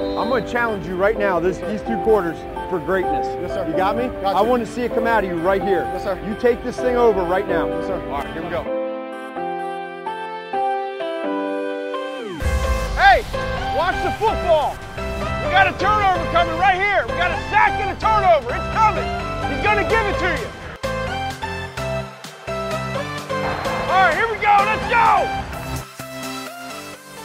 [0.00, 2.38] I'm going to challenge you right now, this, these two quarters,
[2.70, 3.26] for greatness.
[3.40, 3.66] Yes, sir.
[3.68, 4.08] You got me?
[4.20, 5.82] Got I want to see it come out of you right here.
[5.92, 6.18] Yes, sir.
[6.28, 7.68] You take this thing over right now.
[7.68, 8.00] Yes, sir.
[8.08, 8.62] All right, here we go.
[12.94, 13.24] Hey,
[13.76, 14.76] watch the football.
[14.96, 17.02] We got a turnover coming right here.
[17.08, 18.54] We got a sack and a turnover.
[18.54, 19.08] It's coming.
[19.50, 20.48] He's going to give it to you.
[23.88, 24.54] All right, here we go.
[24.64, 25.26] Let's go.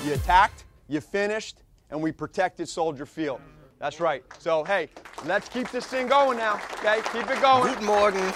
[0.08, 3.40] You attacked, you finished, and we protected Soldier Field.
[3.80, 4.24] That's right.
[4.40, 4.90] So, hey,
[5.26, 6.60] let's keep this thing going now.
[6.80, 7.74] Okay, keep it going.
[7.74, 8.34] Guten Morgen,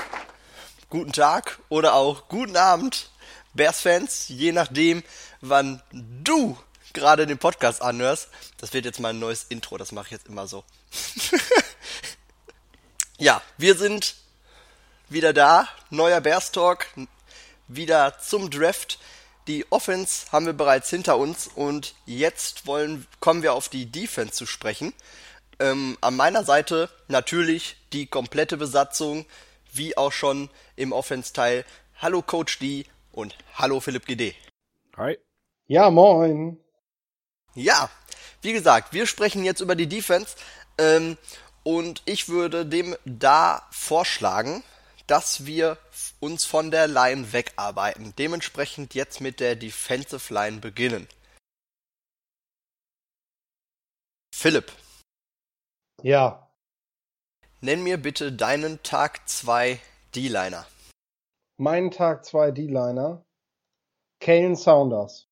[0.89, 3.09] guten Tag oder auch guten Abend,
[3.53, 5.03] Bears-Fans, je nachdem,
[5.41, 6.57] wann du
[6.93, 8.29] gerade den Podcast anhörst.
[8.57, 10.63] Das wird jetzt mal ein neues Intro, das mache ich jetzt immer so.
[13.17, 14.15] ja, wir sind
[15.07, 16.87] wieder da, neuer Bears Talk,
[17.67, 18.99] wieder zum Draft.
[19.49, 24.33] Die Offense haben wir bereits hinter uns und jetzt wollen, kommen wir auf die Defense
[24.33, 24.93] zu sprechen.
[25.59, 29.25] Ähm, an meiner Seite natürlich die komplette Besatzung,
[29.73, 31.65] wie auch schon im Offense-Teil.
[31.97, 34.35] Hallo Coach D und hallo Philipp GD.
[34.97, 35.17] Hi.
[35.65, 36.59] Ja, moin.
[37.55, 37.89] Ja,
[38.43, 40.35] wie gesagt, wir sprechen jetzt über die Defense
[40.77, 41.17] ähm,
[41.63, 44.63] und ich würde dem da vorschlagen,
[45.09, 45.77] dass wir
[46.19, 48.13] uns von der Line wegarbeiten.
[48.17, 51.07] Dementsprechend jetzt mit der Defensive Line beginnen.
[54.35, 54.71] Philipp,
[56.01, 56.49] Ja,
[57.59, 59.79] nenn mir bitte deinen Tag 2
[60.15, 60.65] D-Liner.
[61.57, 63.25] mein Tag 2 D-Liner.
[64.21, 65.27] Kalen Saunders.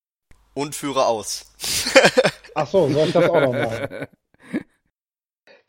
[0.53, 1.53] Und führe aus.
[2.55, 4.07] Ach so, soll ich das auch noch machen?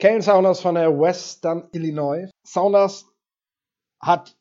[0.00, 2.28] Kalen Saunders von der Western Illinois.
[2.44, 3.07] Saunders
[4.00, 4.36] hat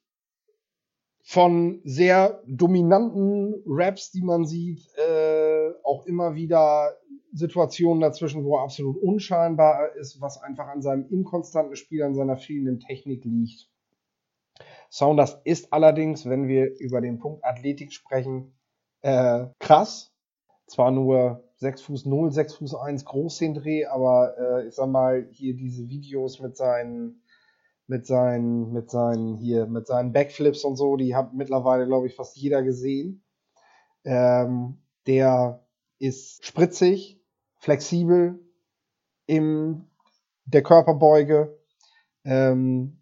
[1.23, 6.95] von sehr dominanten Raps, die man sieht, äh, auch immer wieder
[7.33, 12.37] Situationen dazwischen, wo er absolut unscheinbar ist, was einfach an seinem inkonstanten Spiel, an seiner
[12.37, 13.69] fehlenden Technik liegt.
[14.89, 18.57] Saunders ist allerdings, wenn wir über den Punkt Athletik sprechen,
[19.01, 20.13] äh, krass.
[20.65, 24.89] Zwar nur 6 Fuß 0, 6 Fuß 1 groß den Dreh, aber äh, ich sag
[24.89, 27.21] mal, hier diese Videos mit seinen
[27.87, 32.15] mit seinen, mit seinen, hier, mit seinen Backflips und so, die hat mittlerweile, glaube ich,
[32.15, 33.23] fast jeder gesehen.
[34.03, 35.65] Ähm, der
[35.99, 37.21] ist spritzig,
[37.55, 38.39] flexibel
[39.25, 39.89] in
[40.45, 41.57] der Körperbeuge
[42.25, 43.01] ähm,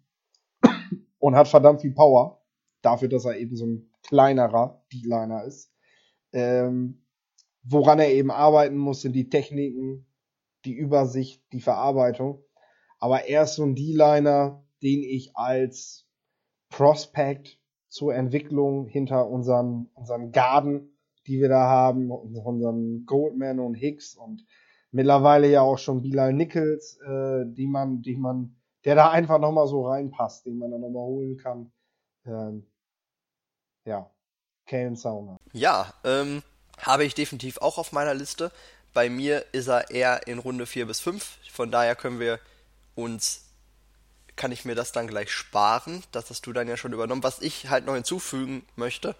[1.18, 2.42] und hat verdammt viel Power.
[2.82, 5.72] Dafür, dass er eben so ein kleinerer D-Liner ist.
[6.32, 7.04] Ähm,
[7.64, 10.06] woran er eben arbeiten muss, sind die Techniken,
[10.64, 12.44] die Übersicht, die Verarbeitung.
[13.00, 16.06] Aber er ist so ein D-Liner, den ich als
[16.70, 17.58] Prospect
[17.88, 24.46] zur Entwicklung hinter unseren, unseren Garden, die wir da haben, unseren Goldman und Hicks und
[24.92, 28.54] mittlerweile ja auch schon Bilal Nichols, äh, die man, die man,
[28.84, 31.72] der da einfach nochmal so reinpasst, den man dann nochmal holen kann.
[32.24, 32.70] Ähm,
[33.84, 34.08] ja,
[34.66, 35.36] Kalen Sauner.
[35.52, 36.44] Ja, ähm,
[36.78, 38.52] habe ich definitiv auch auf meiner Liste.
[38.94, 41.38] Bei mir ist er eher in Runde 4 bis 5.
[41.50, 42.38] Von daher können wir
[42.94, 43.45] uns,
[44.36, 46.04] kann ich mir das dann gleich sparen.
[46.12, 47.22] Das hast du dann ja schon übernommen.
[47.22, 49.16] Was ich halt noch hinzufügen möchte,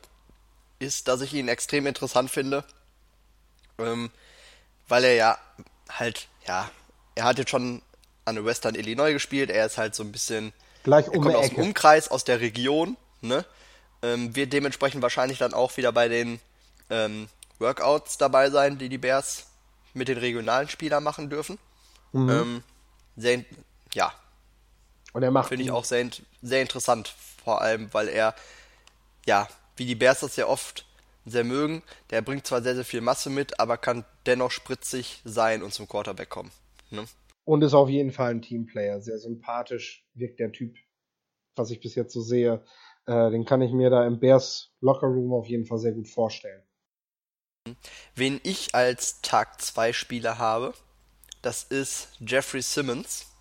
[0.78, 2.64] ist, dass ich ihn extrem interessant finde.
[3.78, 4.10] Ähm,
[4.88, 5.38] weil er ja
[5.88, 6.70] halt, ja,
[7.14, 7.82] er hat jetzt schon
[8.24, 9.50] an der Western Illinois gespielt.
[9.50, 10.52] Er ist halt so ein bisschen
[10.84, 11.58] Gleich er um kommt die aus dem.
[11.58, 13.44] Umkreis, aus der Region, ne?
[14.02, 16.38] Ähm, wird dementsprechend wahrscheinlich dann auch wieder bei den
[16.90, 17.28] ähm,
[17.58, 19.46] Workouts dabei sein, die die Bears
[19.94, 21.58] mit den regionalen Spielern machen dürfen.
[22.12, 22.30] Mhm.
[22.30, 22.62] Ähm,
[23.16, 23.44] sehr,
[23.94, 24.12] ja,
[25.16, 26.06] Und er macht finde ich auch sehr,
[26.42, 27.08] sehr interessant,
[27.42, 28.34] vor allem, weil er,
[29.24, 30.84] ja, wie die Bears das ja oft
[31.24, 35.62] sehr mögen, der bringt zwar sehr, sehr viel Masse mit, aber kann dennoch spritzig sein
[35.62, 36.50] und zum Quarterback kommen.
[36.90, 37.06] Ne?
[37.46, 39.00] Und ist auf jeden Fall ein Teamplayer.
[39.00, 40.76] Sehr sympathisch wirkt der Typ,
[41.54, 42.62] was ich bis jetzt so sehe.
[43.06, 46.08] Äh, den kann ich mir da im Bears Locker Room auf jeden Fall sehr gut
[46.08, 46.62] vorstellen.
[48.14, 50.74] Wen ich als Tag 2 Spieler habe,
[51.40, 53.32] das ist Jeffrey Simmons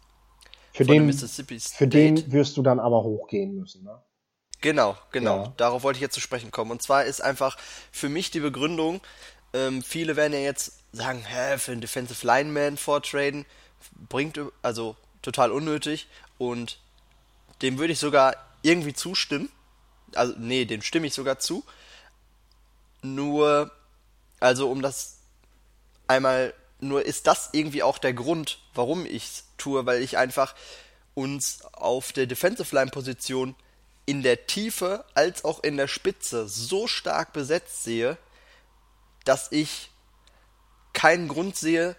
[0.75, 1.77] Für den, Mississippi State.
[1.77, 4.01] für den wirst du dann aber hochgehen müssen, ne?
[4.61, 5.43] Genau, genau.
[5.43, 5.53] Ja.
[5.57, 6.71] Darauf wollte ich jetzt zu sprechen kommen.
[6.71, 7.57] Und zwar ist einfach
[7.91, 8.99] für mich die Begründung,
[9.53, 13.45] ähm, viele werden ja jetzt sagen, hä, für einen Defensive Lineman vortraden,
[14.09, 16.07] bringt, also total unnötig.
[16.37, 16.79] Und
[17.61, 19.49] dem würde ich sogar irgendwie zustimmen.
[20.13, 21.63] Also, nee, dem stimme ich sogar zu.
[23.01, 23.71] Nur,
[24.39, 25.19] also um das
[26.07, 30.55] einmal, nur ist das irgendwie auch der Grund, warum ich es tue, weil ich einfach
[31.13, 33.55] uns auf der Defensive Line Position
[34.05, 38.17] in der Tiefe als auch in der Spitze so stark besetzt sehe,
[39.23, 39.89] dass ich
[40.93, 41.95] keinen Grund sehe,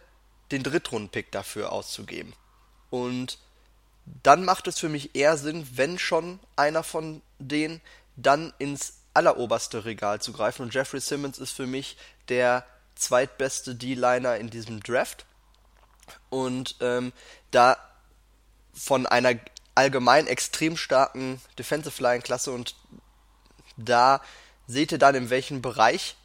[0.53, 2.33] den Drittrundenpick dafür auszugeben.
[2.91, 3.39] Und
[4.23, 7.81] dann macht es für mich eher Sinn, wenn schon einer von denen,
[8.15, 10.63] dann ins alleroberste Regal zu greifen.
[10.63, 11.97] Und Jeffrey Simmons ist für mich
[12.29, 12.65] der
[12.97, 15.25] zweitbeste D-Liner in diesem Draft.
[16.29, 17.13] Und ähm,
[17.51, 17.77] da
[18.73, 19.35] von einer
[19.75, 22.75] allgemein extrem starken Defensive Line Klasse und
[23.77, 24.21] da
[24.67, 26.17] seht ihr dann, in welchem Bereich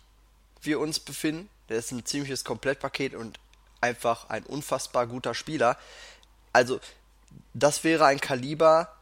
[0.61, 1.49] wir uns befinden.
[1.69, 3.39] Der ist ein ziemliches Komplettpaket und
[3.81, 5.77] einfach ein unfassbar guter Spieler.
[6.53, 6.79] Also,
[7.53, 8.95] das wäre ein Kaliber,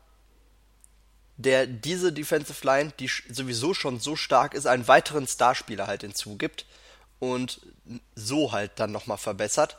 [1.37, 6.65] der diese Defensive Line, die sowieso schon so stark ist, einen weiteren Starspieler halt hinzugibt
[7.19, 7.61] und
[8.15, 9.77] so halt dann nochmal verbessert.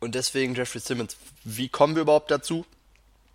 [0.00, 1.16] Und deswegen Jeffrey Simmons.
[1.44, 2.64] Wie kommen wir überhaupt dazu?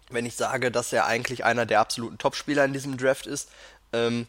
[0.09, 3.49] Wenn ich sage, dass er eigentlich einer der absoluten Topspieler in diesem Draft ist.
[3.93, 4.27] Ähm,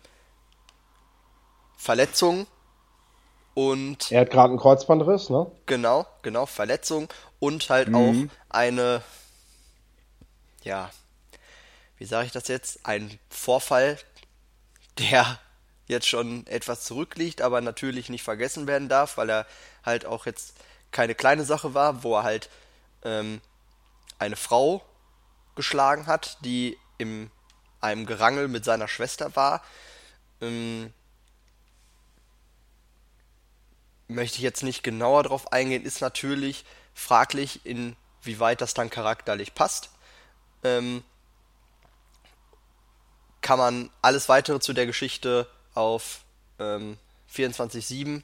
[1.77, 2.47] Verletzungen
[3.55, 4.13] und.
[4.13, 5.51] Er hat gerade einen Kreuzbandriss, ne?
[5.67, 7.09] Genau, genau, Verletzung
[7.39, 7.95] und halt mhm.
[7.95, 9.03] auch eine,
[10.63, 10.91] ja,
[11.97, 12.87] wie sage ich das jetzt?
[12.87, 13.99] Ein Vorfall,
[14.99, 15.39] der
[15.91, 19.47] jetzt schon etwas zurückliegt, aber natürlich nicht vergessen werden darf, weil er
[19.85, 20.55] halt auch jetzt
[20.91, 22.51] keine kleine Sache war, wo er halt
[23.05, 23.41] ähm,
[24.19, 24.85] eine Frau
[25.55, 27.31] geschlagen hat, die in
[27.81, 29.63] einem Gerangel mit seiner Schwester war.
[30.41, 30.93] Ähm,
[34.09, 36.65] möchte ich jetzt nicht genauer drauf eingehen, ist natürlich
[36.95, 39.91] fraglich, inwieweit das dann charakterlich passt.
[40.63, 41.05] Ähm,
[43.41, 45.49] kann man alles weitere zu der Geschichte
[45.81, 46.25] auf
[46.59, 46.99] ähm,
[47.35, 48.23] 24-7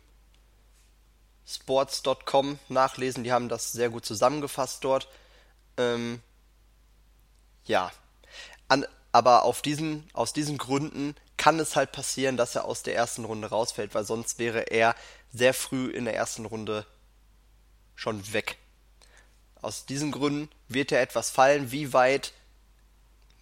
[1.46, 3.24] sports.com nachlesen.
[3.24, 5.08] Die haben das sehr gut zusammengefasst dort.
[5.76, 6.20] Ähm,
[7.64, 7.90] ja,
[8.68, 12.94] An, aber auf diesen, aus diesen Gründen kann es halt passieren, dass er aus der
[12.94, 14.94] ersten Runde rausfällt, weil sonst wäre er
[15.32, 16.86] sehr früh in der ersten Runde
[17.94, 18.58] schon weg.
[19.62, 21.72] Aus diesen Gründen wird er etwas fallen.
[21.72, 22.32] Wie weit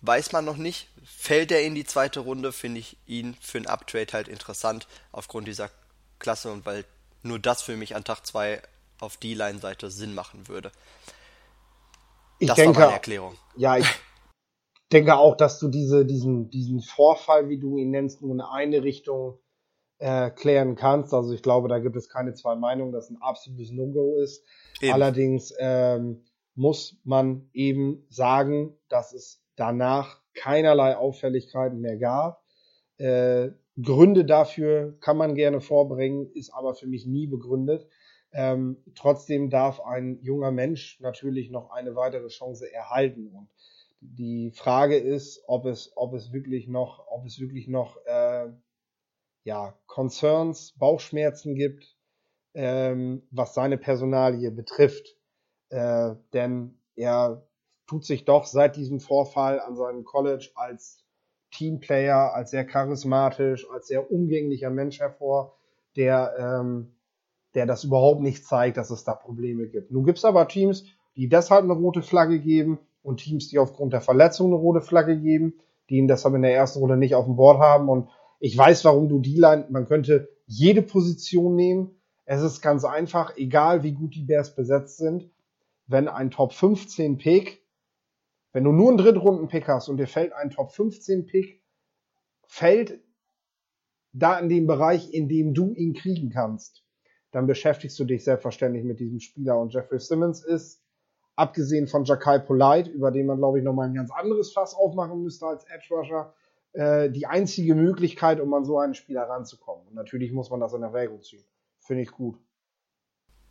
[0.06, 0.88] weiß man noch nicht.
[1.04, 5.48] Fällt er in die zweite Runde, finde ich ihn für ein Uptrade halt interessant aufgrund
[5.48, 5.70] dieser
[6.18, 6.84] Klasse und weil
[7.22, 8.62] nur das für mich an Tag 2
[9.00, 10.70] auf die Line-Seite Sinn machen würde.
[12.38, 13.36] Ich das denke, war meine Erklärung.
[13.56, 13.86] Ja, ich
[14.92, 18.82] denke auch, dass du diese, diesen, diesen Vorfall, wie du ihn nennst, nur in eine
[18.82, 19.38] Richtung
[19.98, 21.14] äh, klären kannst.
[21.14, 24.44] Also ich glaube, da gibt es keine zwei Meinungen, dass ein absolutes No-Go ist.
[24.80, 24.92] Eben.
[24.92, 26.24] Allerdings ähm,
[26.54, 32.42] muss man eben sagen, dass es danach keinerlei Auffälligkeiten mehr gab.
[32.98, 37.88] Äh, Gründe dafür kann man gerne vorbringen, ist aber für mich nie begründet.
[38.32, 43.28] Ähm, trotzdem darf ein junger Mensch natürlich noch eine weitere Chance erhalten.
[43.28, 43.48] Und
[44.00, 48.48] die Frage ist, ob es, ob es wirklich noch, ob es wirklich noch äh,
[49.44, 51.96] ja, Concerns, Bauchschmerzen gibt,
[52.54, 55.16] ähm, was seine Personalie betrifft.
[55.70, 57.46] Äh, denn er
[57.86, 61.04] tut sich doch seit diesem Vorfall an seinem College als
[61.50, 65.56] Teamplayer, als sehr charismatisch, als sehr umgänglicher Mensch hervor,
[65.96, 66.94] der, ähm,
[67.54, 69.90] der das überhaupt nicht zeigt, dass es da Probleme gibt.
[69.90, 70.84] Nun gibt es aber Teams,
[71.16, 75.18] die deshalb eine rote Flagge geben und Teams, die aufgrund der Verletzung eine rote Flagge
[75.18, 75.54] geben,
[75.88, 77.88] die ihn deshalb in der ersten Runde nicht auf dem Board haben.
[77.88, 78.08] Und
[78.40, 82.00] ich weiß, warum du die Line, man könnte jede Position nehmen.
[82.24, 85.30] Es ist ganz einfach, egal wie gut die Bears besetzt sind,
[85.86, 87.63] wenn ein Top 15 Pick
[88.54, 91.60] wenn du nur einen Drittrunden-Pick hast und dir fällt ein Top 15-Pick,
[92.46, 93.00] fällt
[94.12, 96.84] da in dem Bereich, in dem du ihn kriegen kannst,
[97.32, 99.58] dann beschäftigst du dich selbstverständlich mit diesem Spieler.
[99.58, 100.80] Und Jeffrey Simmons ist,
[101.34, 105.20] abgesehen von Jakai Polite, über den man, glaube ich, nochmal ein ganz anderes Fass aufmachen
[105.20, 106.32] müsste als Edge Rusher,
[106.74, 109.84] äh, die einzige Möglichkeit, um an so einen Spieler ranzukommen.
[109.88, 111.44] Und natürlich muss man das in Erwägung ziehen.
[111.80, 112.38] Finde ich gut.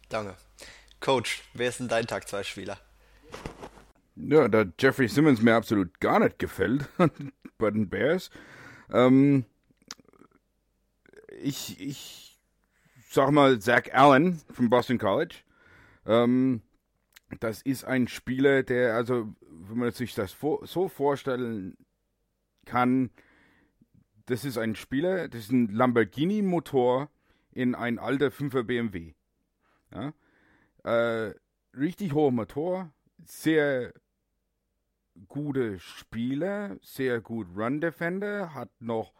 [0.07, 0.35] Danke.
[1.01, 2.77] Coach, wer ist denn dein Tag 2 Spieler?
[4.15, 6.87] Ja, da Jeffrey Simmons mir absolut gar nicht gefällt
[7.57, 8.29] bei den Bears.
[8.91, 9.45] Ähm,
[11.41, 12.39] ich, ich
[13.09, 15.37] sag mal Zach Allen von Boston College.
[16.05, 16.61] Ähm,
[17.39, 21.75] das ist ein Spieler, der, also, wenn man sich das so vorstellen
[22.65, 23.09] kann,
[24.27, 27.09] das ist ein Spieler, das ist ein Lamborghini-Motor
[27.51, 29.13] in ein alter 5er BMW.
[29.91, 30.13] Ja?
[30.83, 31.33] Äh,
[31.75, 32.93] richtig hoher Motor,
[33.25, 33.93] sehr
[35.27, 39.13] gute Spieler, sehr gut Run Defender, hat noch,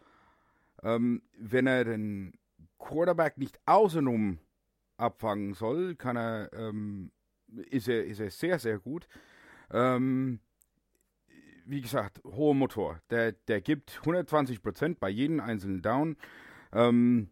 [0.81, 2.33] ähm, wenn er den
[2.79, 4.39] Quarterback nicht außenrum
[4.97, 7.11] abfangen soll, kann er, ähm,
[7.69, 9.07] ist er, ist er sehr, sehr gut.
[9.71, 10.39] Ähm,
[11.65, 12.99] wie gesagt, hoher Motor.
[13.09, 16.17] Der, der gibt 120% bei jedem einzelnen Down.
[16.73, 17.29] Ähm,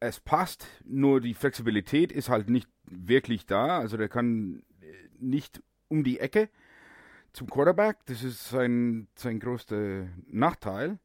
[0.00, 3.78] es passt, nur die Flexibilität ist halt nicht wirklich da.
[3.78, 4.62] Also der kann
[5.18, 6.50] nicht um die Ecke
[7.34, 7.98] zum Quarterback.
[8.06, 10.98] Das ist sein, sein größter Nachteil.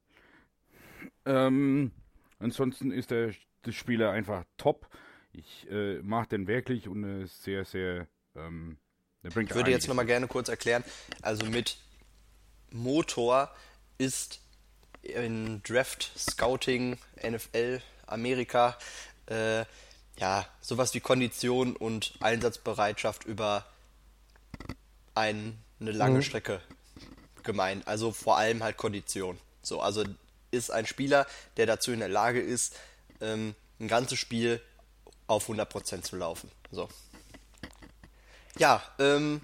[1.26, 1.92] Ähm,
[2.40, 3.34] ansonsten ist der,
[3.66, 4.88] der Spieler einfach top.
[5.34, 8.08] Ich äh, mag den wirklich und ist sehr, sehr.
[8.36, 8.78] Ähm,
[9.22, 10.84] ich würde jetzt nochmal gerne kurz erklären.
[11.22, 11.78] Also mit
[12.72, 13.54] Motor
[13.98, 14.40] ist
[15.02, 18.78] in Draft, Scouting, NFL, Amerika
[19.28, 19.66] äh,
[20.18, 23.66] ja sowas wie Kondition und Einsatzbereitschaft über
[25.16, 26.24] ein, eine lange mhm.
[26.24, 26.62] Strecke
[27.44, 27.88] gemeint.
[27.88, 29.38] Also vor allem halt Kondition.
[29.62, 30.04] So, also
[30.52, 31.26] ist ein Spieler,
[31.58, 32.76] der dazu in der Lage ist,
[33.22, 34.62] ähm, ein ganzes Spiel
[35.28, 36.52] auf 100% zu laufen.
[36.72, 36.90] So.
[38.58, 39.42] Ja, ähm,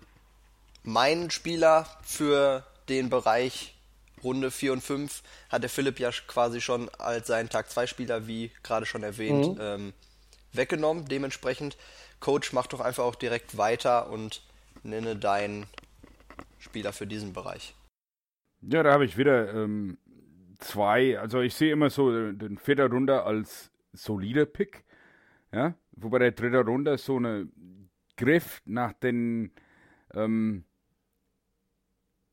[0.84, 3.76] mein Spieler für den Bereich
[4.24, 8.28] Runde 4 und 5 hat der Philipp ja quasi schon als seinen Tag 2 Spieler,
[8.28, 9.62] wie gerade schon erwähnt, mhm.
[9.62, 9.94] ähm,
[10.54, 11.06] weggenommen.
[11.06, 11.78] Dementsprechend,
[12.20, 14.42] Coach, mach doch einfach auch direkt weiter und
[14.84, 15.68] nenne deinen
[16.66, 17.76] Spieler für diesen Bereich.
[18.62, 19.98] Ja, da habe ich wieder ähm,
[20.60, 21.20] zwei.
[21.20, 24.84] Also ich sehe immer so den vierter Runde als solider Pick.
[25.54, 27.48] Ja, wobei der dritte Runde so eine
[28.18, 29.52] Griff nach den
[30.14, 30.66] ähm,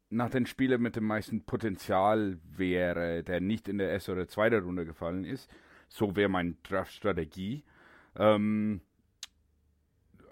[0.08, 4.62] nach den Spielern mit dem meisten Potenzial wäre, der nicht in der ersten oder zweiten
[4.62, 5.50] Runde gefallen ist.
[5.88, 7.64] So wäre meine Draft-Strategie.
[8.16, 8.80] Ähm,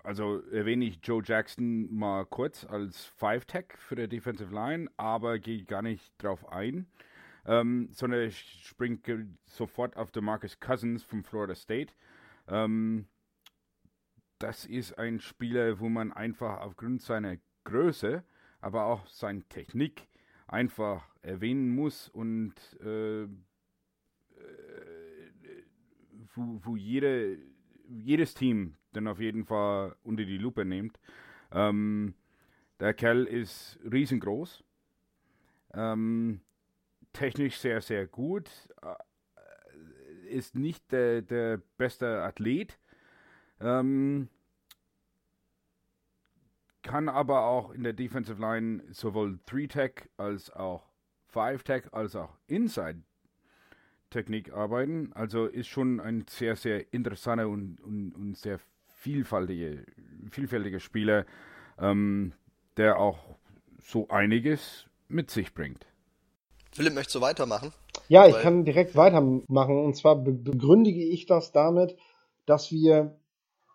[0.03, 5.65] also erwähne ich Joe Jackson mal kurz als Five-Tech für der Defensive Line, aber gehe
[5.65, 6.87] gar nicht drauf ein,
[7.47, 11.93] ähm, sondern ich springe sofort auf Marcus Cousins von Florida State.
[12.49, 13.07] Ähm,
[14.39, 18.25] das ist ein Spieler, wo man einfach aufgrund seiner Größe
[18.61, 20.07] aber auch seine Technik
[20.47, 23.29] einfach erwähnen muss und äh, äh,
[26.35, 27.39] wo, wo jede,
[27.91, 30.99] jedes Team dann auf jeden Fall unter die Lupe nimmt.
[31.53, 32.15] Ähm,
[32.79, 34.65] der Kerl ist riesengroß,
[35.75, 36.41] ähm,
[37.13, 38.51] technisch sehr, sehr gut,
[38.83, 42.79] äh, ist nicht der, der beste Athlet,
[43.61, 44.29] ähm,
[46.83, 50.89] kann aber auch in der Defensive Line sowohl 3-Tech als auch
[51.33, 52.39] 5-Tech als auch
[54.11, 55.13] Inside-Technik arbeiten.
[55.15, 58.59] Also ist schon ein sehr, sehr interessanter und, und, und sehr
[58.97, 59.83] vielfältiger,
[60.31, 61.25] vielfältiger Spieler,
[61.79, 62.33] ähm,
[62.77, 63.19] der auch
[63.83, 65.87] so einiges mit sich bringt.
[66.73, 67.73] Philipp, möchtest du weitermachen?
[68.09, 69.85] Ja, ich kann direkt weitermachen.
[69.85, 71.97] Und zwar begründige ich das damit,
[72.47, 73.19] dass wir,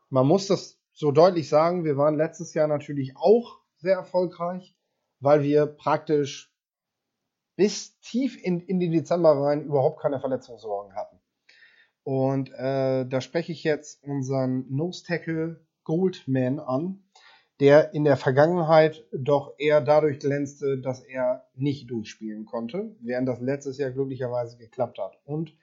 [0.09, 4.75] man muss das so deutlich sagen, wir waren letztes Jahr natürlich auch sehr erfolgreich,
[5.19, 6.54] weil wir praktisch
[7.55, 11.19] bis tief in, in den Dezember rein überhaupt keine Verletzungssorgen hatten.
[12.03, 17.03] Und äh, da spreche ich jetzt unseren Nose Tackle Goldman an,
[17.59, 23.39] der in der Vergangenheit doch eher dadurch glänzte, dass er nicht durchspielen konnte, während das
[23.39, 25.17] letztes Jahr glücklicherweise geklappt hat.
[25.23, 25.55] Und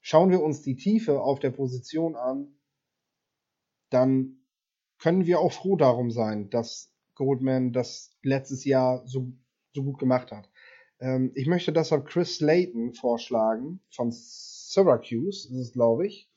[0.00, 2.48] schauen wir uns die Tiefe auf der Position an,
[3.90, 4.40] dann
[4.98, 9.32] können wir auch froh darum sein, dass Goldman das letztes Jahr so,
[9.72, 10.49] so gut gemacht hat.
[11.00, 16.30] Ähm, ich möchte deshalb Chris Slayton vorschlagen von Syracuse, ist glaube ich.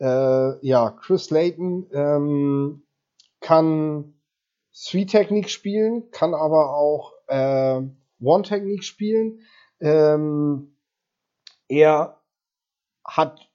[0.00, 2.82] Äh, ja, Chris Slayton ähm,
[3.40, 4.14] kann
[4.72, 7.80] Three-Technik spielen, kann aber auch äh,
[8.20, 9.40] One-Technik spielen.
[9.80, 10.76] Ähm,
[11.68, 12.20] er
[13.04, 13.50] hat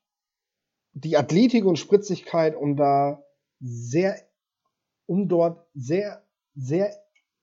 [0.94, 3.24] die Athletik und Spritzigkeit, um da
[3.60, 4.22] sehr
[5.08, 6.24] um dort sehr,
[6.56, 6.96] sehr,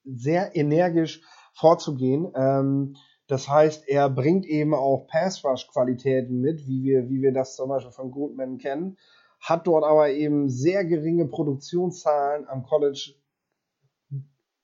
[0.05, 2.33] sehr energisch vorzugehen.
[2.35, 7.69] Ähm, das heißt, er bringt eben auch Pass-Rush-Qualitäten mit, wie wir, wie wir das zum
[7.69, 8.99] Beispiel von Goldman kennen,
[9.41, 13.15] hat dort aber eben sehr geringe Produktionszahlen am College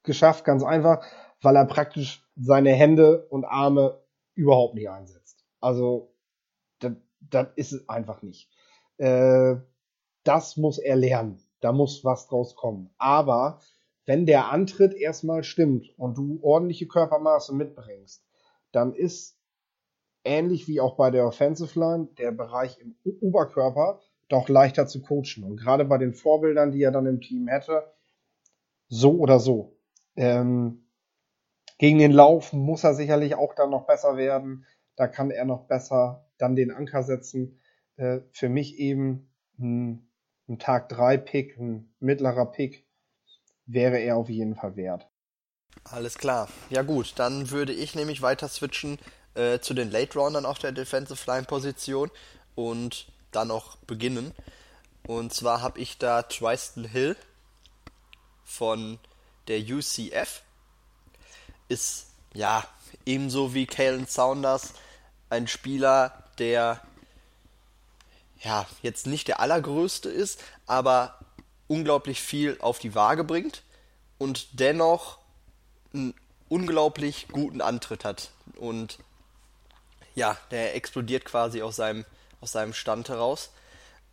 [0.02, 1.04] geschafft, ganz einfach,
[1.40, 4.00] weil er praktisch seine Hände und Arme
[4.34, 5.44] überhaupt nicht einsetzt.
[5.60, 6.12] Also,
[6.78, 8.50] das, das ist es einfach nicht.
[8.98, 9.56] Äh,
[10.24, 11.40] das muss er lernen.
[11.60, 12.90] Da muss was draus kommen.
[12.98, 13.60] Aber
[14.08, 18.24] wenn der Antritt erstmal stimmt und du ordentliche Körpermaße mitbringst,
[18.72, 19.38] dann ist
[20.24, 25.44] ähnlich wie auch bei der Offensive Line der Bereich im Oberkörper doch leichter zu coachen.
[25.44, 27.92] Und gerade bei den Vorbildern, die er dann im Team hätte,
[28.88, 29.76] so oder so.
[30.16, 30.86] Ähm,
[31.76, 34.64] gegen den Lauf muss er sicherlich auch dann noch besser werden.
[34.96, 37.60] Da kann er noch besser dann den Anker setzen.
[37.96, 40.08] Äh, für mich eben ein
[40.48, 42.87] ein Tag 3 Pick, ein mittlerer Pick,
[43.68, 45.06] wäre er auf jeden Fall wert.
[45.84, 46.48] Alles klar.
[46.70, 48.98] Ja gut, dann würde ich nämlich weiter switchen
[49.34, 52.10] äh, zu den Late Roundern auf der Defensive Line Position
[52.54, 54.32] und da noch beginnen.
[55.06, 57.16] Und zwar habe ich da Tristan Hill
[58.42, 58.98] von
[59.46, 60.42] der UCF.
[61.68, 62.64] Ist ja
[63.06, 64.74] ebenso wie Kalen Saunders
[65.30, 66.80] ein Spieler, der
[68.40, 71.17] ja jetzt nicht der allergrößte ist, aber
[71.68, 73.62] unglaublich viel auf die Waage bringt
[74.18, 75.18] und dennoch
[75.94, 76.14] einen
[76.48, 78.30] unglaublich guten Antritt hat.
[78.56, 78.98] Und
[80.14, 82.04] ja, der explodiert quasi aus seinem,
[82.40, 83.50] aus seinem Stand heraus.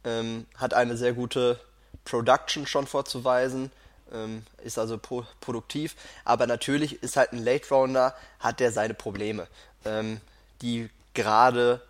[0.04, 1.60] Ähm, hat eine sehr gute
[2.04, 3.72] Production schon vorzuweisen,
[4.14, 8.94] ähm, ist also pro produktiv, aber natürlich ist halt ein Late Rounder, hat der seine
[8.94, 9.48] Probleme,
[9.84, 10.22] ähm,
[10.62, 11.82] die gerade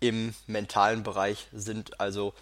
[0.00, 2.34] im mentalen Bereich sind, also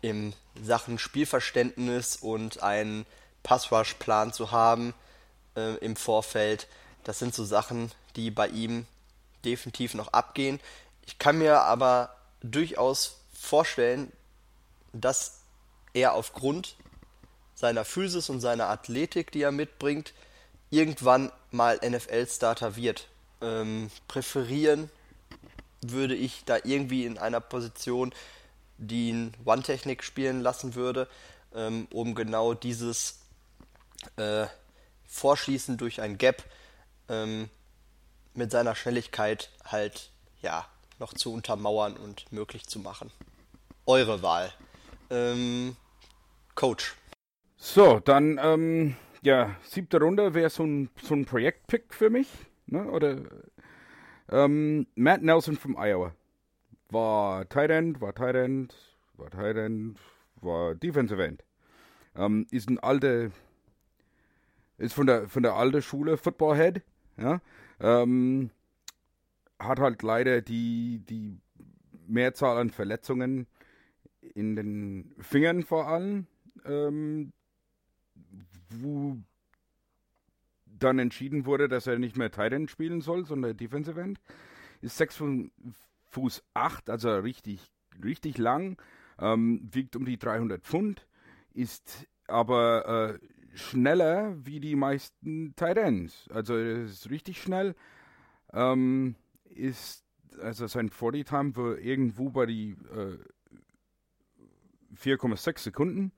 [0.00, 3.06] in Sachen Spielverständnis und einen
[3.42, 4.94] Passrush-Plan zu haben
[5.56, 6.66] äh, im Vorfeld.
[7.04, 8.86] Das sind so Sachen, die bei ihm
[9.44, 10.60] definitiv noch abgehen.
[11.06, 14.12] Ich kann mir aber durchaus vorstellen,
[14.92, 15.40] dass
[15.92, 16.76] er aufgrund
[17.54, 20.12] seiner Physis und seiner Athletik, die er mitbringt,
[20.70, 23.08] irgendwann mal NFL-Starter wird.
[23.40, 24.90] Ähm, präferieren
[25.82, 28.14] würde ich da irgendwie in einer Position,
[28.78, 31.08] die ihn One-Technik spielen lassen würde,
[31.54, 33.20] ähm, um genau dieses
[34.16, 34.46] äh,
[35.06, 36.44] Vorschließen durch ein Gap
[37.08, 37.48] ähm,
[38.34, 40.10] mit seiner Schnelligkeit halt
[40.42, 40.66] ja
[40.98, 43.10] noch zu untermauern und möglich zu machen.
[43.86, 44.52] Eure Wahl.
[45.10, 45.76] Ähm,
[46.54, 46.94] Coach.
[47.56, 52.28] So, dann, ähm, ja, siebte Runde wäre so ein, so ein Projektpick für mich.
[52.66, 52.90] Ne?
[52.90, 53.18] Oder
[54.30, 56.14] ähm, Matt Nelson from Iowa.
[56.94, 58.72] War Tight End, war Tight End,
[59.14, 59.98] war Tight End,
[60.36, 61.42] war Defensive End.
[62.14, 63.32] Ähm, ist ein alter,
[64.78, 66.82] ist von der von der alten Schule, Football Head,
[67.16, 67.40] ja.
[67.80, 68.50] Ähm,
[69.58, 71.40] hat halt leider die, die
[72.06, 73.48] Mehrzahl an Verletzungen
[74.20, 76.28] in den Fingern vor allem,
[76.64, 77.32] ähm,
[78.70, 79.18] wo
[80.66, 84.20] dann entschieden wurde, dass er nicht mehr Titan spielen soll, sondern Defensive End.
[84.80, 85.16] Ist 6
[86.14, 87.60] Fuß 8, also richtig,
[88.02, 88.80] richtig lang,
[89.18, 91.06] ähm, wiegt um die 300 Pfund,
[91.52, 96.28] ist aber äh, schneller wie die meisten Titans.
[96.32, 97.74] Also er ist richtig schnell.
[98.52, 99.16] Ähm,
[99.50, 100.04] ist
[100.40, 103.18] also sein 40 Time war irgendwo bei die äh,
[104.96, 106.12] 4,6 Sekunden.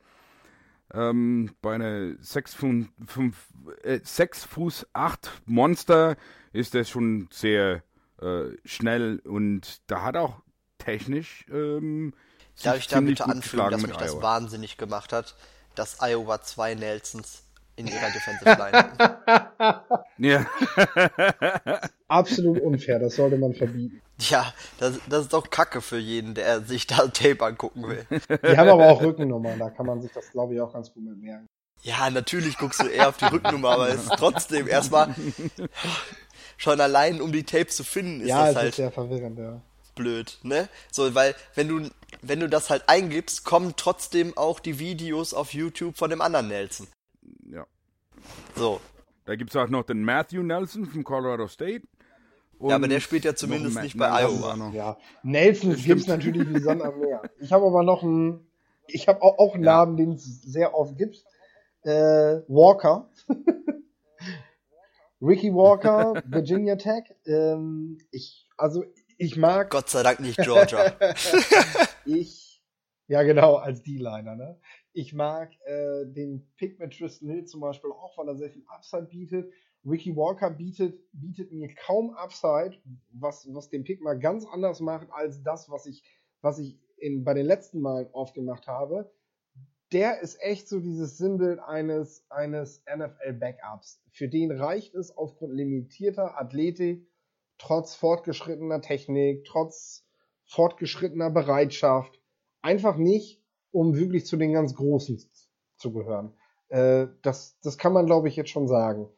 [0.93, 3.49] Ähm, bei einer 6, 5, 5,
[3.83, 6.17] äh, 6 Fuß 8 Monster
[6.53, 7.83] ist das schon sehr
[8.21, 10.41] äh, schnell und da hat auch
[10.79, 12.15] technisch ähm,
[12.63, 14.01] Darf ich da bitte anfügen, dass mich Iowa.
[14.01, 15.35] das wahnsinnig gemacht hat,
[15.75, 17.43] dass Iowa zwei Nelsons
[17.77, 19.83] in ihrer Defensive Line
[20.19, 20.47] Ja.
[22.09, 24.01] Absolut unfair, das sollte man verbieten.
[24.19, 28.07] Ja, das, das ist doch Kacke für jeden, der sich da Tape angucken will.
[28.11, 31.05] Die haben aber auch Rückennummern, da kann man sich das, glaube ich, auch ganz gut
[31.05, 31.47] mit merken.
[31.83, 35.15] Ja, natürlich guckst du eher auf die Rückennummer, aber es ist trotzdem erstmal
[36.57, 39.61] schon allein, um die Tapes zu finden, ist ja, das halt ist sehr verwirrend, ja.
[39.95, 40.69] blöd, ne?
[40.91, 41.91] So, weil wenn du
[42.23, 46.49] wenn du das halt eingibst, kommen trotzdem auch die Videos auf YouTube von dem anderen
[46.49, 46.87] Nelson.
[47.51, 47.67] Ja.
[48.55, 48.81] So.
[49.25, 51.83] Da gibt es auch noch den Matthew Nelson von Colorado State.
[52.61, 54.71] ja, aber der spielt ja zumindest nicht bei Iowa.
[54.73, 57.23] Ja, Nelson gibt es natürlich wie Sand am Meer.
[57.41, 58.47] Ich habe aber noch einen,
[58.87, 59.79] ich habe auch, auch einen ja.
[59.79, 61.25] Namen, den es sehr oft gibt.
[61.83, 63.11] Äh, Walker.
[65.21, 67.15] Ricky Walker, Virginia Tech.
[67.27, 68.85] Ähm, ich, also
[69.19, 69.71] ich mag.
[69.71, 70.95] Gott sei Dank nicht Georgia.
[72.05, 72.63] ich,
[73.09, 74.61] ja genau, als D-Liner, ne?
[74.93, 78.65] Ich mag äh, den Pick mit Tristan Hill zum Beispiel auch, weil er sehr viel
[78.69, 79.53] Upside bietet.
[79.85, 82.77] Ricky Walker bietet, bietet mir kaum Upside,
[83.13, 86.03] was, was den Pick mal ganz anders macht als das, was ich,
[86.41, 89.11] was ich in, bei den letzten Malen oft gemacht habe.
[89.93, 94.03] Der ist echt so dieses Symbol eines, eines NFL-Backups.
[94.11, 97.09] Für den reicht es aufgrund limitierter Athletik,
[97.59, 100.05] trotz fortgeschrittener Technik, trotz
[100.47, 102.21] fortgeschrittener Bereitschaft,
[102.63, 105.23] einfach nicht um wirklich zu den ganz Großen
[105.77, 106.35] zu gehören.
[106.69, 109.09] Äh, das, das kann man, glaube ich, jetzt schon sagen.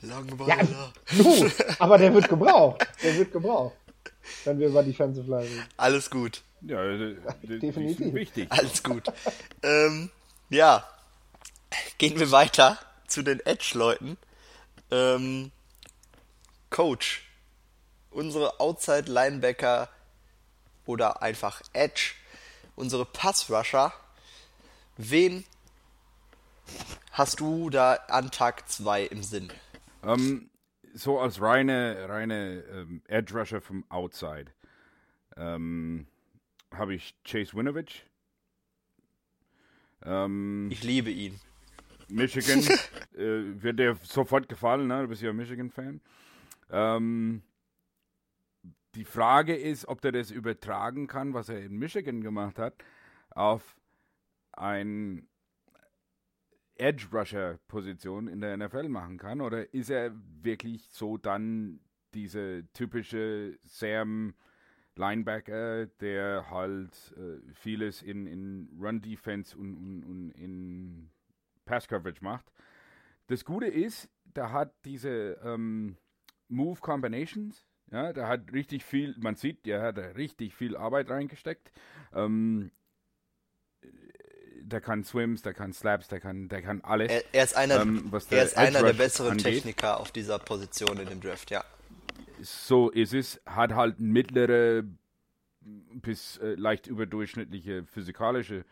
[0.00, 0.56] Langweiler.
[0.56, 2.86] Ja, du, aber der wird gebraucht.
[3.02, 3.76] Der wird gebraucht.
[4.44, 5.64] Wenn wir über Defensive Line reden.
[5.76, 6.42] Alles gut.
[6.62, 6.82] Ja,
[7.42, 8.14] definitiv.
[8.14, 8.50] Wichtig.
[8.50, 9.04] Alles gut.
[9.62, 10.10] ähm,
[10.48, 10.84] ja.
[11.98, 14.16] Gehen wir weiter zu den Edge-Leuten.
[14.90, 15.50] Ähm,
[16.70, 17.21] Coach,
[18.12, 19.88] unsere Outside Linebacker
[20.86, 22.12] oder einfach Edge,
[22.76, 23.92] unsere Pass-Rusher,
[24.96, 25.44] wen
[27.12, 29.52] hast du da an Tag 2 im Sinn?
[30.02, 30.50] Ähm,
[30.94, 34.52] so als reine, reine ähm, Edge Rusher vom Outside
[35.36, 36.06] ähm,
[36.72, 38.06] habe ich Chase Winovich.
[40.70, 41.38] Ich liebe ihn.
[42.08, 42.58] Michigan
[43.14, 45.02] äh, wird dir sofort gefallen, ne?
[45.02, 46.00] Du bist ja Michigan-Fan.
[46.70, 47.42] Ähm,
[48.94, 52.74] die Frage ist, ob der das übertragen kann, was er in Michigan gemacht hat,
[53.30, 53.76] auf
[54.52, 55.26] ein
[56.76, 61.80] Edge Rusher Position in der NFL machen kann oder ist er wirklich so dann
[62.14, 64.34] diese typische Sam
[64.96, 71.10] Linebacker, der halt äh, vieles in, in Run Defense und, und, und in
[71.64, 72.52] Pass Coverage macht.
[73.28, 75.96] Das Gute ist, der hat diese ähm,
[76.48, 81.10] Move Combinations, ja, der hat richtig viel, man sieht, der hat da richtig viel Arbeit
[81.10, 81.70] reingesteckt.
[82.14, 82.72] Ähm,
[84.62, 87.12] der kann Swims, der kann Slaps, der kann, der kann alles.
[87.12, 89.44] Er, er ist einer, ähm, er ist einer der besseren angeht.
[89.44, 91.64] Techniker auf dieser Position in dem Draft, ja.
[92.40, 94.84] So ist es, hat halt mittlere
[95.60, 98.64] bis äh, leicht überdurchschnittliche physikalische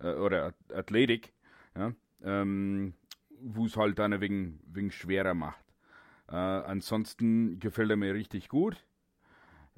[0.00, 1.32] äh, oder Ath- Athletik,
[1.76, 2.94] ja, ähm,
[3.40, 5.64] wo es halt dann wegen, wegen schwerer macht.
[6.28, 8.84] Äh, ansonsten gefällt er mir richtig gut.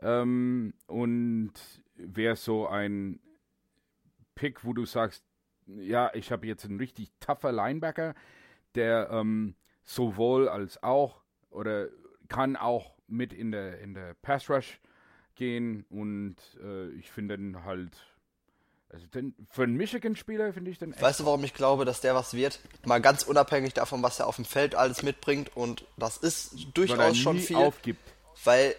[0.01, 1.53] Ähm, und
[1.97, 3.21] wäre so ein
[4.35, 5.25] Pick, wo du sagst,
[5.67, 8.15] ja, ich habe jetzt einen richtig tougher Linebacker,
[8.75, 11.89] der ähm, sowohl als auch oder
[12.29, 14.81] kann auch mit in der in der Pass Rush
[15.35, 17.97] gehen und äh, ich finde den halt
[18.91, 22.01] also den, für einen Michigan-Spieler finde ich den echt Weißt du, warum ich glaube, dass
[22.01, 22.59] der was wird?
[22.87, 26.71] Mal ganz unabhängig davon, was er auf dem Feld alles mitbringt und das ist er
[26.73, 28.01] durchaus schon viel, aufgibt.
[28.45, 28.75] weil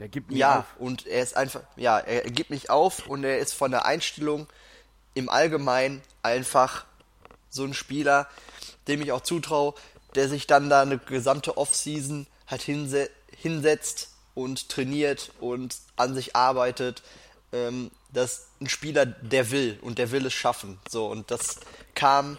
[0.00, 0.66] Der gibt nie ja, auf.
[0.78, 4.46] und er ist einfach, ja, er gibt nicht auf und er ist von der Einstellung
[5.14, 6.84] im Allgemeinen einfach
[7.48, 8.28] so ein Spieler,
[8.86, 9.74] dem ich auch zutraue,
[10.14, 16.36] der sich dann da eine gesamte Offseason halt hinse hinsetzt und trainiert und an sich
[16.36, 17.02] arbeitet.
[17.52, 20.78] Ähm, das ist ein Spieler, der will und der will es schaffen.
[20.88, 21.60] So, und das
[21.94, 22.38] kam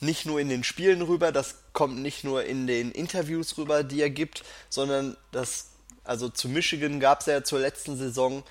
[0.00, 4.00] nicht nur in den Spielen rüber, das kommt nicht nur in den Interviews rüber, die
[4.00, 5.70] er gibt, sondern das,
[6.04, 8.42] also zu Michigan gab es ja zur letzten Saison,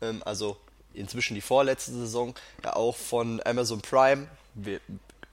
[0.00, 0.56] ähm, also
[0.94, 4.26] inzwischen die vorletzte Saison, ja auch von Amazon Prime,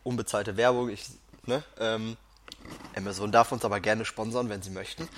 [0.03, 1.05] unbezahlte Werbung, ich,
[1.45, 2.17] ne, ähm,
[2.95, 5.09] Amazon darf uns aber gerne sponsern, wenn sie möchten.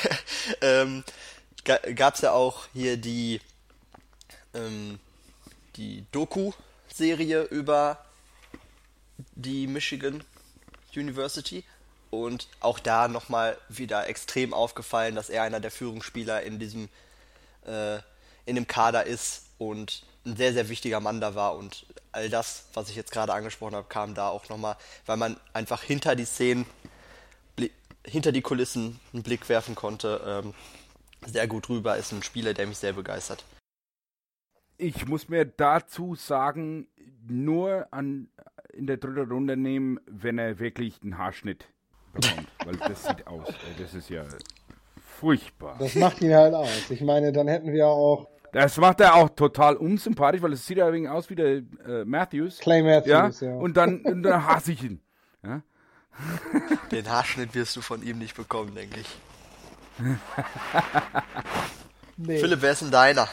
[0.60, 1.02] ähm,
[1.64, 3.40] gab es ja auch hier die,
[4.54, 4.98] ähm,
[5.76, 8.04] die Doku-Serie über
[9.34, 10.24] die Michigan
[10.94, 11.64] University.
[12.10, 16.88] Und auch da nochmal wieder extrem aufgefallen, dass er einer der Führungsspieler in diesem
[17.66, 17.98] äh,
[18.46, 21.56] in dem Kader ist und ein sehr, sehr wichtiger Mann da war.
[21.56, 25.38] Und all das, was ich jetzt gerade angesprochen habe, kam da auch nochmal, weil man
[25.52, 26.66] einfach hinter die Szenen,
[28.04, 30.20] hinter die Kulissen einen Blick werfen konnte.
[30.26, 30.54] Ähm,
[31.26, 33.44] sehr gut rüber, ist ein Spieler, der mich sehr begeistert.
[34.76, 36.88] Ich muss mir dazu sagen,
[37.26, 38.28] nur an,
[38.72, 41.68] in der dritten Runde nehmen, wenn er wirklich einen Haarschnitt
[42.12, 42.48] bekommt.
[42.64, 43.48] weil das sieht aus.
[43.78, 44.24] Das ist ja
[45.20, 45.76] furchtbar.
[45.78, 46.90] Das macht ihn halt aus.
[46.90, 50.78] Ich meine, dann hätten wir auch Das macht er auch total unsympathisch, weil es sieht
[50.78, 52.58] ja wegen aus wie der äh, Matthews.
[52.58, 53.48] Clay Matthews, ja?
[53.48, 53.56] ja.
[53.56, 55.00] Und dann, und dann hasse ich ihn.
[55.42, 55.62] Ja?
[56.90, 59.08] Den Haarschnitt wirst du von ihm nicht bekommen, denke ich.
[62.16, 62.38] Nee.
[62.38, 63.28] Philipp, wer ist denn deiner?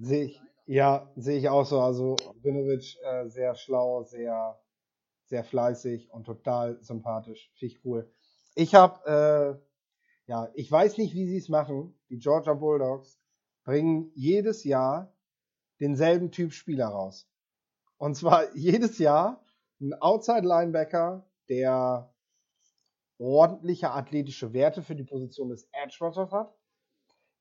[0.00, 1.80] Sehe ich, ja, sehe ich auch so.
[1.80, 4.58] Also Binovic äh, sehr schlau, sehr,
[5.26, 7.50] sehr fleißig und total sympathisch.
[7.54, 8.10] Finde ich cool.
[8.54, 9.60] Ich habe,
[10.26, 11.98] äh, ja, ich weiß nicht, wie sie es machen.
[12.08, 13.20] Die Georgia Bulldogs
[13.64, 15.14] bringen jedes Jahr
[15.80, 17.28] denselben Typ Spieler raus.
[17.96, 19.44] Und zwar jedes Jahr
[19.80, 22.12] ein Outside Linebacker, der
[23.18, 26.56] ordentliche athletische Werte für die Position des Edge Rushers hat,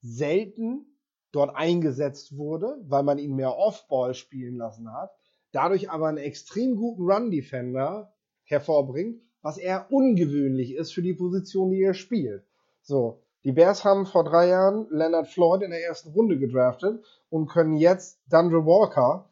[0.02, 0.93] selten
[1.34, 5.12] dort eingesetzt wurde, weil man ihn mehr Off-Ball spielen lassen hat,
[5.52, 8.14] dadurch aber einen extrem guten Run-Defender
[8.46, 12.46] hervorbringt, was eher ungewöhnlich ist für die Position, die er spielt.
[12.82, 17.48] So, die Bears haben vor drei Jahren Leonard Floyd in der ersten Runde gedraftet und
[17.48, 19.30] können jetzt Dundre Walker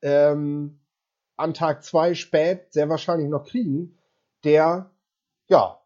[0.00, 0.80] ähm,
[1.36, 3.98] an Tag zwei spät sehr wahrscheinlich noch kriegen,
[4.42, 4.90] der
[5.48, 5.78] ja,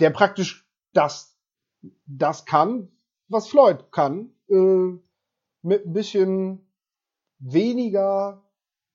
[0.00, 1.36] der praktisch das
[2.06, 2.90] das kann,
[3.28, 4.98] was Floyd kann, äh,
[5.62, 6.70] mit ein bisschen
[7.38, 8.44] weniger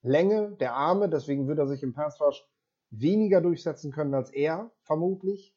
[0.02, 2.46] Länge der Arme, deswegen wird er sich im Pass Rush
[2.90, 5.54] weniger durchsetzen können als er, vermutlich.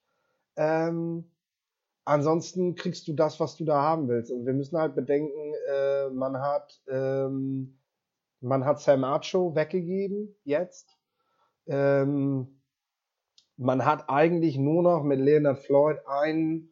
[0.55, 1.31] Ähm,
[2.05, 4.31] ansonsten kriegst du das, was du da haben willst.
[4.31, 7.77] Und wir müssen halt bedenken, äh, man hat ähm,
[8.39, 10.97] man hat Sam Archo weggegeben jetzt.
[11.65, 12.61] Ähm,
[13.57, 16.69] man hat eigentlich nur noch mit Leonard Floyd einen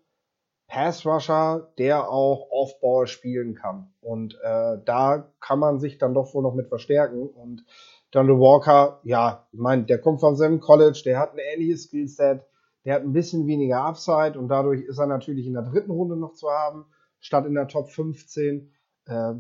[0.76, 3.94] Pass-Rusher, der auch Off-Ball spielen kann.
[4.02, 7.30] Und äh, da kann man sich dann doch wohl noch mit verstärken.
[7.30, 7.64] Und
[8.12, 12.42] Donald Walker, ja, ich meine, der kommt von seinem College, der hat ein ähnliches Skillset,
[12.84, 16.18] der hat ein bisschen weniger Upside und dadurch ist er natürlich in der dritten Runde
[16.18, 16.86] noch zu haben,
[17.22, 18.70] statt in der Top 15.
[19.06, 19.34] Äh,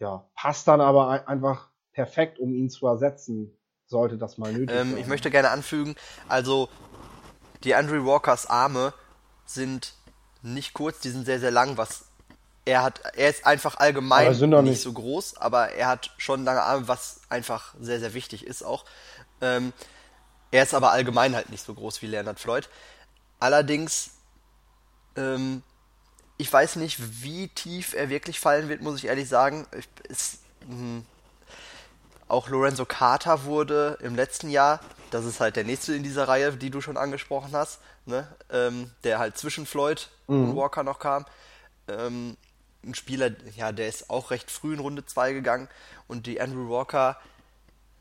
[0.00, 4.90] ja, passt dann aber einfach perfekt, um ihn zu ersetzen, sollte das mal nötig ähm,
[4.90, 5.00] sein.
[5.00, 5.94] Ich möchte gerne anfügen,
[6.28, 6.68] also
[7.62, 8.92] die Andrew Walkers Arme
[9.46, 9.94] sind
[10.44, 12.04] nicht kurz, die sind sehr, sehr lang, was
[12.66, 16.62] er hat, er ist einfach allgemein nicht, nicht, so groß, aber er hat schon lange
[16.62, 18.84] Arme, was einfach sehr, sehr wichtig ist auch.
[19.40, 19.72] Ähm,
[20.50, 22.68] er ist aber allgemein halt nicht so groß wie Leonard Floyd.
[23.38, 24.12] Allerdings,
[25.16, 25.62] ähm,
[26.38, 29.66] ich weiß nicht, wie tief er wirklich fallen wird, muss ich ehrlich sagen.
[29.76, 31.04] Ich, ist, hm,
[32.28, 34.80] auch Lorenzo Carter wurde im letzten Jahr,
[35.14, 38.26] das ist halt der nächste in dieser Reihe, die du schon angesprochen hast, ne?
[38.50, 40.50] ähm, der halt zwischen Floyd mhm.
[40.50, 41.24] und Walker noch kam.
[41.86, 42.36] Ähm,
[42.84, 45.68] ein Spieler, ja, der ist auch recht früh in Runde 2 gegangen
[46.08, 47.16] und die Andrew Walker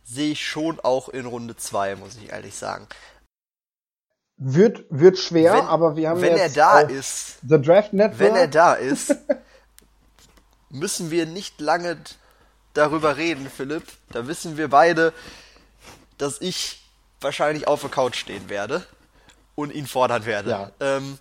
[0.03, 2.87] sehe ich schon auch in Runde 2, muss ich ehrlich sagen.
[4.37, 8.19] Wird, wird schwer, wenn, aber wir haben wenn jetzt er da ist, The Draft Network.
[8.19, 9.15] wenn er da ist,
[10.71, 11.95] müssen wir nicht lange
[12.73, 13.83] darüber reden, Philipp.
[14.11, 15.13] Da wissen wir beide,
[16.17, 16.82] dass ich
[17.23, 18.83] wahrscheinlich auf der Couch stehen werde
[19.55, 20.49] und ihn fordern werde.
[20.49, 20.71] Ja.
[20.79, 21.17] Ähm,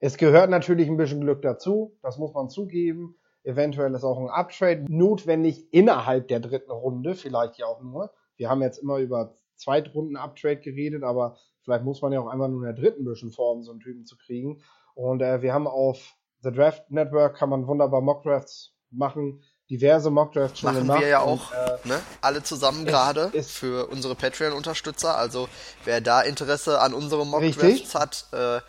[0.00, 3.16] es gehört natürlich ein bisschen Glück dazu, das muss man zugeben.
[3.42, 8.10] Eventuell ist auch ein Uptrade notwendig innerhalb der dritten Runde, vielleicht ja auch nur.
[8.36, 12.66] Wir haben jetzt immer über Zweitrunden-Uptrade geredet, aber vielleicht muss man ja auch einfach nur
[12.66, 14.62] in der dritten bisschen formen, so einen Typen zu kriegen.
[14.94, 20.60] Und äh, wir haben auf The Draft Network kann man wunderbar Mockdrafts machen diverse Mockdrafts
[20.60, 21.00] schon Machen gemacht.
[21.00, 22.00] wir ja auch, und, äh, ne?
[22.20, 25.16] Alle zusammen gerade für unsere Patreon-Unterstützer.
[25.16, 25.48] Also
[25.84, 28.60] wer da Interesse an unserem Mockdrafts hat, äh,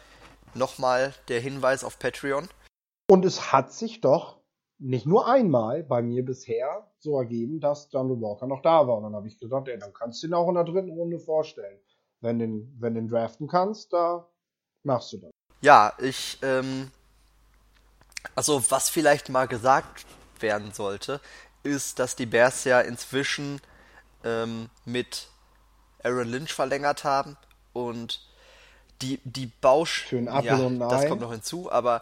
[0.53, 2.47] nochmal der Hinweis auf Patreon.
[3.09, 4.39] Und es hat sich doch
[4.77, 8.97] nicht nur einmal bei mir bisher so ergeben, dass Donald Walker noch da war.
[8.97, 11.19] Und dann habe ich gesagt, ey, dann kannst du ihn auch in der dritten Runde
[11.19, 11.79] vorstellen.
[12.21, 14.27] Wenn den, wenn den draften kannst, da
[14.83, 15.31] machst du das.
[15.61, 16.91] Ja, ich, ähm,
[18.35, 20.05] also was vielleicht mal gesagt
[20.41, 21.21] werden sollte,
[21.63, 23.61] ist, dass die Bears ja inzwischen
[24.23, 25.27] ähm, mit
[26.03, 27.37] Aaron Lynch verlängert haben
[27.73, 28.21] und
[29.01, 32.01] die, die Baustelle, ja, das kommt noch hinzu, aber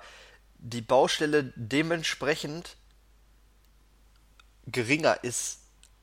[0.57, 2.75] die Baustelle dementsprechend
[4.67, 5.59] geringer ist,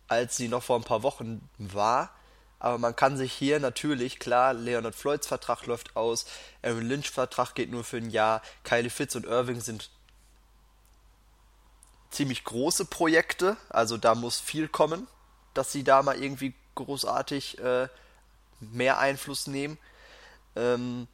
[0.09, 2.15] als sie noch vor ein paar Wochen war.
[2.59, 6.27] Aber man kann sich hier natürlich, klar, Leonard Floyds Vertrag läuft aus,
[6.63, 9.91] Aaron Lynch Vertrag geht nur für ein Jahr, Kylie Fitz und Irving sind
[12.11, 15.07] ziemlich große Projekte, also da muss viel kommen,
[15.55, 17.89] dass sie da mal irgendwie großartig äh,
[18.61, 19.79] mehr Einfluss nehmen.
[20.57, 21.07] Ähm,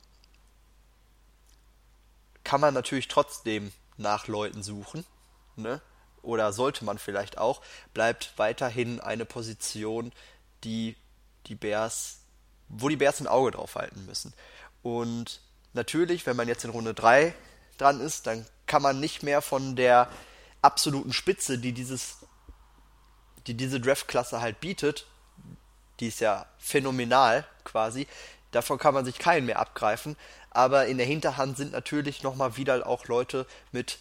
[2.45, 5.05] kann man natürlich trotzdem nach Leuten suchen,
[5.57, 5.81] ne?
[6.23, 7.63] oder sollte man vielleicht auch,
[7.95, 10.13] bleibt weiterhin eine Position,
[10.65, 10.97] die
[11.47, 12.19] die Bears,
[12.69, 14.33] wo die Bears ein Auge drauf halten müssen.
[14.83, 15.41] Und
[15.73, 17.35] natürlich, wenn man jetzt in Runde 3
[17.79, 20.09] dran ist, dann kann man nicht mehr von der
[20.67, 22.19] absoluten Spitze, die dieses,
[23.47, 25.07] die diese Draft-Klasse halt bietet,
[26.01, 28.07] die ist ja phänomenal quasi,
[28.51, 30.17] davon kann man sich keinen mehr abgreifen,
[30.51, 33.99] aber in der Hinterhand sind natürlich nochmal wieder auch Leute mit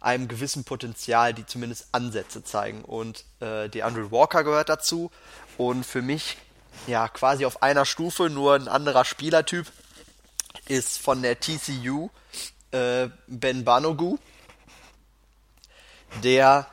[0.00, 2.84] einem gewissen Potenzial, die zumindest Ansätze zeigen.
[2.84, 5.10] Und äh, die Andrew Walker gehört dazu.
[5.56, 6.36] Und für mich,
[6.86, 9.66] ja, quasi auf einer Stufe, nur ein anderer Spielertyp,
[10.68, 12.10] ist von der TCU
[12.72, 14.18] äh, Ben Banogu
[16.22, 16.66] der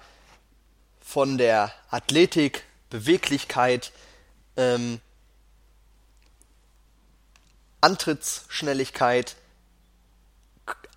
[1.02, 3.92] von der Athletik, Beweglichkeit,
[4.58, 5.00] ähm,
[7.82, 9.36] Antrittsschnelligkeit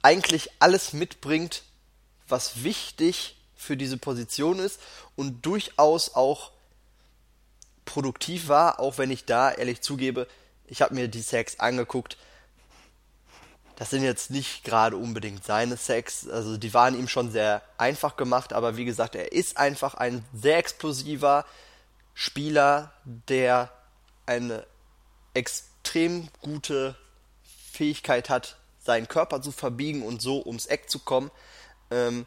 [0.02, 1.64] eigentlich alles mitbringt,
[2.28, 4.80] was wichtig für diese Position ist
[5.16, 6.52] und durchaus auch
[7.84, 10.28] produktiv war, auch wenn ich da ehrlich zugebe,
[10.66, 12.16] ich habe mir die Sacks angeguckt,
[13.76, 16.26] das sind jetzt nicht gerade unbedingt seine Sex.
[16.28, 20.24] Also die waren ihm schon sehr einfach gemacht, aber wie gesagt, er ist einfach ein
[20.34, 21.44] sehr explosiver
[22.14, 23.70] Spieler, der
[24.24, 24.66] eine
[25.34, 26.96] extrem gute
[27.70, 31.30] Fähigkeit hat, seinen Körper zu verbiegen und so ums Eck zu kommen
[31.90, 32.24] ähm,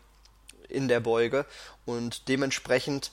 [0.68, 1.48] in der Beuge
[1.86, 3.12] und dementsprechend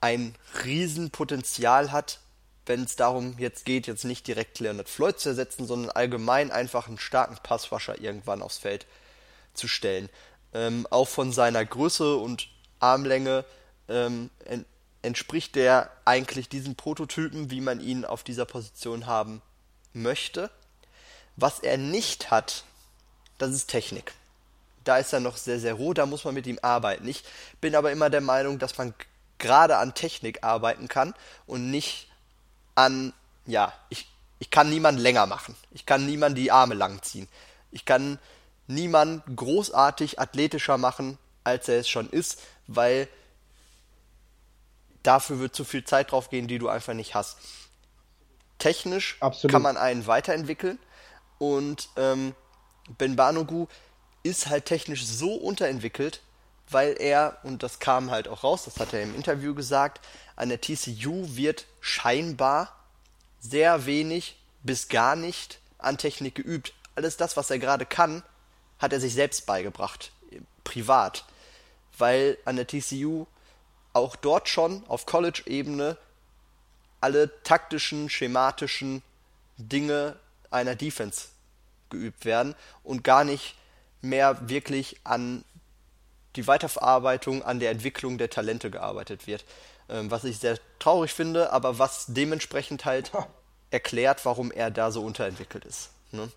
[0.00, 2.20] ein Riesenpotenzial hat,
[2.66, 6.88] wenn es darum jetzt geht, jetzt nicht direkt Leonard Floyd zu ersetzen, sondern allgemein einfach
[6.88, 8.86] einen starken Passwascher irgendwann aufs Feld
[9.54, 10.08] zu stellen.
[10.52, 12.48] Ähm, auch von seiner Größe und
[12.80, 13.44] Armlänge
[13.88, 14.64] ähm, en
[15.02, 19.40] entspricht der eigentlich diesen Prototypen, wie man ihn auf dieser Position haben
[19.92, 20.50] möchte.
[21.36, 22.64] Was er nicht hat,
[23.38, 24.14] das ist Technik.
[24.82, 27.06] Da ist er noch sehr, sehr roh, da muss man mit ihm arbeiten.
[27.06, 27.22] Ich
[27.60, 28.94] bin aber immer der Meinung, dass man
[29.38, 31.14] gerade an Technik arbeiten kann
[31.46, 32.08] und nicht
[32.76, 33.12] an,
[33.46, 34.08] ja, ich,
[34.38, 35.56] ich kann niemanden länger machen.
[35.72, 37.28] Ich kann niemanden die Arme lang ziehen.
[37.72, 38.18] Ich kann
[38.68, 43.08] niemanden großartig athletischer machen, als er es schon ist, weil
[45.02, 47.38] dafür wird zu viel Zeit drauf gehen, die du einfach nicht hast.
[48.58, 49.52] Technisch Absolut.
[49.52, 50.78] kann man einen weiterentwickeln
[51.38, 52.34] und ähm,
[52.98, 53.66] Ben Banogu
[54.22, 56.20] ist halt technisch so unterentwickelt,
[56.70, 60.04] weil er, und das kam halt auch raus, das hat er im Interview gesagt,
[60.36, 62.74] an der TCU wird scheinbar
[63.40, 66.74] sehr wenig bis gar nicht an Technik geübt.
[66.94, 68.22] Alles das, was er gerade kann,
[68.78, 70.12] hat er sich selbst beigebracht,
[70.64, 71.24] privat.
[71.98, 73.26] Weil an der TCU
[73.92, 75.96] auch dort schon auf College-Ebene
[77.00, 79.02] alle taktischen, schematischen
[79.56, 80.16] Dinge
[80.50, 81.28] einer Defense
[81.88, 83.54] geübt werden und gar nicht
[84.02, 85.44] mehr wirklich an
[86.36, 89.44] die Weiterverarbeitung, an der Entwicklung der Talente gearbeitet wird.
[89.88, 93.12] Ähm, was ich sehr traurig finde, aber was dementsprechend halt
[93.70, 95.90] erklärt, warum er da so unterentwickelt ist.
[96.12, 96.28] Ne?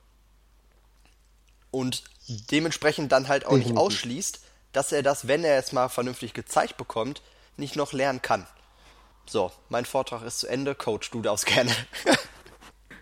[1.71, 4.39] Und dementsprechend dann halt auch nicht ausschließt,
[4.71, 7.21] dass er das, wenn er es mal vernünftig gezeigt bekommt,
[7.57, 8.47] nicht noch lernen kann.
[9.25, 10.73] So, mein Vortrag ist zu Ende.
[10.73, 11.75] Coach, du darfst gerne.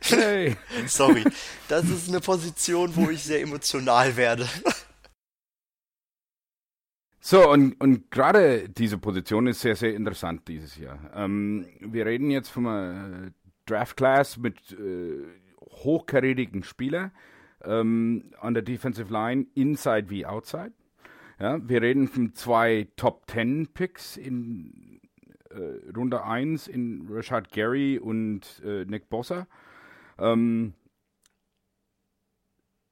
[0.02, 0.58] Hey.
[0.88, 1.24] Sorry.
[1.68, 4.48] Das ist eine Position, wo ich sehr emotional werde.
[7.30, 11.12] So, und, und gerade diese Position ist sehr, sehr interessant dieses Jahr.
[11.14, 13.32] Ähm, wir reden jetzt von einer
[13.66, 15.26] Draft Class mit äh,
[15.60, 17.12] hochkarätigen Spielern
[17.66, 20.72] ähm, an der Defensive Line, inside wie outside.
[21.38, 25.02] Ja, wir reden von zwei Top 10 Picks in
[25.50, 29.48] äh, Runde 1 in Rashad Gary und äh, Nick Bossa.
[30.18, 30.76] Ähm,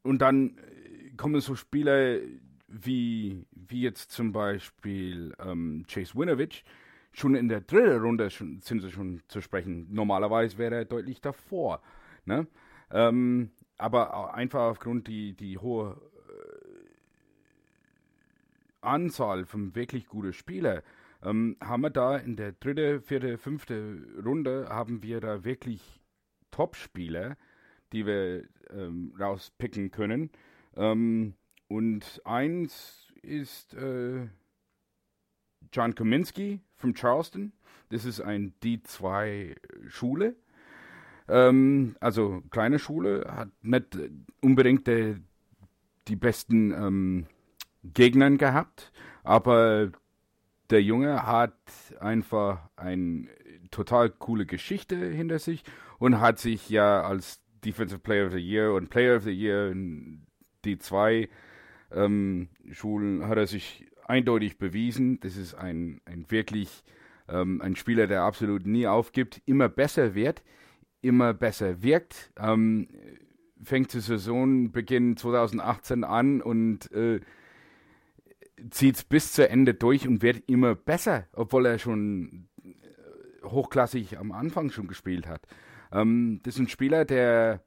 [0.03, 0.59] und dann
[1.15, 2.17] kommen so Spieler
[2.83, 6.63] wie, wie jetzt zum Beispiel ähm, Chase Winovich.
[7.11, 9.87] Schon in der dritten Runde schon, sind sie schon zu sprechen.
[9.89, 11.81] Normalerweise wäre er deutlich davor.
[12.25, 12.47] Ne?
[12.91, 15.99] Ähm, aber einfach aufgrund die, die hohe
[18.85, 20.81] Anzahl von wirklich guten Spielern
[21.23, 26.01] ähm, haben wir da in der dritte, vierte, fünfte Runde haben wir da wirklich
[26.51, 27.35] Top-Spieler,
[27.91, 30.29] die wir ähm, rauspicken können.
[30.75, 31.33] Ähm,
[31.67, 34.27] und eins ist äh,
[35.71, 37.53] John Kominski von Charleston.
[37.89, 40.35] Das ist ein D2-Schule.
[41.27, 43.97] Ähm, also kleine Schule, hat nicht
[44.41, 45.15] unbedingt der,
[46.07, 47.25] die besten ähm,
[47.83, 48.91] Gegnern gehabt,
[49.23, 49.91] aber
[50.69, 51.57] der Junge hat
[51.99, 53.27] einfach eine
[53.71, 55.63] total coole Geschichte hinter sich
[55.99, 59.71] und hat sich ja als Defensive Player of the Year und Player of the Year
[59.71, 60.25] in
[60.63, 61.29] die zwei
[61.95, 65.19] ähm, Schulen hat er sich eindeutig bewiesen.
[65.21, 66.83] Das ist ein, ein wirklich
[67.27, 70.43] ähm, ein Spieler, der absolut nie aufgibt, immer besser wird,
[71.01, 72.31] immer besser wirkt.
[72.37, 72.87] Ähm,
[73.63, 77.21] fängt die Saison Beginn 2018 an und äh,
[78.69, 84.17] zieht es bis zu Ende durch und wird immer besser, obwohl er schon äh, hochklassig
[84.17, 85.47] am Anfang schon gespielt hat.
[85.91, 87.63] Ähm, das ist ein Spieler, der,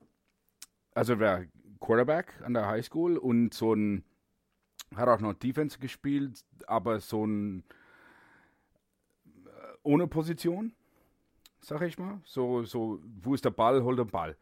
[0.95, 1.47] also der
[1.81, 4.05] Quarterback an der Highschool und so ein,
[4.97, 7.65] hat auch noch Defense gespielt, aber so ein,
[9.27, 10.75] äh, ohne Position,
[11.61, 12.21] sag ich mal.
[12.25, 14.37] So, so, wo ist der Ball, hol den Ball.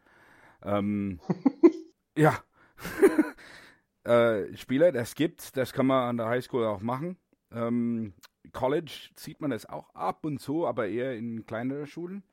[0.63, 1.19] Ähm,
[2.17, 2.37] ja.
[4.03, 7.17] äh, Spieler, das gibt, das kann man an der Highschool auch machen.
[7.51, 8.13] Ähm,
[8.53, 12.23] College sieht man das auch ab und zu, aber eher in kleineren Schulen.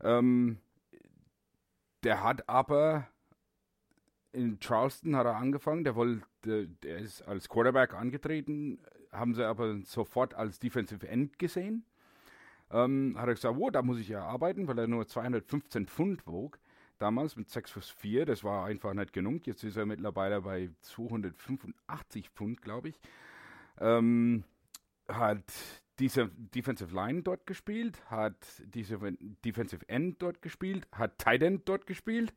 [0.00, 0.58] Ähm,
[2.04, 3.08] der hat aber
[4.32, 8.78] in Charleston hat er angefangen, der wollte, der ist als Quarterback angetreten,
[9.12, 11.84] haben sie aber sofort als Defensive End gesehen.
[12.70, 16.26] Ähm, hat er gesagt, oh, da muss ich ja arbeiten, weil er nur 215 Pfund
[16.26, 16.58] wog
[16.98, 18.26] damals mit 6 Fuß 4.
[18.26, 19.46] Das war einfach nicht genug.
[19.46, 23.00] Jetzt ist er mittlerweile bei 285 Pfund, glaube ich.
[23.80, 24.44] Ähm,
[25.08, 25.44] hat
[25.98, 28.36] diese Defensive Line dort gespielt, hat
[28.74, 28.98] diese
[29.44, 32.32] Defensive End dort gespielt, hat Tight End dort gespielt.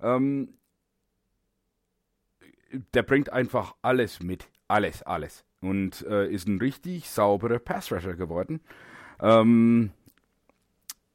[0.00, 0.54] Ähm,
[2.94, 4.48] der bringt einfach alles mit.
[4.68, 5.44] Alles, alles.
[5.60, 8.60] Und äh, ist ein richtig sauberer Pass Rusher geworden.
[9.20, 9.90] Ähm,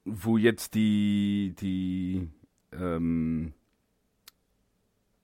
[0.05, 2.27] wo jetzt die, die
[2.71, 3.53] ähm,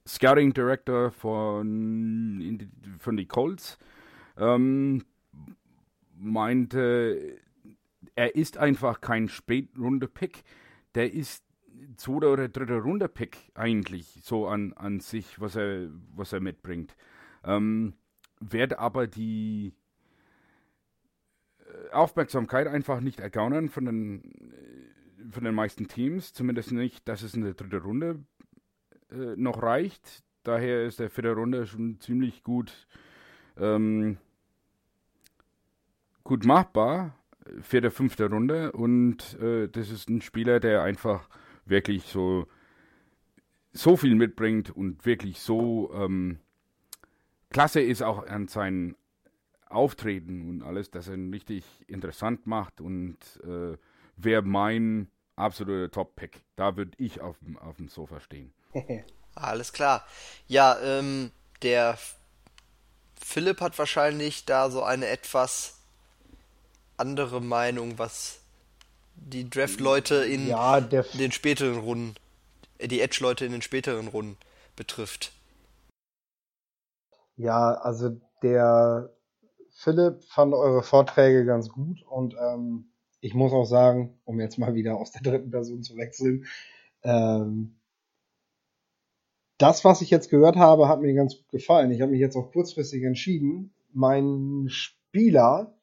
[0.08, 2.70] Scouting Director von,
[3.00, 3.78] von die Colts
[4.38, 5.04] ähm,
[6.16, 7.40] meinte,
[8.16, 10.44] er ist einfach kein Spätrunde-Pick,
[10.96, 11.44] der ist
[11.98, 16.96] zweiter oder dritter Runde-Pick eigentlich so an, an sich, was er, was er mitbringt.
[17.44, 17.94] Ähm,
[18.40, 19.74] werde aber die
[21.60, 27.22] äh, Aufmerksamkeit einfach nicht ergaunern von den, äh, von den meisten Teams, zumindest nicht, dass
[27.22, 28.20] es in der dritten Runde
[29.12, 30.24] äh, noch reicht.
[30.44, 32.88] Daher ist der vierte Runde schon ziemlich gut,
[33.58, 34.18] ähm,
[36.24, 37.18] gut machbar
[37.72, 41.30] die fünfte Runde und äh, das ist ein Spieler, der einfach
[41.70, 42.48] wirklich so
[43.74, 46.40] so viel mitbringt und wirklich so ähm,
[47.50, 48.96] klasse ist auch an seinen
[49.70, 53.78] Auftreten und alles, dass er ihn richtig interessant macht und äh,
[54.16, 56.42] wäre mein absoluter Top-Pick.
[56.56, 58.54] Da würde ich auf, auf dem Sofa stehen.
[59.36, 60.06] Alles klar.
[60.48, 61.98] Ja, ähm, der
[63.22, 65.80] Philipp hat wahrscheinlich da so eine etwas
[66.96, 68.42] andere Meinung, was
[69.18, 72.16] die Draft-Leute in Ja, den späteren Runden,
[72.78, 74.38] äh, die Edge-Leute in den späteren Runden
[74.76, 75.32] betrifft.
[77.36, 79.14] Ja, also der
[79.72, 82.90] Philipp fand eure Vorträge ganz gut und ähm,
[83.20, 86.46] ich muss auch sagen, um jetzt mal wieder aus der dritten Person zu wechseln,
[87.04, 87.80] ähm,
[89.58, 91.92] das, was ich jetzt gehört habe, hat mir ganz gut gefallen.
[91.92, 95.77] Ich habe mich jetzt auch kurzfristig entschieden, meinen Spieler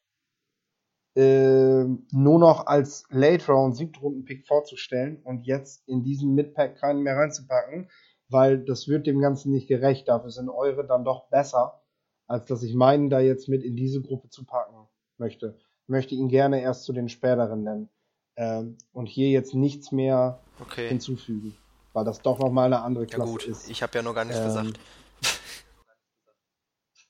[1.16, 7.02] äh, nur noch als Late Round Siebtrunden Pick vorzustellen und jetzt in diesen Midpack keinen
[7.02, 7.88] mehr reinzupacken,
[8.28, 10.08] weil das wird dem Ganzen nicht gerecht.
[10.08, 11.82] Dafür sind eure dann doch besser,
[12.26, 14.88] als dass ich meinen da jetzt mit in diese Gruppe zu packen
[15.18, 15.56] möchte.
[15.84, 17.88] Ich möchte ihn gerne erst zu den späteren nennen
[18.36, 20.88] ähm, und hier jetzt nichts mehr Okay.
[20.88, 21.56] hinzufügen,
[21.92, 23.68] weil das doch noch mal eine andere Ja Klasse gut, ist.
[23.70, 24.80] ich habe ja noch gar nichts Ähm, gesagt.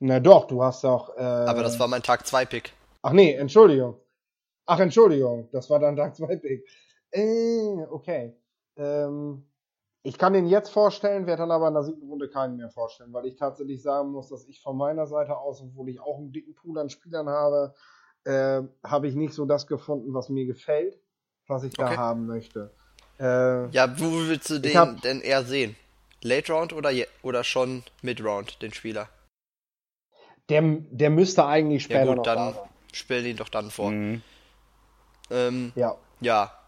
[0.00, 1.16] Na doch, du hast auch.
[1.16, 2.72] Äh, Aber das war mein Tag 2 Pick.
[3.04, 4.00] Ach nee, Entschuldigung.
[4.64, 6.66] Ach, Entschuldigung, das war dann Tag 2 Pick.
[7.10, 8.34] Äh, okay.
[8.76, 9.44] Ähm,
[10.02, 13.12] ich kann den jetzt vorstellen, werde dann aber in der siebten Runde keinen mehr vorstellen,
[13.12, 16.32] weil ich tatsächlich sagen muss, dass ich von meiner Seite aus, obwohl ich auch einen
[16.32, 17.74] dicken Pool an Spielern habe,
[18.24, 20.98] äh, habe ich nicht so das gefunden, was mir gefällt,
[21.46, 21.96] was ich da Okay.
[21.96, 22.70] haben möchte.
[23.18, 25.76] Äh, Ja, wo willst du den hab- denn eher sehen?
[26.22, 26.90] Late Round oder,
[27.22, 29.10] oder schon Mid Round, den Spieler?
[30.48, 32.62] der, der müsste eigentlich Ja später noch gut, da dann sein.
[32.94, 33.90] Stell ihn doch dann vor.
[33.90, 34.22] Mhm.
[35.30, 35.96] Ähm, Ja.
[36.20, 36.58] ja,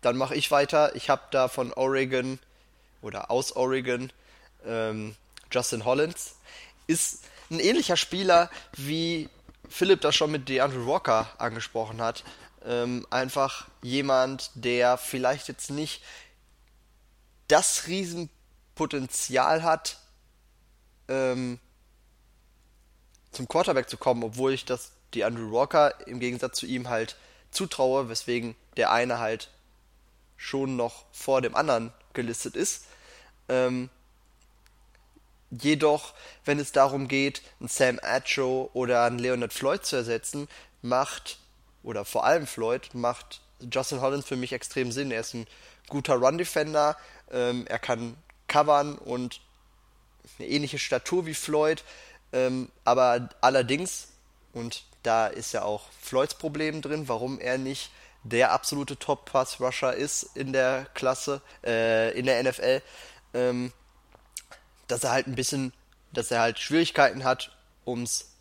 [0.00, 0.94] dann mache ich weiter.
[0.96, 2.38] Ich habe da von Oregon
[3.02, 4.12] oder aus Oregon
[4.66, 5.14] ähm,
[5.50, 6.36] Justin Hollins.
[6.86, 9.28] Ist ein ähnlicher Spieler, wie
[9.68, 12.24] Philipp das schon mit DeAndre Walker angesprochen hat.
[12.64, 16.02] Ähm, einfach jemand, der vielleicht jetzt nicht
[17.48, 19.98] das Riesenpotenzial hat,
[21.08, 21.58] ähm,
[23.34, 27.16] zum Quarterback zu kommen, obwohl ich das DeAndre Walker im Gegensatz zu ihm halt
[27.50, 29.50] zutraue, weswegen der eine halt
[30.36, 32.84] schon noch vor dem anderen gelistet ist.
[33.48, 33.90] Ähm,
[35.50, 36.14] jedoch,
[36.44, 40.48] wenn es darum geht, einen Sam Acho oder einen Leonard Floyd zu ersetzen,
[40.82, 41.38] macht,
[41.82, 43.40] oder vor allem Floyd, macht
[43.72, 45.10] Justin Hollins für mich extrem Sinn.
[45.10, 45.46] Er ist ein
[45.88, 46.96] guter Run-Defender,
[47.30, 48.16] ähm, er kann
[48.48, 49.40] covern und
[50.38, 51.84] eine ähnliche Statur wie Floyd,
[52.34, 54.08] ähm, aber allerdings,
[54.52, 57.90] und da ist ja auch Floyds Problem drin, warum er nicht
[58.24, 62.82] der absolute Top-Pass-Rusher ist in der Klasse, äh, in der NFL,
[63.34, 63.72] ähm,
[64.88, 65.72] dass er halt ein bisschen,
[66.12, 67.56] dass er halt Schwierigkeiten hat,
[67.86, 68.32] ums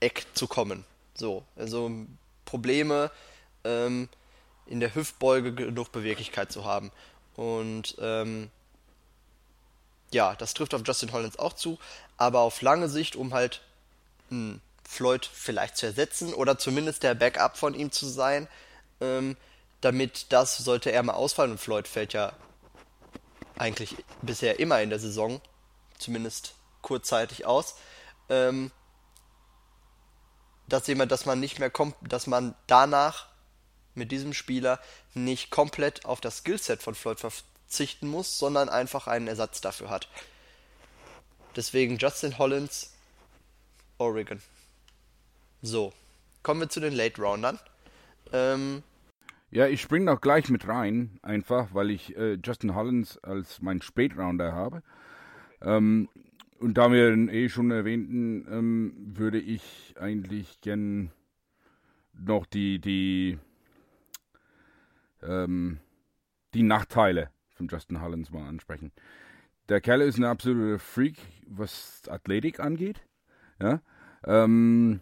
[0.00, 0.84] Eck zu kommen.
[1.14, 1.90] So, also
[2.44, 3.10] Probleme
[3.64, 4.10] ähm,
[4.66, 6.92] in der Hüftbeuge genug Beweglichkeit zu haben.
[7.36, 8.50] Und ähm,
[10.14, 11.78] ja, das trifft auf Justin Hollins auch zu,
[12.16, 13.60] aber auf lange Sicht, um halt
[14.30, 18.48] einen Floyd vielleicht zu ersetzen oder zumindest der Backup von ihm zu sein,
[19.00, 19.36] ähm,
[19.80, 22.32] damit das sollte er mal ausfallen und Floyd fällt ja
[23.56, 25.40] eigentlich bisher immer in der Saison,
[25.98, 27.76] zumindest kurzzeitig aus,
[28.28, 28.70] ähm,
[30.68, 33.26] dass jemand, dass man nicht mehr kommt, dass man danach
[33.94, 34.80] mit diesem Spieler
[35.12, 37.20] nicht komplett auf das Skillset von Floyd
[37.74, 40.08] verzichten muss, sondern einfach einen Ersatz dafür hat.
[41.56, 42.94] Deswegen Justin Hollins,
[43.98, 44.40] Oregon.
[45.60, 45.92] So,
[46.44, 47.58] kommen wir zu den Late Roundern.
[48.32, 48.84] Ähm,
[49.50, 53.82] Ja, ich spring noch gleich mit rein, einfach, weil ich äh, Justin Hollins als mein
[53.82, 54.84] Spätrounder habe.
[55.60, 56.08] Ähm,
[56.60, 61.10] und da wir ihn eh schon erwähnten, ähm, würde ich eigentlich gern
[62.12, 63.38] noch die, die
[65.22, 65.80] ähm,
[66.54, 68.92] die Nachteile von Justin Hollins mal ansprechen.
[69.68, 73.00] Der Kerl ist ein absoluter Freak, was Athletik angeht.
[73.60, 73.80] Ja,
[74.24, 75.00] ähm,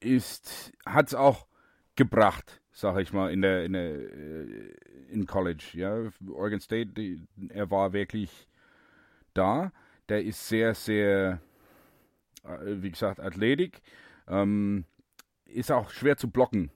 [0.00, 1.46] ist, hat's auch
[1.96, 4.74] gebracht, sag ich mal, in der, in der, äh,
[5.08, 6.10] in College, ja.
[6.28, 8.48] Oregon State, die, er war wirklich
[9.32, 9.72] da.
[10.08, 11.40] Der ist sehr, sehr,
[12.44, 13.80] äh, wie gesagt, Athletik.
[14.28, 14.84] Ähm,
[15.46, 16.70] ist auch schwer zu blocken.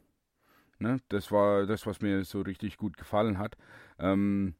[0.78, 1.00] Ne?
[1.08, 3.56] Das war das, was mir so richtig gut gefallen hat.
[3.98, 4.54] Ähm,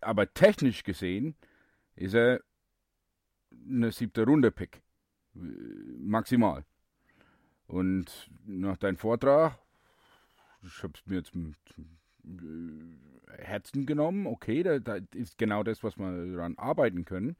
[0.00, 1.34] aber technisch gesehen
[1.96, 2.40] ist er
[3.66, 4.82] eine siebte Runde Pick.
[5.34, 6.64] Maximal.
[7.66, 9.58] Und nach deinem Vortrag,
[10.62, 11.56] ich habe es mir jetzt mit
[12.24, 17.36] äh, Herzen genommen, okay, da, da, ist genau das, was wir daran arbeiten können.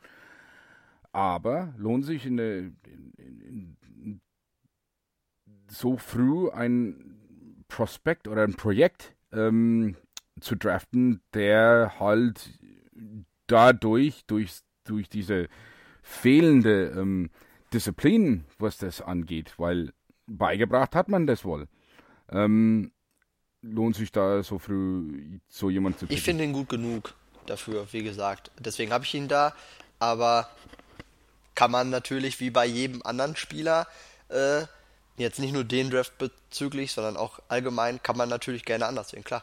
[1.12, 4.20] Aber lohnt sich in, der, in, in, in
[5.68, 9.96] so früh ein Prospekt oder ein Projekt ähm,
[10.40, 12.58] zu draften, der halt
[13.46, 15.48] dadurch, durch, durch diese
[16.02, 17.30] fehlende ähm,
[17.72, 19.92] Disziplin, was das angeht, weil
[20.26, 21.68] beigebracht hat man das wohl.
[22.30, 22.92] Ähm,
[23.62, 26.16] lohnt sich da so früh so jemand zu picken?
[26.16, 27.14] Ich finde ihn gut genug
[27.46, 28.50] dafür, wie gesagt.
[28.58, 29.54] Deswegen habe ich ihn da,
[29.98, 30.48] aber
[31.54, 33.86] kann man natürlich wie bei jedem anderen Spieler
[34.28, 34.64] äh,
[35.16, 39.24] jetzt nicht nur den Draft bezüglich, sondern auch allgemein kann man natürlich gerne anders sehen,
[39.24, 39.42] klar.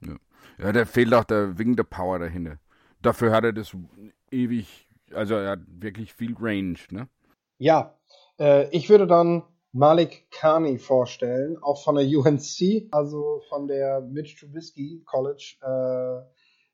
[0.00, 0.16] Ja,
[0.58, 2.58] ja der fehlt auch der wegen der Power dahinter.
[3.00, 3.76] Dafür hat er das
[4.30, 7.08] ewig, also er hat wirklich viel Range, ne?
[7.58, 7.96] Ja,
[8.38, 14.36] äh, ich würde dann Malik Kani vorstellen, auch von der UNC, also von der Mitch
[14.38, 15.56] Trubisky College.
[15.62, 16.28] Äh,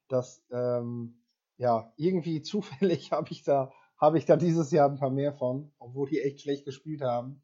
[0.08, 1.22] das, ähm,
[1.58, 5.72] ja, irgendwie zufällig habe ich da habe ich da dieses Jahr ein paar mehr von,
[5.78, 7.42] obwohl die echt schlecht gespielt haben.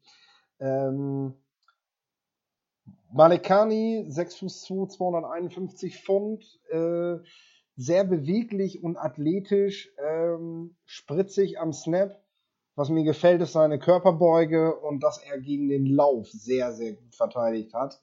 [0.59, 1.33] Ähm,
[3.11, 7.17] Malekani, 6 Fuß 2, 251 Pfund, äh,
[7.77, 12.21] sehr beweglich und athletisch, ähm, spritzig am Snap.
[12.75, 17.15] Was mir gefällt, ist seine Körperbeuge und dass er gegen den Lauf sehr, sehr gut
[17.15, 18.01] verteidigt hat.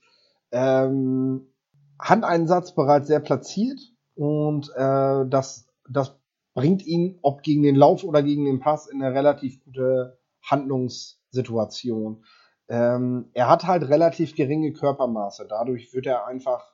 [0.51, 1.53] Ähm,
[1.99, 3.81] Handeinsatz bereits sehr platziert
[4.15, 6.17] und äh, das, das
[6.55, 12.25] bringt ihn, ob gegen den Lauf oder gegen den Pass, in eine relativ gute Handlungssituation.
[12.73, 15.47] Ähm, er hat halt relativ geringe Körpermaße.
[15.47, 16.73] Dadurch wird er einfach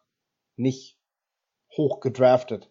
[0.55, 0.97] nicht
[1.77, 2.71] hoch gedraftet.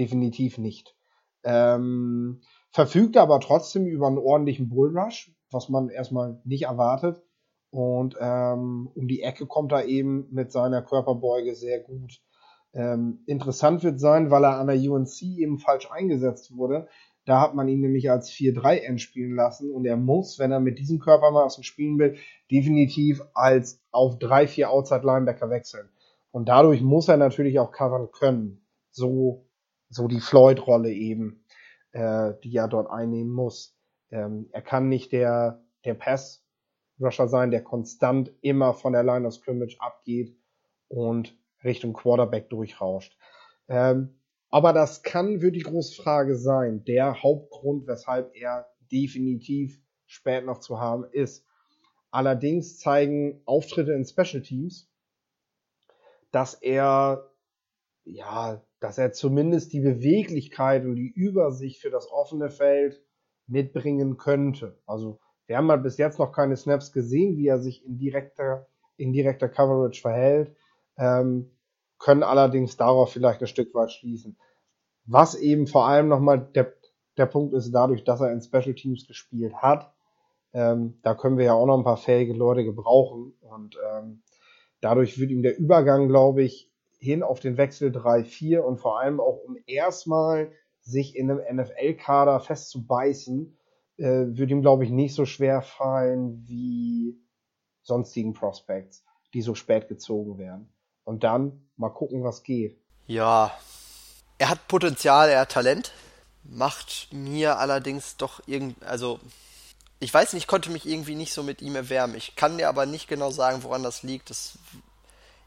[0.00, 0.96] Definitiv nicht.
[1.44, 2.42] Ähm,
[2.72, 7.22] verfügt aber trotzdem über einen ordentlichen Bullrush, was man erstmal nicht erwartet.
[7.70, 12.20] Und ähm, um die Ecke kommt er eben mit seiner Körperbeuge sehr gut.
[12.72, 16.88] Ähm, interessant wird sein, weil er an der UNC eben falsch eingesetzt wurde,
[17.26, 20.78] da hat man ihn nämlich als 4-3-End spielen lassen und er muss, wenn er mit
[20.78, 22.16] diesem Körpermaßen spielen will,
[22.50, 25.88] definitiv als auf 3-4 Outside Linebacker wechseln.
[26.30, 28.64] Und dadurch muss er natürlich auch covern können.
[28.90, 29.48] So,
[29.88, 31.44] so die Floyd-Rolle eben,
[31.92, 33.76] äh, die er dort einnehmen muss.
[34.10, 39.34] Ähm, er kann nicht der, der Pass-Rusher sein, der konstant immer von der Line of
[39.34, 40.36] Scrimmage abgeht
[40.86, 43.18] und Richtung Quarterback durchrauscht.
[43.68, 44.20] Ähm,
[44.56, 46.82] aber das kann für die Großfrage sein.
[46.84, 51.44] Der Hauptgrund, weshalb er definitiv spät noch zu haben ist.
[52.10, 54.90] Allerdings zeigen Auftritte in Special Teams,
[56.30, 57.30] dass er,
[58.06, 63.04] ja, dass er zumindest die Beweglichkeit und die Übersicht für das offene Feld
[63.46, 64.78] mitbringen könnte.
[64.86, 68.66] Also, wir haben halt bis jetzt noch keine Snaps gesehen, wie er sich in direkter,
[68.96, 70.56] in direkter Coverage verhält.
[70.96, 71.50] Ähm,
[71.98, 74.38] können allerdings darauf vielleicht ein Stück weit schließen.
[75.06, 76.72] Was eben vor allem nochmal der,
[77.16, 79.92] der Punkt ist, dadurch, dass er in Special Teams gespielt hat,
[80.52, 84.22] ähm, da können wir ja auch noch ein paar fähige Leute gebrauchen und ähm,
[84.80, 89.20] dadurch wird ihm der Übergang, glaube ich, hin auf den Wechsel 3-4 und vor allem
[89.20, 90.50] auch um erstmal
[90.80, 93.56] sich in einem NFL-Kader festzubeißen,
[93.98, 97.18] äh, wird ihm, glaube ich, nicht so schwer fallen wie
[97.82, 99.04] sonstigen Prospects,
[99.34, 100.72] die so spät gezogen werden.
[101.04, 102.80] Und dann mal gucken, was geht.
[103.06, 103.52] Ja,
[104.38, 105.92] er hat Potenzial, er hat Talent,
[106.44, 109.20] macht mir allerdings doch irgend, also
[109.98, 112.16] ich weiß nicht, ich konnte mich irgendwie nicht so mit ihm erwärmen.
[112.16, 114.28] Ich kann dir aber nicht genau sagen, woran das liegt.
[114.28, 114.58] Das,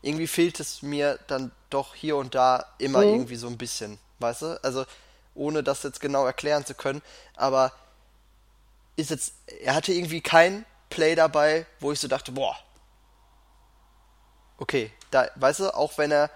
[0.01, 3.09] irgendwie fehlt es mir dann doch hier und da immer mhm.
[3.09, 4.63] irgendwie so ein bisschen, weißt du?
[4.63, 4.85] Also
[5.35, 7.01] ohne das jetzt genau erklären zu können,
[7.35, 7.71] aber
[8.95, 12.57] ist jetzt, er hatte irgendwie kein Play dabei, wo ich so dachte, boah,
[14.57, 16.29] okay, da, weißt du, auch wenn er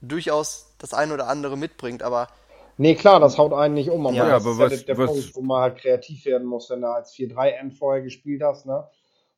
[0.00, 2.28] durchaus das eine oder andere mitbringt, aber.
[2.76, 4.06] Nee, klar, das haut einen nicht um.
[4.06, 6.24] Aber ja, das aber ist was, ja der, der was, Punkt, wo man halt kreativ
[6.26, 8.88] werden muss, wenn du als 4-3-End vorher gespielt hast, ne?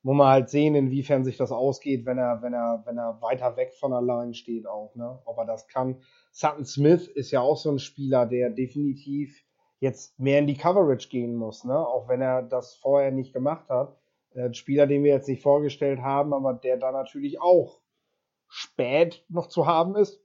[0.07, 3.57] muss man halt sehen, inwiefern sich das ausgeht, wenn er, wenn er, wenn er weiter
[3.57, 5.18] weg von der Line steht auch, ne?
[5.24, 6.01] Ob er das kann.
[6.30, 9.42] Sutton Smith ist ja auch so ein Spieler, der definitiv
[9.80, 11.76] jetzt mehr in die Coverage gehen muss, ne?
[11.76, 13.97] Auch wenn er das vorher nicht gemacht hat.
[14.32, 17.80] Äh, ein Spieler, den wir jetzt nicht vorgestellt haben, aber der da natürlich auch
[18.47, 20.20] spät noch zu haben ist,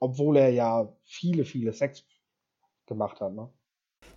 [0.00, 2.04] obwohl er ja viele, viele Sex
[2.86, 3.48] gemacht hat, ne?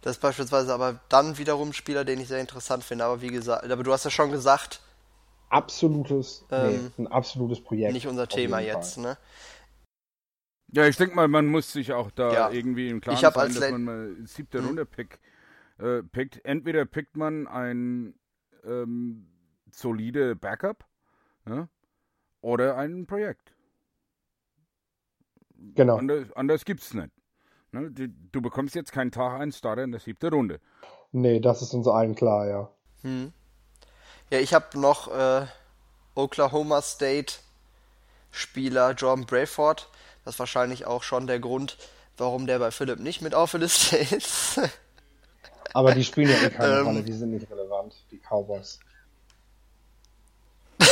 [0.01, 3.05] Das ist beispielsweise aber dann wiederum ein Spieler, den ich sehr interessant finde.
[3.05, 4.81] Aber wie gesagt, aber du hast ja schon gesagt.
[5.49, 7.93] Absolutes, ähm, nee, ein absolutes Projekt.
[7.93, 9.17] Nicht unser Thema jetzt, ne?
[10.71, 12.49] Ja, ich denke mal, man muss sich auch da ja.
[12.49, 14.65] irgendwie im Klaren ich sein, als dass man mal siebte hm.
[14.65, 15.19] Runde pick,
[15.77, 16.43] äh, pickt.
[16.43, 18.15] Entweder pickt man ein
[18.65, 19.27] ähm,
[19.71, 20.85] solide Backup
[21.47, 21.69] ja,
[22.41, 23.52] oder ein Projekt.
[25.75, 25.97] Genau.
[25.97, 27.11] Anders, anders gibt's nicht.
[27.71, 27.91] Ne?
[27.91, 30.59] Du, du, bekommst jetzt keinen Tag einen Starter in der siebten Runde.
[31.11, 32.69] Nee, das ist uns allen klar, ja.
[33.01, 33.33] Hm.
[34.29, 35.45] Ja, ich habe noch äh,
[36.15, 37.35] Oklahoma State
[38.31, 39.89] Spieler Jordan Brayford.
[40.25, 41.77] Das ist wahrscheinlich auch schon der Grund,
[42.17, 44.59] warum der bei Philipp nicht mit auf der Liste ist.
[45.73, 48.79] Aber die spielen ja eh keine ähm, Rolle, die sind nicht relevant, die Cowboys.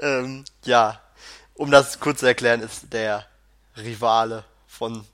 [0.00, 1.00] ähm, ja,
[1.58, 3.26] um das kurz zu erklären, ist der
[3.76, 5.04] Rivale von.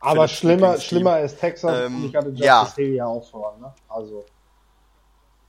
[0.00, 2.94] Aber schlimmer, schlimmer ist Texas ähm, und ich hatte Justice ja.
[2.94, 3.74] ja auch voran, ne?
[3.88, 4.24] Also.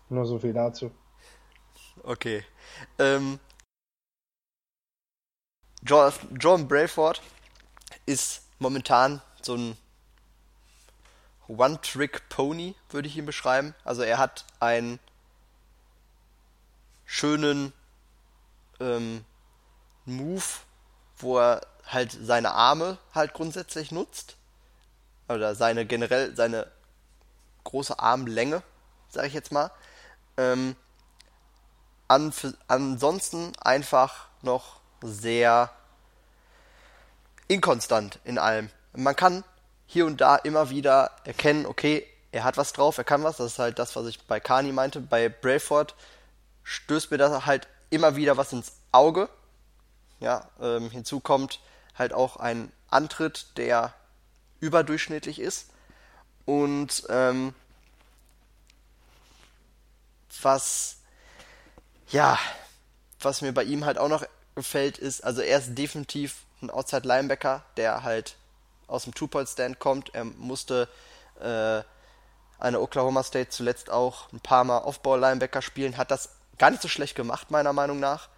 [0.09, 0.91] Nur so viel dazu.
[2.03, 2.43] Okay.
[2.99, 3.39] Ähm,
[5.83, 7.21] John, John Brayford
[8.05, 9.77] ist momentan so ein
[11.47, 13.73] One-Trick-Pony, würde ich ihn beschreiben.
[13.85, 14.99] Also er hat einen
[17.05, 17.71] schönen
[18.81, 19.23] ähm,
[20.05, 20.43] Move,
[21.17, 24.35] wo er halt seine Arme halt grundsätzlich nutzt.
[25.27, 26.67] Oder seine generell, seine
[27.63, 28.63] große Armlänge,
[29.09, 29.71] sage ich jetzt mal.
[30.37, 30.75] Ähm,
[32.07, 32.33] an,
[32.67, 35.69] ansonsten einfach noch sehr
[37.47, 38.69] inkonstant in allem.
[38.93, 39.43] Man kann
[39.85, 43.37] hier und da immer wieder erkennen, okay, er hat was drauf, er kann was.
[43.37, 45.01] Das ist halt das, was ich bei Kani meinte.
[45.01, 45.95] Bei Brayford
[46.63, 49.29] stößt mir das halt immer wieder was ins Auge.
[50.21, 51.59] Ja, ähm, hinzu kommt
[51.97, 53.93] halt auch ein Antritt, der
[54.59, 55.71] überdurchschnittlich ist.
[56.45, 57.53] Und ähm,
[60.41, 60.97] was,
[62.09, 62.37] ja,
[63.19, 64.23] was mir bei ihm halt auch noch
[64.55, 68.35] gefällt, ist, also er ist definitiv ein Outside Linebacker, der halt
[68.87, 70.13] aus dem Two-Point-Stand kommt.
[70.13, 70.87] Er musste
[71.39, 71.81] äh,
[72.59, 76.87] eine Oklahoma State zuletzt auch ein paar Mal Off-Ball-Linebacker spielen, hat das gar nicht so
[76.87, 78.29] schlecht gemacht, meiner Meinung nach.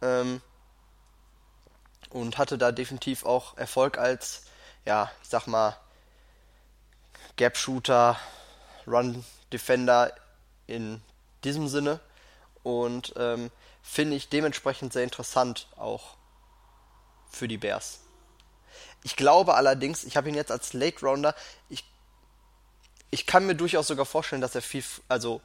[0.00, 0.40] Ähm,
[2.14, 4.44] und hatte da definitiv auch Erfolg als,
[4.84, 5.76] ja, ich sag mal,
[7.34, 8.16] Gap-Shooter,
[8.86, 10.14] Run-Defender
[10.68, 11.02] in
[11.42, 11.98] diesem Sinne.
[12.62, 13.50] Und ähm,
[13.82, 16.16] finde ich dementsprechend sehr interessant auch
[17.28, 17.98] für die Bears.
[19.02, 21.34] Ich glaube allerdings, ich habe ihn jetzt als Late Rounder,
[21.68, 21.84] ich,
[23.10, 25.40] ich kann mir durchaus sogar vorstellen, dass er viel, also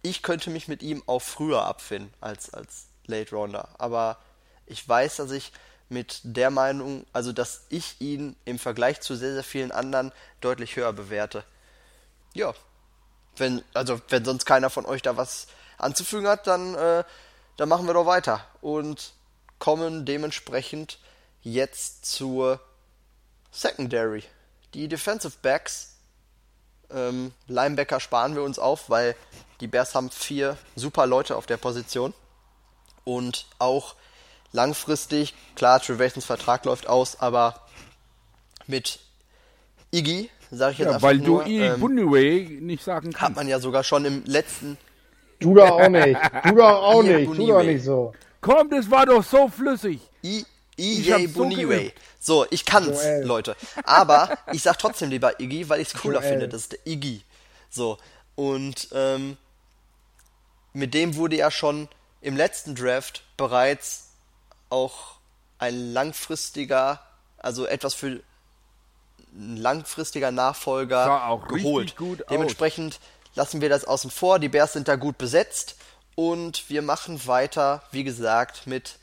[0.00, 3.68] ich könnte mich mit ihm auch früher abfinden als, als Late Rounder.
[3.78, 4.18] Aber
[4.66, 5.52] ich weiß, dass ich
[5.88, 10.76] mit der Meinung, also dass ich ihn im Vergleich zu sehr, sehr vielen anderen deutlich
[10.76, 11.44] höher bewerte.
[12.32, 12.54] Ja.
[13.36, 17.04] Wenn, also wenn sonst keiner von euch da was anzufügen hat, dann, äh,
[17.56, 18.46] dann machen wir doch weiter.
[18.60, 19.12] Und
[19.58, 20.98] kommen dementsprechend
[21.42, 22.60] jetzt zur
[23.50, 24.24] Secondary.
[24.74, 25.96] Die Defensive Backs,
[26.90, 29.16] ähm, Linebacker sparen wir uns auf, weil
[29.60, 32.14] die Bears haben vier super Leute auf der Position.
[33.04, 33.94] Und auch
[34.54, 37.60] langfristig, klar, Trevatons Vertrag läuft aus, aber
[38.66, 39.00] mit
[39.90, 43.22] Iggy, sage ich jetzt ja, einfach weil nur, du ähm, Bunniway nicht sagen kannst.
[43.22, 44.78] Hat man ja sogar schon im letzten...
[45.40, 48.14] Du doch auch nicht, du doch auch nicht, tu doch nicht so.
[48.40, 50.00] Komm, das war doch so flüssig.
[50.22, 50.44] I
[50.76, 51.92] EJ Buniway.
[52.18, 53.24] So, so, ich kann's, Joel.
[53.24, 53.56] Leute.
[53.84, 56.30] Aber ich sag trotzdem lieber Iggy, weil ich's cooler Joel.
[56.30, 56.48] finde.
[56.48, 57.22] Das ist der Iggy.
[57.70, 57.98] So.
[58.34, 59.36] Und ähm,
[60.72, 61.88] mit dem wurde ja schon
[62.20, 64.13] im letzten Draft bereits
[64.74, 65.14] auch
[65.58, 67.00] ein langfristiger,
[67.38, 68.20] also etwas für
[69.32, 71.94] ein langfristiger Nachfolger geholt.
[72.28, 73.36] Dementsprechend aus.
[73.36, 74.38] lassen wir das außen vor.
[74.40, 75.76] Die Bears sind da gut besetzt.
[76.16, 78.98] Und wir machen weiter, wie gesagt, mit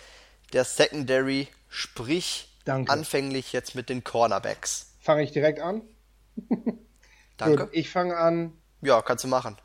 [0.53, 2.91] der Secondary, sprich Danke.
[2.91, 4.93] anfänglich jetzt mit den Cornerbacks.
[4.99, 5.81] Fange ich direkt an?
[7.37, 7.65] Danke.
[7.65, 8.53] Gut, ich fange an.
[8.81, 9.57] Ja, kannst du machen.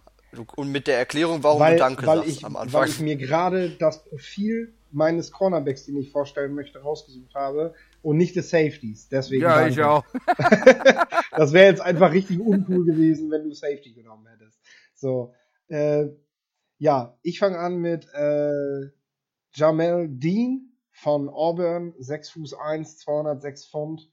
[0.56, 2.82] Und mit der Erklärung, warum weil, du Danke weil sagst ich, am Anfang.
[2.82, 8.16] Weil ich mir gerade das Profil meines Cornerbacks, den ich vorstellen möchte, rausgesucht habe und
[8.16, 9.08] nicht des Safeties.
[9.08, 9.70] Deswegen ja, danke.
[9.70, 10.04] ich auch.
[11.36, 14.58] das wäre jetzt einfach richtig uncool gewesen, wenn du Safety genommen hättest.
[14.94, 15.34] So,
[15.68, 16.06] Äh,
[16.78, 18.90] ja, ich fange an mit äh,
[19.52, 24.10] Jamel Dean von Auburn, 6 Fuß 1, 206 Pfund.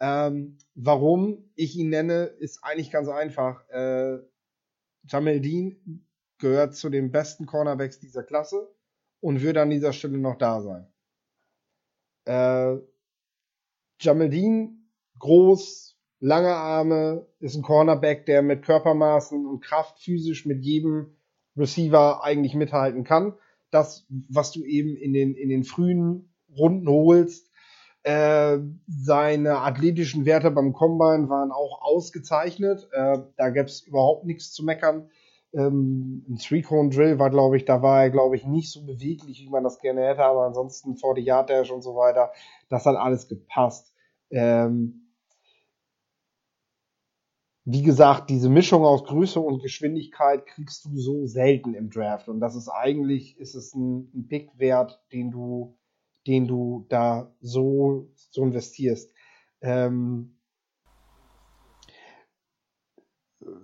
[0.00, 3.66] Ähm, warum ich ihn nenne, ist eigentlich ganz einfach.
[3.70, 4.18] Äh,
[5.04, 6.04] Jamel Dean
[6.38, 8.68] gehört zu den besten Cornerbacks dieser Klasse
[9.20, 10.86] und würde an dieser Stelle noch da sein.
[12.24, 12.80] Äh,
[14.00, 20.62] Jamel Dean, groß, lange Arme, ist ein Cornerback, der mit Körpermaßen und Kraft physisch mit
[20.62, 21.16] jedem
[21.56, 23.34] Receiver eigentlich mithalten kann.
[23.70, 27.50] Das, was du eben in den, in den frühen Runden holst,
[28.04, 32.88] äh, seine athletischen Werte beim Combine waren auch ausgezeichnet.
[32.92, 35.10] Äh, da gäbe es überhaupt nichts zu meckern.
[35.54, 39.50] Ähm, ein Three-Cone-Drill war, glaube ich, da war er, glaube ich, nicht so beweglich, wie
[39.50, 42.32] man das gerne hätte, aber ansonsten 40 Yard Dash und so weiter,
[42.68, 43.94] das hat alles gepasst.
[44.30, 45.08] Ähm,
[47.70, 52.28] wie gesagt, diese Mischung aus Größe und Geschwindigkeit kriegst du so selten im Draft.
[52.28, 55.76] Und das ist eigentlich, ist es ein, ein Pick wert, den du,
[56.26, 59.12] den du da so, so investierst.
[59.60, 60.37] Ähm,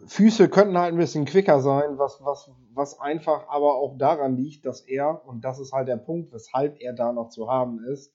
[0.07, 4.66] Füße könnten halt ein bisschen quicker sein, was, was, was einfach aber auch daran liegt,
[4.66, 8.12] dass er, und das ist halt der Punkt, weshalb er da noch zu haben ist,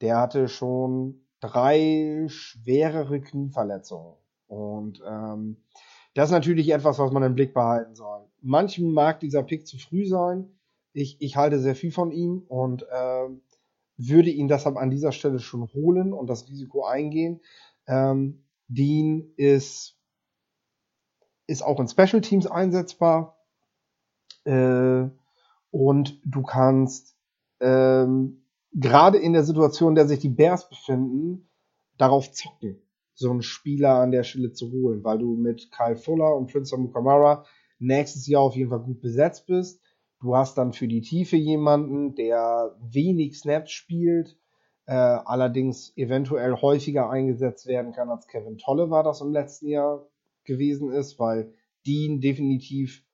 [0.00, 4.14] der hatte schon drei schwerere Knieverletzungen.
[4.46, 5.56] Und ähm,
[6.14, 8.24] das ist natürlich etwas, was man im Blick behalten soll.
[8.40, 10.48] Manchen mag dieser Pick zu früh sein.
[10.92, 13.28] Ich, ich halte sehr viel von ihm und äh,
[13.96, 17.40] würde ihn deshalb an dieser Stelle schon holen und das Risiko eingehen.
[17.86, 19.98] Ähm, Dean ist,
[21.46, 23.38] ist auch in Special Teams einsetzbar.
[24.44, 25.08] Äh,
[25.70, 27.16] und du kannst
[27.60, 31.48] ähm, gerade in der Situation, in der sich die Bears befinden,
[31.96, 32.80] darauf zocken
[33.14, 36.76] so einen Spieler an der Stelle zu holen, weil du mit Kyle Fuller und Prince
[36.76, 37.44] Mukamara
[37.78, 39.80] nächstes Jahr auf jeden Fall gut besetzt bist.
[40.20, 44.36] Du hast dann für die Tiefe jemanden, der wenig Snaps spielt,
[44.86, 50.06] äh, allerdings eventuell häufiger eingesetzt werden kann als Kevin Tolle war das im letzten Jahr
[50.44, 51.52] gewesen ist, weil
[51.86, 53.04] Dean definitiv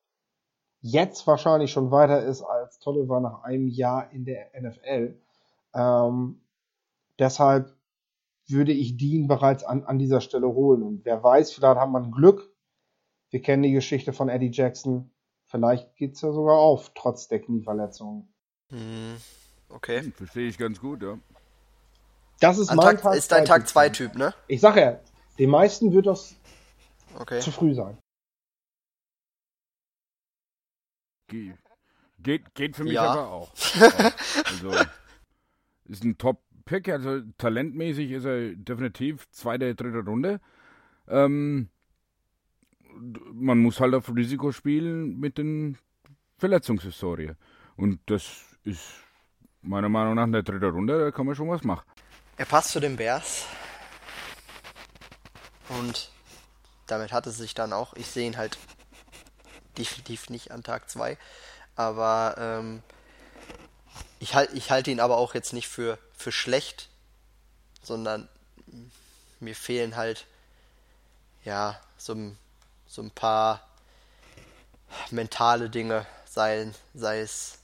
[0.80, 5.20] jetzt wahrscheinlich schon weiter ist als Tolle war nach einem Jahr in der NFL.
[5.74, 6.40] Ähm,
[7.18, 7.74] deshalb
[8.46, 10.82] würde ich Dean bereits an, an dieser Stelle holen.
[10.82, 12.52] Und wer weiß, vielleicht hat man Glück.
[13.30, 15.10] Wir kennen die Geschichte von Eddie Jackson.
[15.44, 18.32] Vielleicht geht's ja sogar auf, trotz der Knieverletzungen.
[18.70, 19.16] Hm,
[19.68, 20.02] okay.
[20.02, 21.18] Hm, verstehe ich ganz gut, ja.
[22.40, 24.34] Das ist An mein Tag, ist dein Tag 2 Typ, ne?
[24.48, 25.00] Ich sage ja,
[25.38, 26.34] den meisten wird das
[27.18, 27.40] Okay.
[27.40, 27.98] zu früh sein.
[31.28, 31.54] Ge
[32.18, 33.10] geht, geht für mich Ja.
[33.12, 33.52] aber auch.
[34.46, 34.72] Also,
[35.84, 40.40] ist ein Top-Pick, also talentmäßig ist er definitiv zweite, dritte Runde.
[41.08, 41.70] Ähm,
[43.32, 45.78] man muss halt auf Risiko spielen mit den
[46.38, 47.32] Verletzungshistorie.
[47.76, 48.82] Und das ist
[49.62, 51.86] meiner Meinung nach in der dritten Runde, da kann man schon was machen.
[52.36, 53.46] Er passt zu den Bears.
[55.68, 56.10] Und
[56.90, 57.94] damit hat es sich dann auch.
[57.94, 58.58] Ich sehe ihn halt
[59.78, 61.16] definitiv nicht an Tag 2.
[61.76, 62.82] Aber ähm,
[64.18, 66.88] ich halte ich halt ihn aber auch jetzt nicht für, für schlecht,
[67.82, 68.28] sondern
[69.40, 70.26] mir fehlen halt
[71.44, 72.38] ja so, ein-
[72.86, 73.66] so ein paar
[75.10, 77.58] mentale Dinge, sei, sei es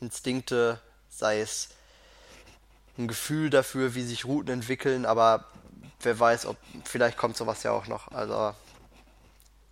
[0.00, 1.68] Instinkte, sei es
[2.98, 5.44] ein Gefühl dafür, wie sich Routen entwickeln, aber
[6.04, 8.08] wer weiß, ob vielleicht kommt sowas ja auch noch.
[8.12, 8.54] Also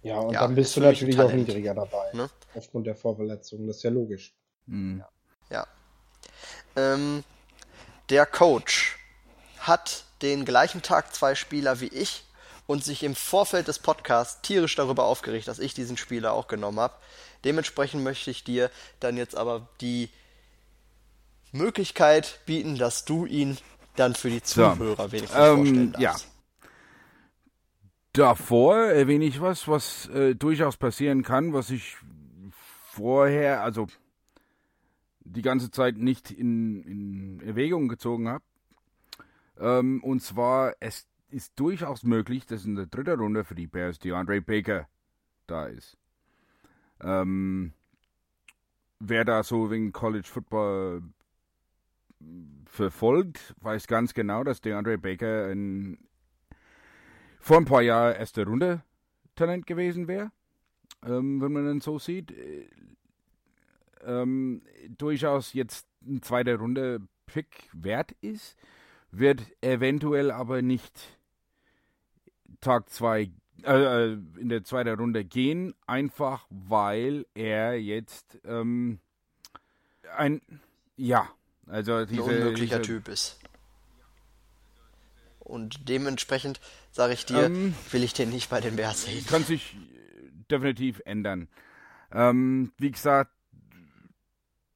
[0.03, 2.12] Ja, und Ja, dann bist ist du natürlich auch niedriger dabei.
[2.12, 2.28] Ne?
[2.55, 3.66] Aufgrund der Vorverletzung.
[3.66, 4.35] Das ist ja logisch.
[4.66, 5.03] Hm.
[5.51, 5.66] ja.
[6.76, 7.24] Ähm,
[8.11, 8.99] der Coach
[9.59, 12.24] hat den gleichen Tag zwei Spieler wie ich
[12.66, 16.80] und sich im Vorfeld des Podcasts tierisch darüber aufgeregt, dass ich diesen Spieler auch genommen
[16.80, 16.95] habe.
[17.45, 18.70] Dementsprechend möchte ich dir
[19.01, 20.11] dann jetzt aber die
[21.51, 23.59] Möglichkeit bieten, dass du ihn
[23.97, 26.11] dann für die So, Zuhörer wenigstens ähm, vorstellen ja.
[26.11, 26.28] darfst.
[28.12, 31.97] Davor erwähne ich was, was äh, durchaus passieren kann, was ich
[32.90, 33.86] vorher, also
[35.20, 38.45] die ganze Zeit nicht in, in Erwägung gezogen habe.
[39.59, 43.99] Ähm, und zwar, es ist durchaus möglich, dass in der dritten Runde für die Bears
[43.99, 44.88] DeAndre Baker
[45.47, 45.97] da ist.
[47.01, 47.72] Ähm,
[49.01, 51.03] wer da so wegen College Football
[52.73, 55.99] verfolgt, weiß ganz genau, dass DeAndre Baker ein
[57.39, 58.83] vor ein paar Jahren erste Runde
[59.35, 60.31] Talent gewesen wäre,
[61.05, 62.33] ähm, wenn man dann so sieht.
[62.33, 62.68] Äh,
[64.05, 64.62] Ähm,
[64.99, 68.57] durchaus jetzt ein zweiter Runde Pick wert ist,
[69.12, 71.20] wird eventuell aber nicht
[72.61, 73.31] Tag 2
[73.64, 78.99] äh, in der zweiten Runde gehen, einfach weil er jetzt ähm,
[80.16, 80.41] ein,
[80.97, 81.29] ja,
[81.67, 83.39] also diese, ein unmöglicher diese, Typ ist.
[85.39, 86.61] Und dementsprechend
[86.93, 89.27] sage ich dir, Ähm, will ich den nicht bei den Bears sehen.
[89.27, 89.77] kann sich
[90.51, 91.49] definitiv ändern.
[92.13, 93.33] Ähm, wie gesagt,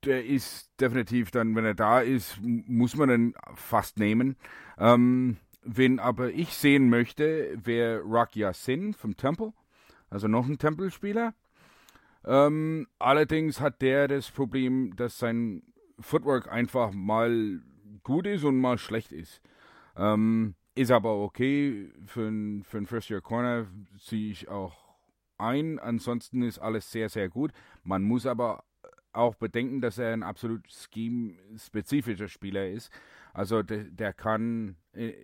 [0.05, 4.37] der ist definitiv dann, wenn er da ist, muss man ihn fast nehmen.
[4.79, 9.53] Ähm, wen aber ich sehen möchte, wäre Rock Yassin vom Temple,
[10.11, 11.35] also noch ein Tempelspieler.
[12.25, 15.63] Ähm, allerdings hat der das Problem, dass sein
[16.01, 17.61] Footwork einfach mal
[18.03, 19.41] gut ist und mal schlecht ist.
[19.97, 23.67] Ähm, ist aber okay für ein, für ein First Year Corner,
[23.99, 24.95] ziehe ich auch
[25.39, 25.79] ein.
[25.79, 27.53] Ansonsten ist alles sehr, sehr gut.
[27.83, 28.65] Man muss aber
[29.13, 32.93] auch bedenken, dass er ein absolut scheme-spezifischer Spieler ist.
[33.33, 35.15] Also der, der kann äh,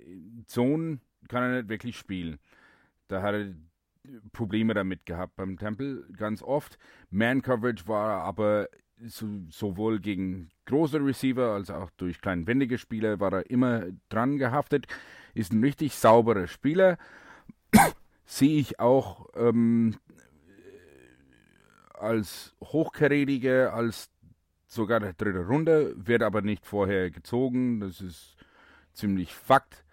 [0.46, 2.38] Zone kann er nicht wirklich spielen.
[3.08, 3.54] Da hat er
[4.32, 6.78] Probleme damit gehabt beim Tempel ganz oft.
[7.10, 8.68] Man Coverage war aber
[9.06, 14.86] sowohl gegen große Receiver als auch durch kleinwendige Spieler war er immer dran gehaftet.
[15.34, 16.98] Ist ein richtig sauberer Spieler.
[18.24, 19.96] Sehe ich auch ähm,
[21.94, 24.10] als hochkarätiger, als
[24.66, 27.80] sogar der dritte Runde, wird aber nicht vorher gezogen.
[27.80, 28.36] Das ist
[28.92, 29.84] ziemlich Fakt.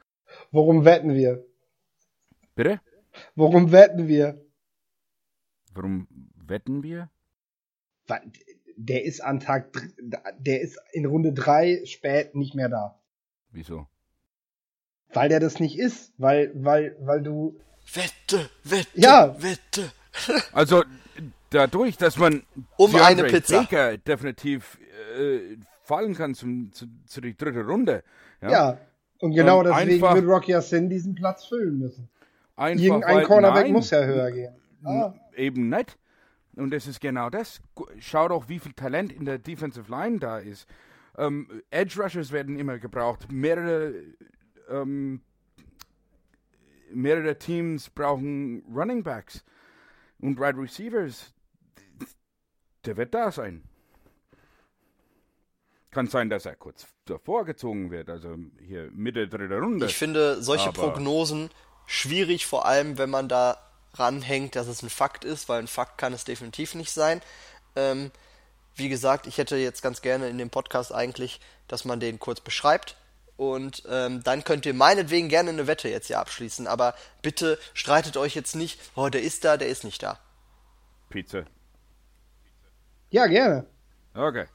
[0.51, 1.45] Worum wetten wir?
[2.55, 2.79] Bitte?
[3.35, 4.41] Worum wetten wir?
[5.73, 7.09] Warum wetten wir?
[8.81, 9.65] Der ist an Tag,
[10.39, 12.97] der ist in Runde drei spät nicht mehr da.
[13.51, 13.87] Wieso?
[15.11, 16.13] Weil der das nicht ist.
[16.17, 17.59] Weil, weil, weil du,
[17.93, 19.35] Wette, Wette, Ja.
[19.41, 19.91] Wette.
[20.53, 20.83] Also
[21.49, 22.43] dadurch, dass man
[22.77, 23.59] Um DeAndre eine Pizza.
[23.61, 24.77] Baker definitiv
[25.17, 28.03] äh, fallen kann zum, zu, zu die dritte Runde.
[28.41, 28.49] Ja.
[28.51, 28.77] ja.
[29.19, 32.07] Und genau Ähm, deswegen einfach- wird Rocky Yassin diesen Platz füllen müssen.
[32.55, 34.55] Einfach, Irgendein weil- Cornerback nein, muss ja höher gehen.
[34.85, 35.13] Ah.
[35.35, 35.97] Eben nicht.
[36.55, 37.61] Und das ist genau das.
[37.99, 40.67] Schau doch, wie viel Talent in der Defensive Line da ist.
[41.17, 43.31] Ähm, Edge Rushers werden immer gebraucht.
[43.31, 43.93] Mehrere,
[44.69, 45.21] ähm,
[46.91, 49.43] mehrere Teams brauchen Running Backs
[50.19, 51.33] und Wide Receivers.
[52.85, 53.63] Der wird da sein.
[55.91, 59.87] Kann sein, dass er kurz davor gezogen wird, also hier Mitte dritter Runde.
[59.87, 61.49] Ich finde solche Aber- Prognosen
[61.87, 63.57] schwierig, vor allem wenn man da
[63.93, 67.21] ranhängt, dass es ein Fakt ist, weil ein Fakt kann es definitiv nicht sein.
[67.75, 68.11] Ähm,
[68.75, 72.39] wie gesagt, ich hätte jetzt ganz gerne in dem Podcast eigentlich, dass man den kurz
[72.39, 72.95] beschreibt.
[73.37, 76.67] Und ähm, dann könnt ihr meinetwegen gerne eine Wette jetzt hier abschließen.
[76.67, 80.19] Aber bitte streitet euch jetzt nicht, oh, der ist da, der ist nicht da.
[81.09, 81.45] Pizza.
[83.11, 83.65] Ja, gerne.
[84.13, 84.45] Okay.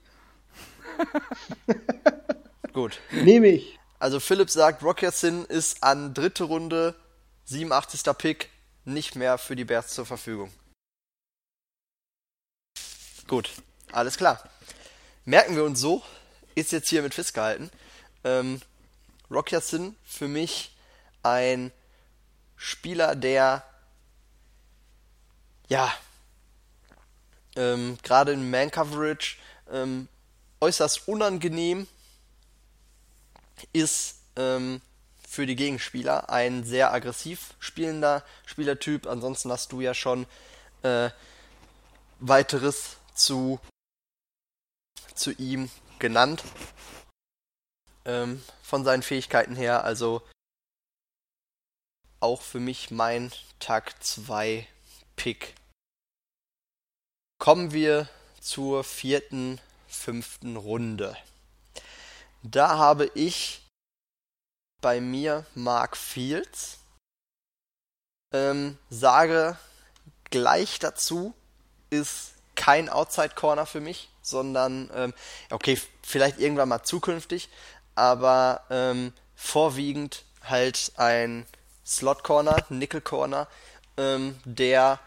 [2.72, 3.00] Gut.
[3.10, 3.78] Nehme ich.
[3.98, 6.94] Also Philipp sagt, Rocketson ist an dritte Runde,
[7.44, 8.02] 87.
[8.18, 8.50] Pick,
[8.84, 10.52] nicht mehr für die Bears zur Verfügung.
[13.26, 13.50] Gut,
[13.92, 14.42] alles klar.
[15.24, 16.02] Merken wir uns so,
[16.54, 17.70] ist jetzt hier mit festgehalten.
[18.22, 18.60] Ähm,
[19.30, 20.76] Rocketson für mich
[21.22, 21.72] ein
[22.56, 23.64] Spieler, der
[25.68, 25.92] ja
[27.56, 29.36] ähm, gerade in Man-Coverage
[29.70, 30.08] ähm,
[30.60, 31.86] äußerst unangenehm
[33.72, 34.80] ist ähm,
[35.34, 39.08] für die Gegenspieler ein sehr aggressiv spielender Spielertyp.
[39.08, 40.26] Ansonsten hast du ja schon
[40.82, 41.10] äh,
[42.20, 43.58] weiteres zu,
[45.14, 46.44] zu ihm genannt.
[48.04, 50.22] Ähm, von seinen Fähigkeiten her, also
[52.20, 54.68] auch für mich mein Tag 2
[55.16, 55.54] Pick.
[57.38, 58.08] Kommen wir
[58.40, 61.16] zur vierten, fünften Runde.
[62.44, 63.63] Da habe ich
[64.84, 66.76] bei mir Mark Fields.
[68.34, 69.56] Ähm, sage
[70.28, 71.32] gleich dazu,
[71.88, 75.14] ist kein Outside Corner für mich, sondern, ähm,
[75.50, 77.48] okay, vielleicht irgendwann mal zukünftig,
[77.94, 81.46] aber ähm, vorwiegend halt ein
[81.86, 83.48] Slot Corner, Nickel Corner,
[83.96, 85.00] ähm, der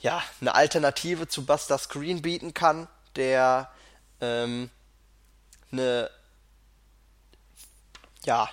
[0.00, 3.70] ja eine Alternative zu Buster Screen bieten kann, der
[4.20, 4.68] ähm,
[5.72, 6.10] eine
[8.24, 8.50] ja,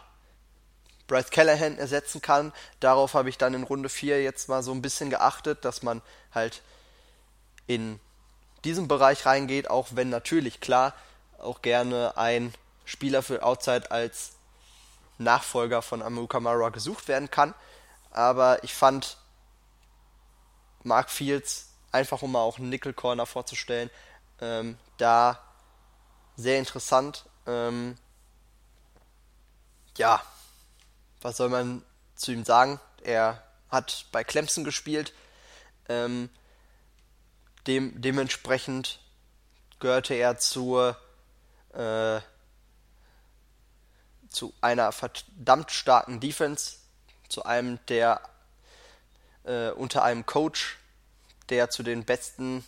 [1.08, 2.54] Bryce Callahan ersetzen kann.
[2.80, 6.02] Darauf habe ich dann in Runde 4 jetzt mal so ein bisschen geachtet, dass man
[6.34, 6.62] halt
[7.68, 8.00] in
[8.64, 10.94] diesem Bereich reingeht, auch wenn natürlich klar
[11.38, 12.54] auch gerne ein
[12.86, 14.34] Spieler für Outside als
[15.18, 17.54] Nachfolger von Amu Kamara gesucht werden kann.
[18.12, 19.18] Aber ich fand
[20.84, 23.90] Mark Fields, einfach um mal auch einen Nickel Corner vorzustellen,
[24.42, 25.40] ähm, da
[26.36, 27.26] sehr interessant.
[27.48, 27.98] Ähm,
[29.98, 30.22] ja,
[31.22, 31.84] was soll man
[32.16, 32.80] zu ihm sagen?
[33.04, 35.14] Er hat bei Clemson gespielt.
[35.90, 36.30] Ähm,
[37.68, 39.00] dem, dementsprechend
[39.80, 40.98] gehörte er zur,
[41.74, 42.20] äh,
[44.30, 46.78] zu einer verdammt starken Defense,
[47.30, 48.22] zu einem der
[49.44, 50.78] äh, unter einem Coach,
[51.50, 52.66] der zu den besten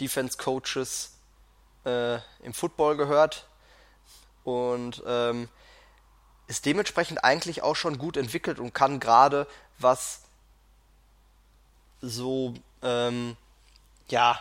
[0.00, 1.14] Defense Coaches
[1.84, 3.46] äh, im Football gehört
[4.44, 5.48] und ähm,
[6.46, 9.46] ist dementsprechend eigentlich auch schon gut entwickelt und kann gerade
[9.78, 10.20] was
[12.00, 13.36] so ähm,
[14.08, 14.40] ja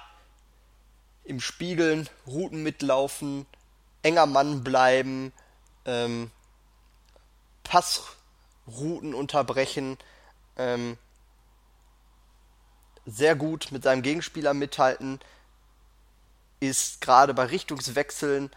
[1.24, 3.48] im Spiegeln, Routen mitlaufen,
[4.04, 5.34] enger Mann bleiben,
[5.86, 6.30] ähm,
[7.64, 9.98] Passrouten unterbrechen,
[10.56, 10.98] ähm,
[13.08, 15.20] sehr gut mit seinem Gegenspieler mithalten,
[16.60, 18.52] ist gerade bei Richtungswechseln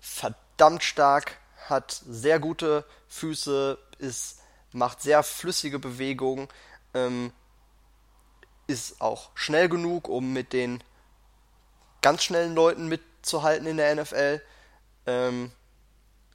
[0.00, 1.38] verdammt stark,
[1.68, 4.40] hat sehr gute Füße, ist,
[4.72, 6.48] macht sehr flüssige Bewegungen,
[6.94, 7.32] ähm,
[8.66, 10.82] ist auch schnell genug, um mit den
[12.02, 14.40] ganz schnellen Leuten mitzuhalten in der NFL.
[15.06, 15.52] Ähm,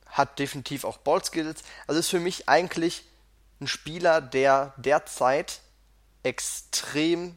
[0.06, 1.64] hat definitiv auch Ballskills.
[1.88, 3.06] Also ist für mich eigentlich
[3.62, 5.62] ein Spieler, der derzeit
[6.24, 7.36] extrem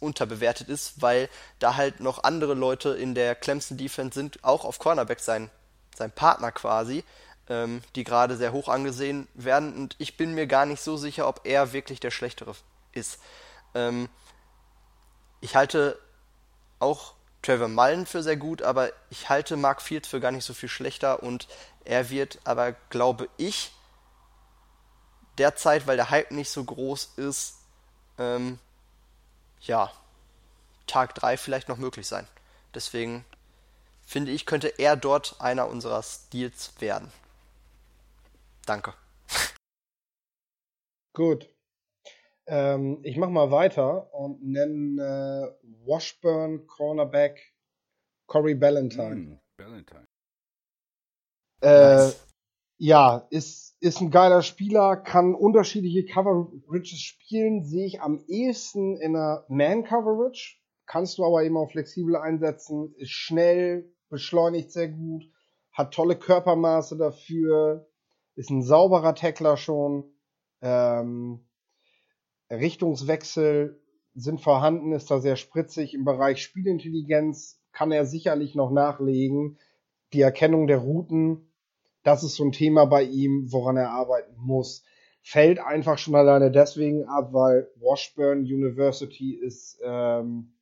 [0.00, 1.28] unterbewertet ist, weil
[1.58, 5.50] da halt noch andere Leute in der Clemson Defense sind, auch auf Cornerback sein,
[5.96, 7.04] sein Partner quasi,
[7.48, 9.74] ähm, die gerade sehr hoch angesehen werden.
[9.74, 12.54] Und ich bin mir gar nicht so sicher, ob er wirklich der Schlechtere
[12.92, 13.18] ist.
[13.74, 14.08] Ähm,
[15.40, 15.98] ich halte
[16.78, 20.54] auch Trevor Mullen für sehr gut, aber ich halte Mark Fields für gar nicht so
[20.54, 21.48] viel schlechter und
[21.84, 23.72] er wird aber, glaube ich,
[25.38, 27.58] derzeit, weil der Hype nicht so groß ist,
[28.18, 28.58] ähm,
[29.62, 29.90] ja,
[30.86, 32.26] Tag 3 vielleicht noch möglich sein.
[32.74, 33.24] Deswegen
[34.04, 37.10] finde ich, könnte er dort einer unserer Stils werden.
[38.68, 38.92] Danke.
[41.14, 41.50] Gut.
[42.46, 47.54] Ähm, ich mache mal weiter und nenne äh, Washburn Cornerback
[48.26, 49.16] Corey Ballantyne.
[49.16, 50.04] Mm, Ballantyne.
[51.62, 52.26] Äh, nice.
[52.76, 59.16] Ja, ist, ist ein geiler Spieler, kann unterschiedliche Coverages spielen, sehe ich am ehesten in
[59.16, 60.58] einer Man-Coverage.
[60.86, 65.24] Kannst du aber eben auch flexibel einsetzen, ist schnell, beschleunigt sehr gut,
[65.72, 67.88] hat tolle Körpermaße dafür,
[68.38, 70.04] ist ein sauberer Tackler schon.
[70.62, 71.44] Ähm,
[72.48, 73.82] Richtungswechsel
[74.14, 75.92] sind vorhanden, ist da sehr spritzig.
[75.92, 79.58] Im Bereich Spielintelligenz kann er sicherlich noch nachlegen.
[80.12, 81.52] Die Erkennung der Routen,
[82.04, 84.84] das ist so ein Thema bei ihm, woran er arbeiten muss.
[85.20, 90.54] Fällt einfach schon alleine deswegen ab, weil Washburn University ist, ähm,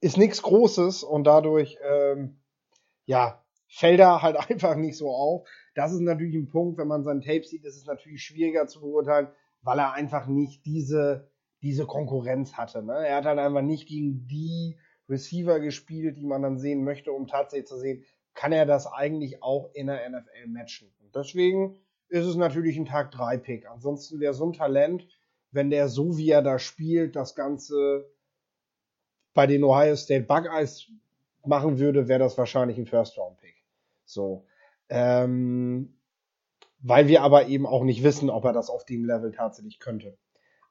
[0.00, 2.40] ist nichts Großes und dadurch, ähm,
[3.06, 5.46] ja, fällt er halt einfach nicht so auf.
[5.78, 8.80] Das ist natürlich ein Punkt, wenn man sein Tape sieht, ist es natürlich schwieriger zu
[8.80, 9.28] beurteilen,
[9.62, 11.30] weil er einfach nicht diese,
[11.62, 12.82] diese Konkurrenz hatte.
[12.82, 12.94] Ne?
[12.94, 14.76] Er hat halt einfach nicht gegen die
[15.08, 18.02] Receiver gespielt, die man dann sehen möchte, um tatsächlich zu sehen,
[18.34, 20.92] kann er das eigentlich auch in der NFL matchen.
[20.98, 23.70] Und deswegen ist es natürlich ein Tag 3 Pick.
[23.70, 25.06] Ansonsten wäre so ein Talent,
[25.52, 28.10] wenn der so wie er da spielt, das Ganze
[29.32, 30.90] bei den Ohio State Buckeyes
[31.46, 33.54] machen würde, wäre das wahrscheinlich ein First Round Pick.
[34.04, 34.44] So.
[34.88, 35.94] Ähm,
[36.80, 40.16] weil wir aber eben auch nicht wissen, ob er das auf dem Level tatsächlich könnte.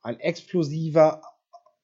[0.02, 1.22] Ein explosiver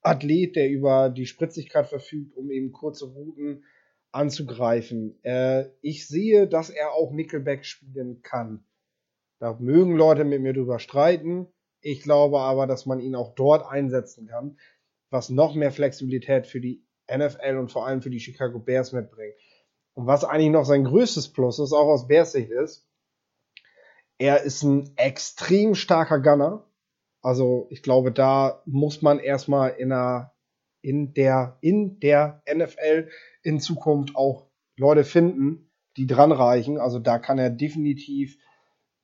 [0.02, 3.64] Athlet, der über die Spritzigkeit verfügt, um eben kurze Routen
[4.12, 5.18] anzugreifen.
[5.24, 8.64] Äh, ich sehe, dass er auch Nickelback spielen kann.
[9.40, 11.48] Da mögen Leute mit mir drüber streiten.
[11.82, 14.58] Ich glaube aber, dass man ihn auch dort einsetzen kann,
[15.10, 19.36] was noch mehr Flexibilität für die NFL und vor allem für die Chicago Bears mitbringt.
[19.94, 22.88] Und was eigentlich noch sein größtes Plus ist, auch aus Bears Sicht ist,
[24.18, 26.66] er ist ein extrem starker Gunner.
[27.22, 30.34] Also ich glaube, da muss man erstmal in einer,
[30.82, 33.10] in der, in der NFL
[33.44, 36.80] in Zukunft auch Leute finden, die dran reichen.
[36.80, 38.38] Also da kann er definitiv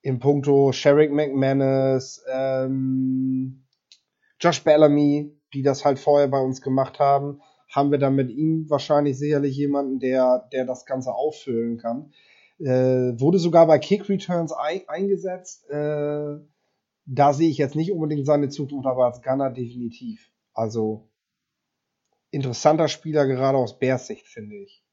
[0.02, 3.66] in puncto Sherrick McManus, ähm,
[4.40, 8.70] Josh Bellamy, die das halt vorher bei uns gemacht haben, haben wir dann mit ihm
[8.70, 12.12] wahrscheinlich sicherlich jemanden, der, der das Ganze auffüllen kann.
[12.60, 15.70] Äh, wurde sogar bei Kick Returns ein, eingesetzt.
[15.70, 16.40] Äh,
[17.06, 20.32] da sehe ich jetzt nicht unbedingt seine Zukunft, aber als Gunner definitiv.
[20.54, 21.10] Also
[22.32, 24.84] interessanter Spieler, gerade aus Bears Sicht, finde ich.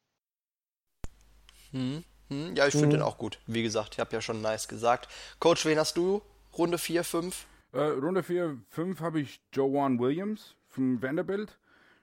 [1.72, 2.90] Hm, hm, ja, ich finde hm.
[2.90, 3.40] den auch gut.
[3.46, 5.08] Wie gesagt, ich habe ja schon nice gesagt.
[5.40, 6.22] Coach, wen hast du?
[6.56, 7.46] Runde 4, 5?
[7.72, 11.58] Äh, Runde 4, 5 habe ich Joanne Williams von Vanderbilt.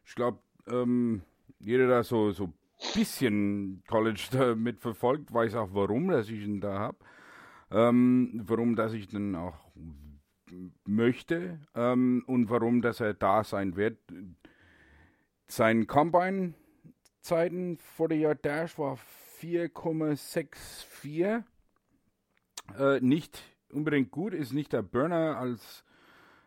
[0.05, 1.22] Ich glaube, ähm,
[1.59, 2.53] jeder, der so, so
[2.93, 6.97] bisschen College da mitverfolgt, weiß auch, warum dass ich ihn da habe.
[7.72, 9.57] Ähm, warum, dass ich dann auch
[10.86, 13.99] möchte ähm, und warum, dass er da sein wird.
[15.47, 18.99] Sein Combine-Zeiten vor der Yard Dash war
[19.39, 21.43] 4,64.
[22.78, 23.41] Äh, nicht
[23.72, 25.82] unbedingt gut, ist nicht der Burner als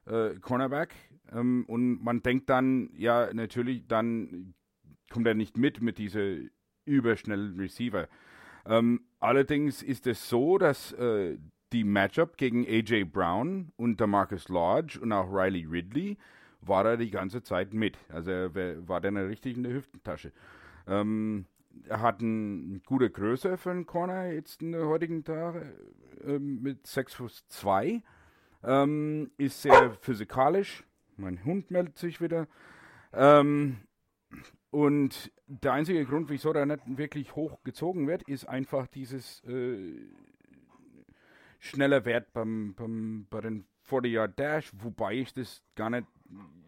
[0.06, 0.94] äh, Cornerback.
[1.32, 4.54] Ähm, und man denkt dann, ja, natürlich, dann
[5.10, 6.36] kommt er nicht mit mit dieser
[6.84, 8.08] überschnellen Receiver.
[8.64, 11.38] Ähm, allerdings ist es so, dass äh,
[11.72, 16.16] die Matchup gegen AJ Brown und der Marcus Lodge und auch Riley Ridley
[16.60, 17.98] war er die ganze Zeit mit.
[18.08, 20.32] Also er war dann richtig in der Hüftentasche.
[20.86, 21.46] Ähm,
[21.88, 25.72] er hat eine gute Größe für einen Corner jetzt in den heutigen Tagen
[26.24, 28.02] äh, mit 6 Fuß 2.
[28.66, 30.84] Ähm, ist sehr physikalisch.
[31.16, 32.48] Mein Hund meldet sich wieder.
[33.12, 33.78] Ähm,
[34.70, 39.94] und der einzige Grund, wieso er nicht wirklich hochgezogen wird, ist einfach dieses äh,
[41.60, 46.06] schneller Wert beim, beim, bei den 40-Yard-Dash, wobei ich das gar nicht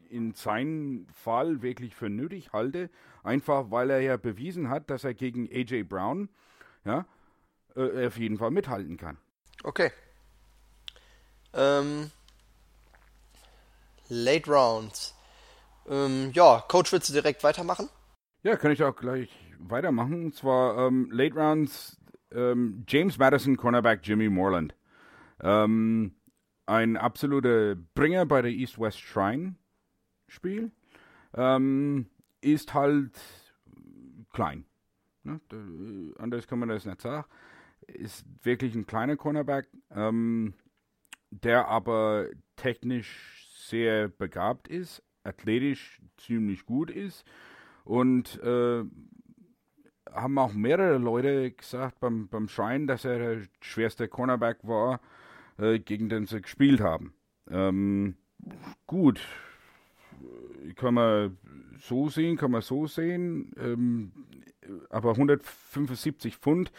[0.09, 2.89] in seinem Fall wirklich für nötig halte,
[3.23, 6.31] einfach weil er ja bewiesen hat, dass er gegen AJ Brown
[6.85, 7.07] ja,
[7.77, 9.19] äh, auf jeden Fall mithalten kann.
[9.65, 9.91] Okay.
[11.55, 12.11] Ähm,
[14.09, 15.15] Late Rounds.
[15.89, 17.89] Ähm, ja, Coach, willst du direkt weitermachen?
[18.43, 20.27] Ja, kann ich auch gleich weitermachen.
[20.27, 21.99] Und zwar ähm, Late Rounds
[22.33, 24.75] ähm, James Madison, Cornerback Jimmy Moreland.
[25.41, 26.15] Ähm,
[26.67, 29.55] ein absoluter Bringer bei der East-West Shrine
[30.27, 30.71] Spiel.
[31.35, 32.07] Ähm,
[32.41, 33.19] ist halt
[34.33, 34.65] klein.
[35.23, 35.41] Ne?
[35.49, 35.57] Da,
[36.23, 37.27] anders kann man das nicht sagen.
[37.87, 40.55] Ist wirklich ein kleiner Cornerback, ähm,
[41.31, 42.27] der aber
[42.57, 47.25] technisch sehr begabt ist, athletisch ziemlich gut ist
[47.85, 48.85] und äh,
[50.13, 55.01] haben auch mehrere Leute gesagt beim, beim Schein, dass er der schwerste Cornerback war,
[55.59, 57.13] äh, gegen den sie gespielt haben.
[57.51, 58.17] Ähm,
[58.87, 59.21] gut,
[60.77, 61.39] kann man
[61.79, 64.13] so sehen, kann man so sehen, ähm,
[64.91, 66.73] aber 175 Pfund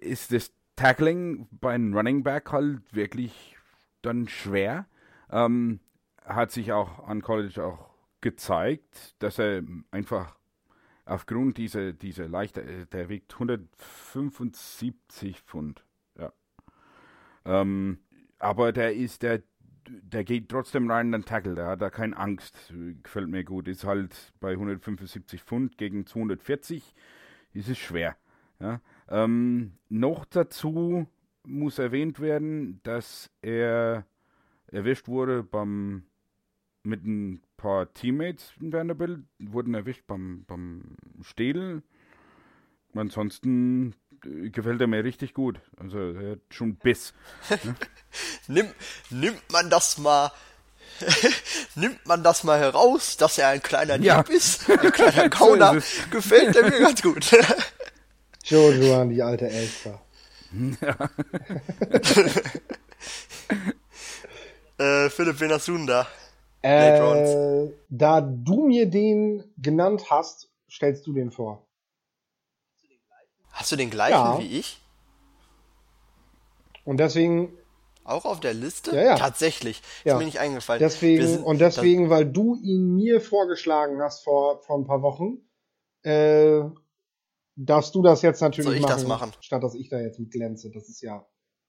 [0.00, 3.56] ist das Tackling bei einem Running Back halt wirklich
[4.00, 4.86] dann schwer.
[5.28, 5.80] Ähm,
[6.24, 10.36] hat sich auch an College auch gezeigt, dass er einfach
[11.04, 15.84] aufgrund dieser, dieser leichter, der wiegt 175 Pfund.
[16.16, 16.32] Ja.
[17.44, 17.98] Ähm,
[18.38, 19.42] aber der ist, der,
[19.88, 22.72] der geht trotzdem rein in den Tackle, der hat da keine Angst,
[23.02, 23.66] gefällt mir gut.
[23.66, 26.94] Ist halt bei 175 Pfund gegen 240,
[27.52, 28.16] ist es schwer.
[28.60, 28.80] Ja.
[29.10, 31.06] Ähm, noch dazu
[31.44, 34.04] muss erwähnt werden, dass er
[34.66, 36.04] erwischt wurde beim
[36.82, 41.82] mit ein paar Teammates in Vanderbilt, wurden erwischt beim, beim Stehlen.
[42.94, 43.94] Ansonsten
[44.24, 45.60] äh, gefällt er mir richtig gut.
[45.76, 47.12] Also er hat schon Biss.
[47.64, 48.62] Ne?
[48.62, 48.68] Nimm,
[49.10, 50.32] nimmt man das mal
[51.74, 54.22] nimmt man das mal heraus, dass er ein kleiner ja.
[54.22, 57.30] Dieb ist, ein kleiner Gauner, so gefällt er mir ganz gut.
[58.48, 60.00] Jojo an die alte Elster.
[60.80, 60.96] Ja.
[65.04, 66.06] äh, Philipp, wen hast du denn da?
[66.62, 71.66] Äh, da du mir den genannt hast, stellst du den vor.
[73.50, 74.38] Hast du den gleichen ja.
[74.38, 74.80] wie ich?
[76.84, 77.52] Und deswegen.
[78.04, 78.96] Auch auf der Liste?
[78.96, 79.16] Ja, ja.
[79.16, 79.82] Tatsächlich.
[80.04, 80.14] Ja.
[80.14, 80.80] Ist mir nicht eingefallen.
[80.80, 85.42] Deswegen, sind, und deswegen, weil du ihn mir vorgeschlagen hast vor, vor ein paar Wochen,
[86.02, 86.62] äh,
[87.58, 90.18] darfst du das jetzt natürlich Soll ich machen, das machen, statt dass ich da jetzt
[90.18, 90.70] mit glänze.
[90.70, 91.26] Das ist ja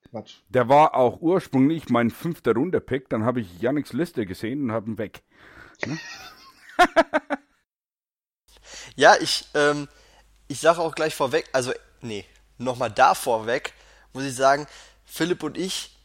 [0.09, 0.37] Quatsch.
[0.49, 3.09] Der war auch ursprünglich mein fünfter Runde-Pick.
[3.09, 5.23] Dann habe ich Yannicks Liste gesehen und habe ihn weg.
[5.85, 5.97] Ne?
[8.95, 9.87] ja, ich, ähm,
[10.47, 11.71] ich sage auch gleich vorweg, also,
[12.01, 12.25] nee,
[12.57, 13.73] nochmal da vorweg,
[14.13, 14.67] muss ich sagen,
[15.03, 15.98] Philipp und ich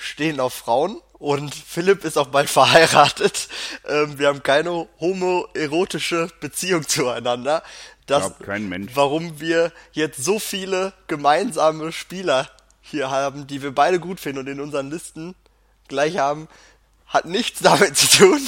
[0.00, 3.48] stehen auf Frauen und Philipp ist auch bald verheiratet.
[3.86, 7.62] Ähm, wir haben keine homoerotische Beziehung zueinander.
[8.06, 8.92] Das, kein Mensch.
[8.94, 12.48] Warum wir jetzt so viele gemeinsame Spieler
[12.80, 15.36] hier haben, die wir beide gut finden und in unseren Listen
[15.88, 16.48] gleich haben,
[17.06, 18.40] hat nichts damit zu tun.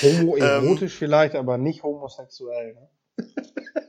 [0.00, 2.74] Homoerotisch ähm, vielleicht, aber nicht homosexuell.
[2.74, 2.88] Ne?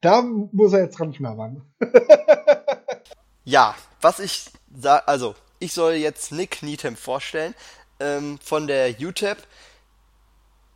[0.00, 1.62] da muss er jetzt dran knabbern.
[3.44, 4.46] ja, was ich
[4.82, 7.54] also ich soll jetzt Nick Needham vorstellen
[8.00, 9.38] ähm, von der UTEP.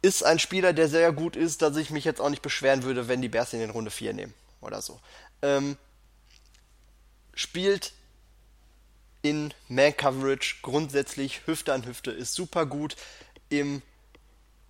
[0.02, 3.08] Ist ein Spieler, der sehr gut ist, dass ich mich jetzt auch nicht beschweren würde,
[3.08, 4.98] wenn die Bears in den Runde 4 nehmen oder so.
[5.42, 5.76] Ähm,
[7.34, 7.92] spielt
[9.22, 12.96] in Man Coverage grundsätzlich Hüfte an Hüfte, ist super gut
[13.50, 13.82] im,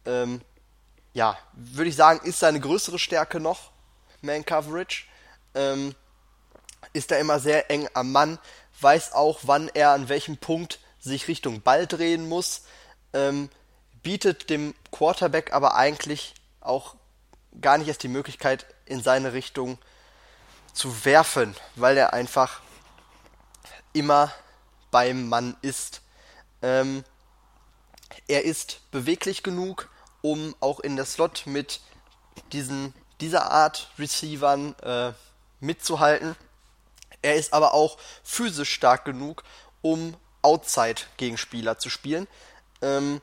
[0.05, 0.41] ähm,
[1.13, 3.71] ja, würde ich sagen, ist seine größere Stärke noch,
[4.23, 5.05] Man Coverage.
[5.55, 5.95] Ähm,
[6.93, 8.39] ist da immer sehr eng am Mann,
[8.83, 12.63] weiß auch, wann er an welchem Punkt sich Richtung Ball drehen muss,
[13.13, 13.49] ähm,
[14.03, 16.95] bietet dem Quarterback aber eigentlich auch
[17.61, 19.79] gar nicht erst die Möglichkeit, in seine Richtung
[20.73, 22.61] zu werfen, weil er einfach
[23.93, 24.33] immer
[24.91, 26.03] beim Mann ist.
[26.63, 27.05] Ähm,
[28.29, 29.89] er ist beweglich genug,
[30.23, 31.81] um auch in der Slot mit
[32.53, 35.13] diesen, dieser Art Receivern äh,
[35.61, 36.37] mitzuhalten.
[37.23, 39.45] Er ist aber auch physisch stark genug,
[39.83, 42.27] um Outside-Gegenspieler zu spielen.
[42.83, 43.21] Ähm,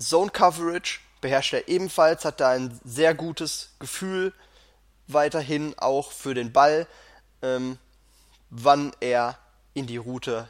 [0.00, 4.32] Zone Coverage beherrscht er ebenfalls, hat da ein sehr gutes Gefühl
[5.06, 6.86] weiterhin auch für den Ball,
[7.42, 7.78] ähm,
[8.50, 9.38] wann er
[9.74, 10.48] in die Route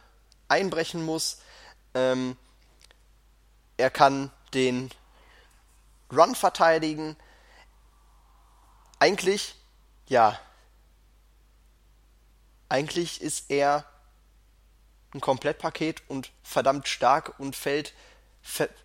[0.49, 1.39] einbrechen muss.
[1.95, 2.37] Ähm,
[3.77, 4.91] er kann den
[6.13, 7.17] Run verteidigen.
[8.99, 9.55] Eigentlich,
[10.09, 10.39] ja,
[12.69, 13.85] eigentlich ist er
[15.15, 17.95] ein Komplettpaket und verdammt stark und fällt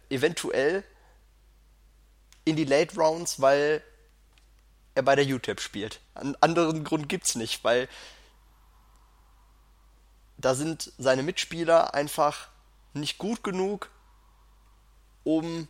[0.10, 0.84] eventuell
[2.46, 3.84] in die Late Rounds, weil
[4.96, 6.00] er bei der UTEP spielt.
[6.14, 7.90] Einen anderen Grund gibt's nicht, weil
[10.38, 12.50] da sind seine Mitspieler einfach
[12.94, 13.90] nicht gut genug,
[15.24, 15.68] um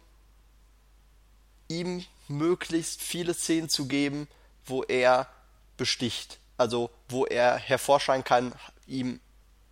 [1.67, 4.27] ihm möglichst viele Szenen zu geben,
[4.65, 5.29] wo er
[5.77, 6.39] besticht.
[6.63, 8.53] Also wo er hervorscheinen kann,
[8.87, 9.19] ihm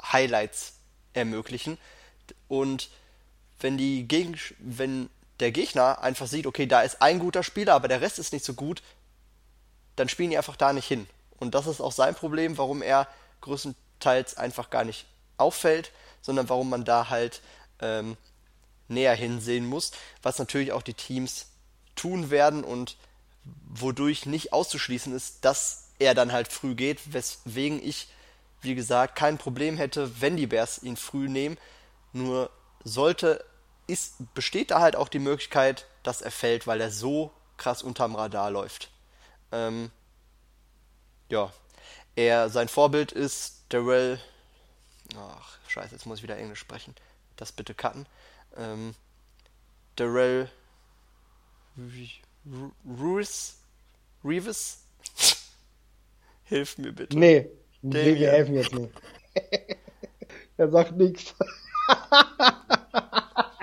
[0.03, 0.73] Highlights
[1.13, 1.77] ermöglichen.
[2.49, 2.89] Und
[3.61, 5.09] wenn die Gegen wenn
[5.39, 8.43] der Gegner einfach sieht, okay, da ist ein guter Spieler, aber der Rest ist nicht
[8.43, 8.83] so gut,
[9.95, 11.07] dann spielen die einfach da nicht hin.
[11.39, 13.07] Und das ist auch sein Problem, warum er
[13.39, 15.05] größtenteils einfach gar nicht
[15.37, 17.41] auffällt, sondern warum man da halt
[17.79, 18.17] ähm,
[18.89, 21.47] näher hinsehen muss, was natürlich auch die Teams
[21.95, 22.97] tun werden und
[23.69, 28.07] wodurch nicht auszuschließen ist, dass er dann halt früh geht, weswegen ich,
[28.61, 31.57] wie gesagt, kein Problem hätte, wenn die Bears ihn früh nehmen.
[32.11, 32.49] Nur
[32.83, 33.45] sollte,
[33.87, 38.15] ist, besteht da halt auch die Möglichkeit, dass er fällt, weil er so krass unterm
[38.15, 38.89] Radar läuft.
[39.51, 39.91] Ähm,
[41.29, 41.53] ja,
[42.15, 44.19] er, sein Vorbild ist Darrell.
[45.15, 46.95] Ach, scheiße, jetzt muss ich wieder Englisch sprechen.
[47.35, 48.05] Das bitte cutten.
[48.57, 48.95] Ähm,
[49.95, 50.49] Darrell
[52.85, 53.57] Ruiz?
[54.23, 54.80] Reeves?
[56.51, 57.17] Hilf mir bitte.
[57.17, 57.49] Nee,
[57.81, 58.91] nee wir helfen jetzt nicht.
[60.57, 61.33] er sagt nichts.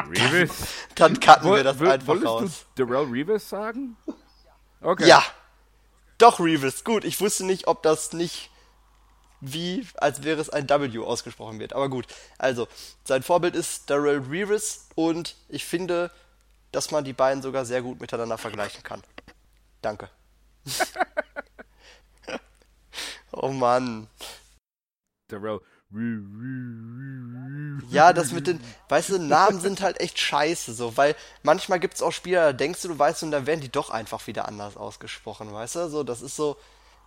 [0.09, 0.69] Reeves?
[0.94, 2.66] Dann cutten wir das Woll, einfach wolltest raus.
[2.74, 3.98] du Darrell Reeves sagen?
[4.81, 5.06] Okay.
[5.06, 5.23] Ja.
[6.16, 6.82] Doch, Reeves.
[6.82, 8.48] Gut, ich wusste nicht, ob das nicht
[9.43, 11.74] wie, als wäre es ein W ausgesprochen wird.
[11.74, 12.06] Aber gut.
[12.39, 12.69] Also,
[13.05, 16.10] sein Vorbild ist Darrell Reeves und ich finde,
[16.73, 19.02] dass man die beiden sogar sehr gut miteinander vergleichen kann.
[19.82, 20.09] Danke.
[23.33, 24.09] oh Mann.
[25.29, 25.61] Darrell.
[27.91, 28.61] Ja, das mit den,
[28.91, 32.83] weißt du, Namen sind halt echt scheiße, so, weil manchmal gibt's auch Spieler, da denkst
[32.83, 36.03] du, du weißt, und dann werden die doch einfach wieder anders ausgesprochen, weißt du, so,
[36.05, 36.59] das ist so,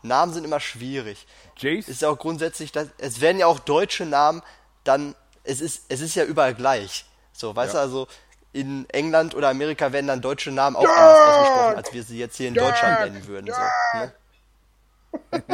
[0.01, 1.27] Namen sind immer schwierig.
[1.57, 1.89] Jace?
[1.89, 4.41] Ist ja auch grundsätzlich, das, es werden ja auch deutsche Namen,
[4.83, 7.81] dann, es ist, es ist ja überall gleich, so, weißt ja.
[7.81, 8.07] du, also,
[8.53, 12.35] in England oder Amerika werden dann deutsche Namen auch anders ausgesprochen, als wir sie jetzt
[12.35, 13.45] hier in Deutschland nennen würden.
[13.45, 14.13] So, ne?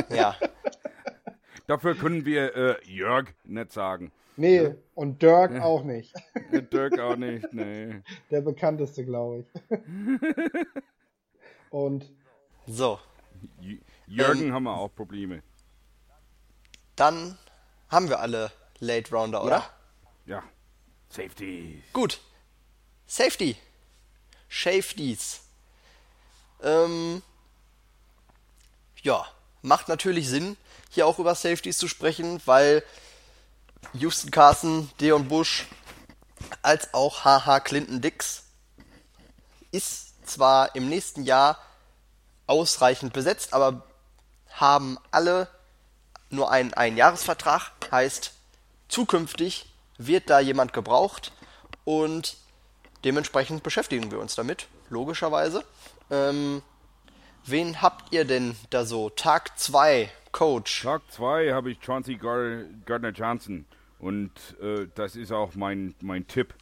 [0.09, 0.35] Ja.
[1.67, 4.11] Dafür können wir äh, Jörg nicht sagen.
[4.37, 4.75] Nee, ja.
[4.93, 5.63] und Dirk ja.
[5.63, 6.13] auch nicht.
[6.51, 8.01] Dirk auch nicht, nee.
[8.31, 9.77] Der bekannteste, glaube ich.
[11.71, 12.09] und.
[12.67, 12.99] So.
[14.05, 15.41] Jürgen ähm, haben wir auch Probleme.
[16.95, 17.37] Dann
[17.89, 19.63] haben wir alle Late Rounder, oder?
[20.25, 20.43] Ja.
[21.09, 21.83] Safety.
[21.93, 22.21] Gut.
[23.07, 23.55] Safety.
[24.49, 25.41] Safeties.
[26.61, 27.21] Ähm,
[29.01, 29.25] ja,
[29.61, 30.57] macht natürlich Sinn,
[30.89, 32.83] hier auch über Safeties zu sprechen, weil
[33.93, 35.65] Houston Carson, Deon Bush
[36.61, 38.43] als auch HH Clinton Dix
[39.71, 41.57] ist zwar im nächsten Jahr
[42.47, 43.83] ausreichend besetzt, aber
[44.49, 45.47] haben alle
[46.29, 48.31] nur einen Einjahresvertrag, heißt
[48.87, 49.65] zukünftig
[49.97, 51.31] wird da jemand gebraucht
[51.83, 52.37] und
[53.03, 55.63] Dementsprechend beschäftigen wir uns damit, logischerweise.
[56.09, 56.61] Ähm,
[57.49, 59.09] wen habt ihr denn da so?
[59.09, 60.83] Tag 2, Coach.
[60.83, 63.65] Tag 2 habe ich Chauncey Gardner Johnson.
[63.99, 66.53] Und äh, das ist auch mein, mein Tipp.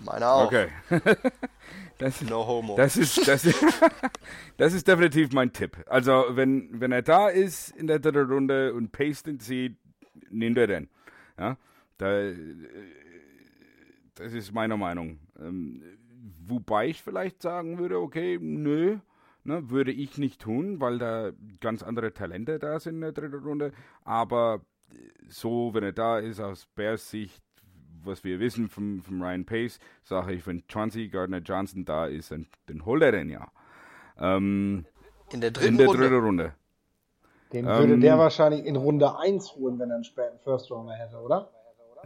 [0.00, 0.46] Meiner auch.
[0.46, 0.68] Okay.
[1.98, 2.76] das, no homo.
[2.76, 3.64] Das ist, das, ist,
[4.56, 5.76] das ist definitiv mein Tipp.
[5.86, 9.76] Also, wenn, wenn er da ist in der dritten Runde und Payton zieht,
[10.30, 10.88] nimmt er den.
[11.38, 11.56] Ja,
[11.98, 12.34] da, äh,
[14.16, 15.18] das ist meine Meinung.
[15.38, 15.82] Ähm,
[16.46, 18.98] wobei ich vielleicht sagen würde, okay, nö,
[19.46, 23.42] ne, würde ich nicht tun, weil da ganz andere Talente da sind in der dritten
[23.42, 23.72] Runde.
[24.04, 24.60] Aber
[25.28, 27.42] so, wenn er da ist, aus Bears Sicht,
[28.04, 32.30] was wir wissen vom, vom Ryan Pace, sage ich, wenn Chauncey Gardner Johnson da ist,
[32.30, 33.48] dann, dann holt er den ja.
[34.18, 34.86] Ähm,
[35.32, 36.02] in der dritten in der Runde.
[36.02, 36.54] dritten Runde.
[37.52, 40.94] Den würde Ähm, der wahrscheinlich in Runde 1 holen, wenn er einen späten First Rounder
[40.94, 41.50] hätte, oder?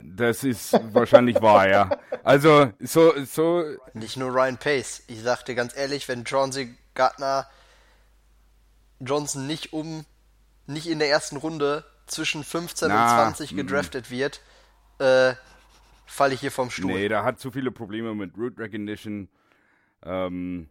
[0.02, 1.90] Das ist wahrscheinlich wahr, ja.
[2.22, 5.02] Also, so, so, Nicht nur Ryan Pace.
[5.08, 7.48] Ich sag dir ganz ehrlich, wenn Chauncey Gardner
[9.00, 10.04] Johnson nicht um,
[10.66, 14.40] nicht in der ersten Runde zwischen 15 Na, und 20 gedraftet wird,
[14.98, 15.34] äh,
[16.06, 16.92] falle ich hier vom Stuhl.
[16.92, 19.28] nee, der hat zu viele Probleme mit Root Recognition.
[20.02, 20.68] Ähm,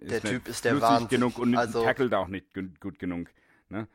[0.00, 1.08] Der Typ ist der Wahnsinn.
[1.08, 2.46] genug und Also- tackelt auch nicht
[2.80, 3.28] gut, genug.
[3.68, 3.88] Ne?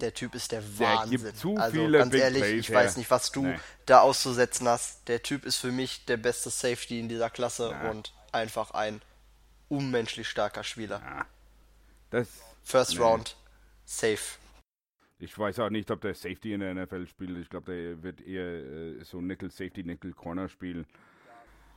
[0.00, 1.22] Der Typ ist der Der Wahnsinn.
[1.22, 2.76] gibt zu also viele ganz Big ehrlich, Plays ich her.
[2.76, 3.58] weiß nicht, was du Nee.
[3.86, 5.08] da auszusetzen hast.
[5.08, 7.90] Der Typ ist für mich der beste Safety in dieser Klasse Ja.
[7.90, 9.00] und einfach ein
[9.68, 11.26] unmenschlich starker Spieler.
[12.10, 12.28] Das,
[12.62, 13.02] First Nee.
[13.02, 13.36] Round,
[13.84, 14.38] safe.
[15.18, 17.36] ich weiß auch nicht, ob der Safety in der NFL spielt.
[17.38, 20.86] Ich glaube, der wird eher äh, so Nickel Safety, Nickel Corner spielen.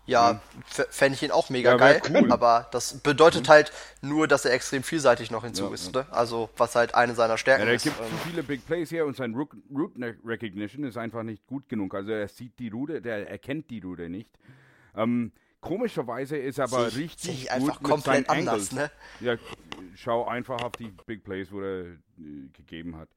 [0.06, 2.32] Ja, f- fände ich ihn auch mega Ja, geil, cool.
[2.32, 3.72] aber das bedeutet halt
[4.02, 5.94] nur, dass er extrem vielseitig noch hinzu Ja, ist.
[5.94, 6.08] Ne?
[6.10, 7.84] Also, was halt eine seiner Ja, Stärken ist.
[7.84, 9.94] gibt Ähm, zu viele Big Plays her und sein Root, Root
[10.26, 11.94] Recognition ist einfach nicht gut genug.
[11.94, 14.32] Also er sieht die Route, der erkennt die Route nicht.
[14.96, 18.72] Ähm, komischerweise ist er aber ich- richtig sehe ich gut einfach mit komplett seinen anders,
[18.72, 18.92] ne?
[19.20, 19.38] Ja,
[19.96, 21.98] schau einfach auf die Big Plays, wo er äh,
[22.54, 23.10] gegeben hat.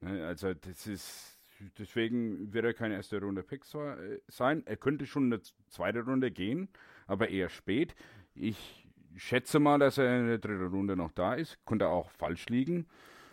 [0.00, 1.30] Ne, Also das ist
[1.78, 4.62] deswegen wird er kein erste Runde Pick so- äh, sein.
[4.66, 6.68] Er könnte schon eine zweite Runde gehen,
[7.06, 7.94] aber eher spät.
[8.34, 11.58] Ich schätze mal, dass er in der dritten Runde noch da ist.
[11.64, 12.86] Könnte auch falsch liegen.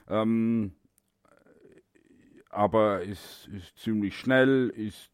[0.07, 0.73] Ähm,
[2.49, 5.09] aber ist, ist ziemlich schnell, ist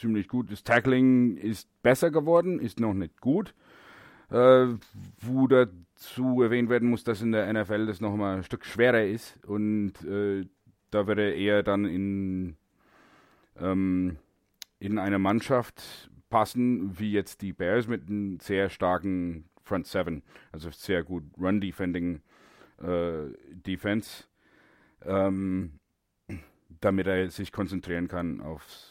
[0.00, 0.50] ziemlich gut.
[0.50, 3.54] Das Tackling ist besser geworden, ist noch nicht gut.
[4.30, 4.76] Äh,
[5.20, 9.04] wo dazu erwähnt werden muss, dass in der NFL das noch mal ein Stück schwerer
[9.04, 10.46] ist und äh,
[10.92, 12.56] da wird er dann in,
[13.58, 14.18] ähm,
[14.78, 20.22] in eine Mannschaft passen, wie jetzt die Bears mit einem sehr starken Front Seven,
[20.52, 22.20] also sehr gut Run-Defending
[22.82, 24.24] äh, Defense,
[25.04, 25.80] ähm,
[26.80, 28.89] damit er sich konzentrieren kann aufs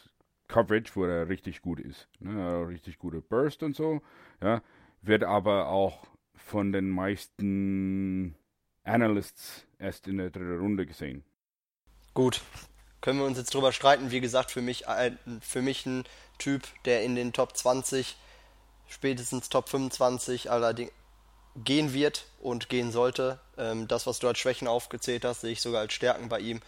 [0.50, 2.10] Coverage, wo er richtig gut ist.
[2.20, 2.68] Ne?
[2.68, 4.02] Richtig gute Burst und so,
[4.42, 4.62] ja,
[5.02, 6.06] wird aber auch
[6.36, 8.36] von den meisten
[8.84, 11.24] Analysts erst in der dritten Runde gesehen.
[12.14, 12.42] Gut.
[13.02, 14.12] Können wir uns jetzt drüber streiten.
[14.12, 16.04] Wie gesagt, für mich ein, für mich ein
[16.38, 18.18] Typ, der in den Top 20,
[18.90, 20.92] spätestens Top 25 allerdings
[21.56, 23.40] gehen wird und gehen sollte.
[23.58, 26.60] Ähm, das, was du als Schwächen aufgezählt hast, sehe ich sogar als Stärken bei ihm.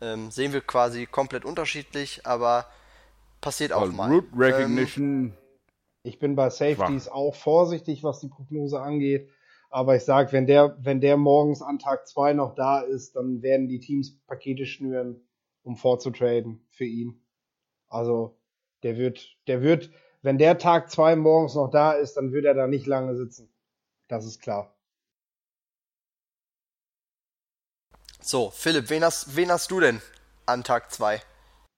[0.00, 2.66] Ähm, sehen wir quasi komplett unterschiedlich, aber
[3.40, 4.10] passiert auch mal.
[4.12, 5.36] Root Ähm, Recognition,
[6.02, 9.30] Ich bin bei Safeties auch vorsichtig, was die Prognose angeht.
[9.70, 13.42] Aber ich sage, wenn der, wenn der morgens an Tag 2 noch da ist, dann
[13.42, 15.28] werden die Teams Pakete schnüren,
[15.62, 17.22] um vorzutraden für ihn.
[17.88, 18.38] Also,
[18.82, 19.90] der wird, der wird,
[20.22, 23.52] wenn der Tag 2 morgens noch da ist, dann wird er da nicht lange sitzen.
[24.08, 24.74] Das ist klar.
[28.28, 30.02] so, Philipp, wen hast, wen hast du denn
[30.44, 31.22] an Tag 2?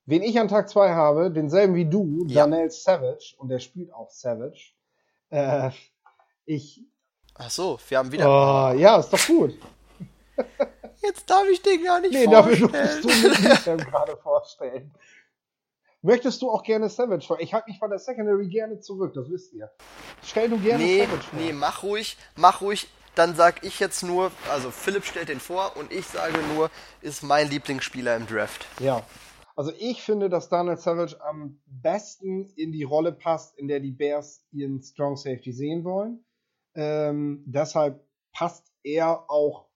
[0.07, 2.47] Wen ich an Tag 2 habe, denselben wie du, Ja.
[2.47, 4.73] Daniel Savage, und der spielt auch Savage.
[5.31, 5.71] Äh,
[6.47, 6.83] ich,
[7.35, 8.27] Ach so, wir haben wieder.
[8.27, 9.55] oh, ja, ist doch gut.
[11.03, 13.03] Jetzt darf ich den gar nicht Nee, dafür vorstellen.
[13.03, 14.95] durftest du mir gerade vorstellen.
[16.03, 17.39] Möchtest du auch gerne Savage vor?
[17.41, 19.71] Ich halte mich bei der Secondary gerne zurück, das wisst ihr.
[20.25, 21.39] Stell du gerne Nee, Savage vor.
[21.39, 22.89] nee, mach ruhig, mach ruhig.
[23.17, 26.71] Dann sag ich jetzt nur, also Philipp stellt den vor und ich sage nur,
[27.03, 28.67] ist mein Lieblingsspieler im Draft.
[28.79, 29.03] Ja.
[29.57, 33.93] Also ich finde, dass Daniel Savage am besten in die Rolle passt, in der die
[33.93, 36.25] Bears ihren Strong Safety sehen wollen.
[36.75, 39.67] Ähm, deshalb passt er auch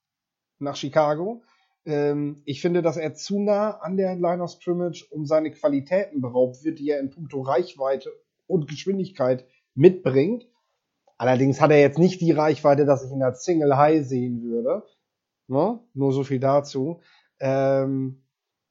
[0.59, 1.43] nach Chicago.
[1.85, 6.21] Ähm, ich finde, dass er zu nah an der Line of Scrimmage um seine Qualitäten
[6.21, 8.11] beraubt wird, die er in puncto Reichweite
[8.47, 10.47] und Geschwindigkeit mitbringt.
[11.19, 14.85] Allerdings hat er jetzt nicht die Reichweite, dass ich ihn als Single High sehen würde.
[15.47, 15.81] Ne?
[15.93, 17.01] Nur so viel dazu.
[17.39, 18.24] Ähm,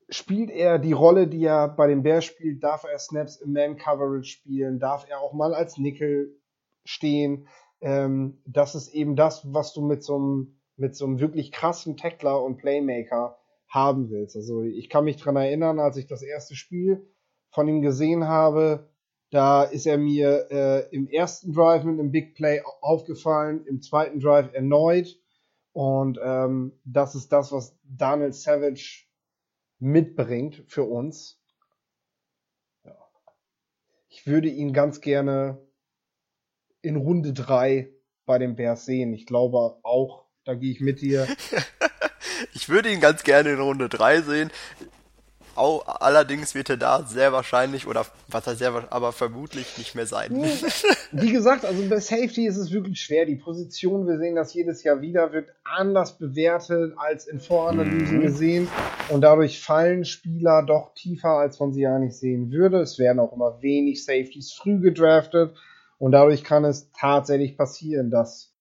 [0.09, 4.30] spielt er die Rolle, die er bei den Bears spielt, darf er Snaps im Man-Coverage
[4.30, 6.39] spielen, darf er auch mal als Nickel
[6.85, 7.47] stehen.
[7.81, 11.97] Ähm, das ist eben das, was du mit so einem, mit so einem wirklich krassen
[11.97, 14.35] Tackler und Playmaker haben willst.
[14.35, 17.07] Also ich kann mich dran erinnern, als ich das erste Spiel
[17.49, 18.89] von ihm gesehen habe,
[19.31, 24.19] da ist er mir äh, im ersten Drive mit einem Big Play aufgefallen, im zweiten
[24.19, 25.19] Drive erneut.
[25.71, 29.07] Und ähm, das ist das, was Daniel Savage
[29.84, 31.39] mitbringt für uns.
[32.84, 32.97] Ja.
[34.07, 35.61] Ich würde ihn ganz gerne
[36.81, 37.91] in Runde 3
[38.26, 39.14] bei den Bears sehen.
[39.14, 41.27] Ich glaube auch, da gehe ich mit dir.
[42.55, 44.51] Ich würde ihn ganz gerne in Runde 3 sehen.
[45.55, 50.31] Allerdings wird er da sehr wahrscheinlich, oder was heißt sehr aber vermutlich nicht mehr sein.
[51.11, 53.25] Wie gesagt, also bei Safety ist es wirklich schwer.
[53.25, 58.21] Die Position, wir sehen das jedes Jahr wieder, wird anders bewertet als in Voranalysen mhm.
[58.21, 58.67] gesehen.
[59.09, 62.81] Und dadurch fallen Spieler doch tiefer, als man sie eigentlich sehen würde.
[62.81, 65.55] Es werden auch immer wenig Safeties früh gedraftet.
[65.99, 68.53] Und dadurch kann es tatsächlich passieren, dass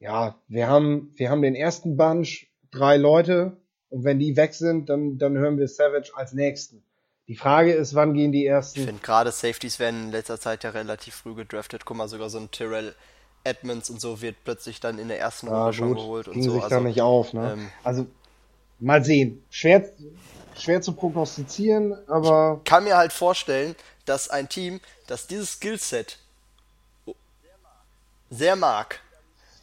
[0.00, 3.56] ja, wir haben, wir haben den ersten Bunch, drei Leute,
[3.94, 6.82] und wenn die weg sind, dann, dann hören wir Savage als nächsten.
[7.28, 8.80] Die Frage ist, wann gehen die ersten?
[8.80, 11.84] Ich finde gerade Safeties werden in letzter Zeit ja relativ früh gedraftet.
[11.84, 12.96] Guck mal, sogar so ein Tyrell
[13.44, 16.42] Edmonds und so wird plötzlich dann in der ersten Runde ah, schon geholt und Ging
[16.42, 16.54] so.
[16.54, 17.52] sich also, da nicht auf, ne?
[17.52, 18.06] Ähm, also
[18.80, 19.44] mal sehen.
[19.48, 19.88] Schwer,
[20.58, 22.62] schwer zu prognostizieren, aber.
[22.64, 23.76] Ich kann mir halt vorstellen,
[24.06, 26.18] dass ein Team, das dieses Skillset
[28.28, 28.98] sehr mag,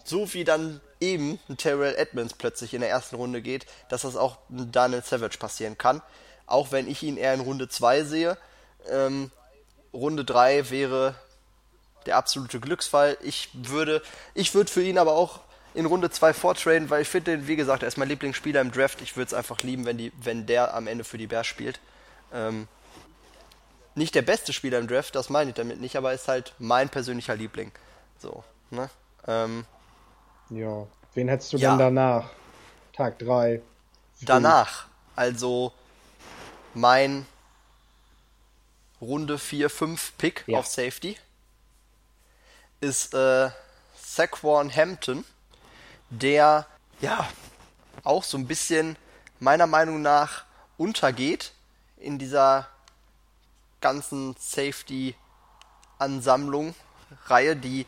[0.06, 4.16] so wie dann eben ein Terrell Edmonds plötzlich in der ersten Runde geht, dass das
[4.16, 6.02] auch Daniel Savage passieren kann.
[6.46, 8.38] Auch wenn ich ihn eher in Runde 2 sehe.
[8.90, 9.32] Ähm,
[9.94, 11.16] Runde 3 wäre
[12.06, 13.18] der absolute Glücksfall.
[13.22, 14.02] Ich würde,
[14.34, 15.42] ich würde für ihn aber auch
[15.74, 19.02] in Runde 2 vortraden, weil ich finde, wie gesagt, er ist mein Lieblingsspieler im Draft.
[19.02, 21.80] Ich würde es einfach lieben, wenn, die, wenn der am Ende für die Bears spielt.
[22.34, 22.68] Ähm,
[23.96, 26.90] nicht der beste Spieler im Draft, das meine ich damit nicht, aber ist halt mein
[26.90, 27.72] persönlicher Liebling.
[28.20, 28.90] So, ne?
[29.28, 29.66] Ähm,
[30.52, 30.88] ja.
[31.14, 31.72] Wen hättest du ja.
[31.72, 32.30] denn danach?
[32.94, 33.62] Tag 3.
[34.22, 34.88] Danach.
[35.16, 35.74] Also
[36.74, 37.26] mein
[39.02, 40.60] Runde 4, 5 Pick ja.
[40.60, 41.18] auf Safety
[42.80, 43.50] ist äh,
[43.96, 45.26] Saquon Hampton,
[46.10, 46.66] der
[47.00, 47.28] ja
[48.04, 48.98] auch so ein bisschen
[49.40, 50.46] meiner Meinung nach
[50.78, 51.54] untergeht
[51.98, 52.68] in dieser
[53.82, 56.74] ganzen Safety-Ansammlung,
[57.26, 57.86] Reihe, die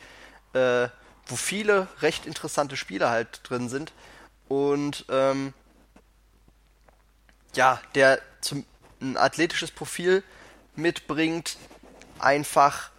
[0.53, 0.88] äh,
[1.34, 3.92] wo viele recht interessante Spieler halt drin sind.
[4.50, 5.56] Und ähm,
[7.56, 8.64] ja, der zum,
[9.02, 10.24] ein athletisches Profil
[10.76, 11.58] mitbringt,
[12.20, 12.92] einfach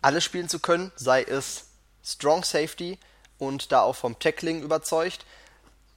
[0.00, 1.70] alles spielen zu können, sei es
[2.04, 3.00] Strong Safety
[3.38, 5.26] und da auch vom Tackling überzeugt,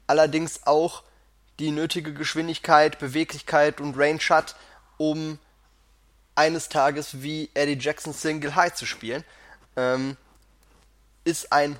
[0.07, 1.03] allerdings auch
[1.59, 4.55] die nötige Geschwindigkeit, Beweglichkeit und Range hat,
[4.97, 5.37] um
[6.33, 9.23] eines Tages wie Eddie Jackson Single High zu spielen.
[9.75, 10.17] Ähm,
[11.23, 11.79] ist ein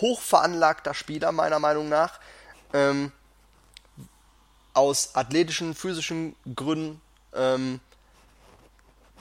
[0.00, 2.20] hochveranlagter Spieler, meiner Meinung nach.
[2.72, 3.12] Ähm,
[4.74, 7.00] aus athletischen, physischen Gründen,
[7.34, 7.80] ähm,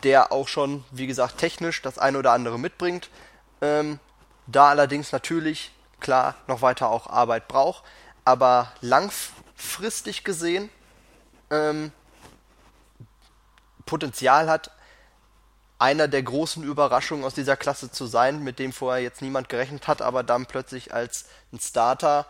[0.03, 3.09] der auch schon, wie gesagt, technisch das eine oder andere mitbringt.
[3.61, 3.99] Ähm,
[4.47, 5.71] da allerdings natürlich,
[6.01, 7.83] klar, noch weiter auch Arbeit braucht,
[8.25, 10.69] aber langfristig gesehen
[11.49, 11.91] ähm,
[13.85, 14.71] Potenzial hat,
[15.77, 19.87] einer der großen Überraschungen aus dieser Klasse zu sein, mit dem vorher jetzt niemand gerechnet
[19.87, 22.25] hat, aber dann plötzlich als ein Starter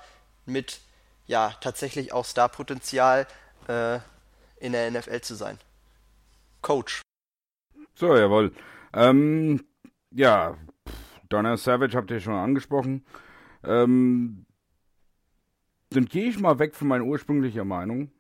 [0.46, 0.80] mit
[1.28, 3.28] ja tatsächlich auch Starpotenzial
[3.68, 4.00] äh,
[4.58, 5.58] in der NFL zu sein.
[6.62, 7.02] Coach.
[7.96, 8.52] So, jawohl.
[8.94, 9.64] Ähm,
[10.12, 10.58] ja,
[11.30, 13.06] Donna Savage habt ihr schon angesprochen.
[13.64, 14.46] Ähm,
[15.90, 18.12] dann gehe ich mal weg von meiner ursprünglichen Meinung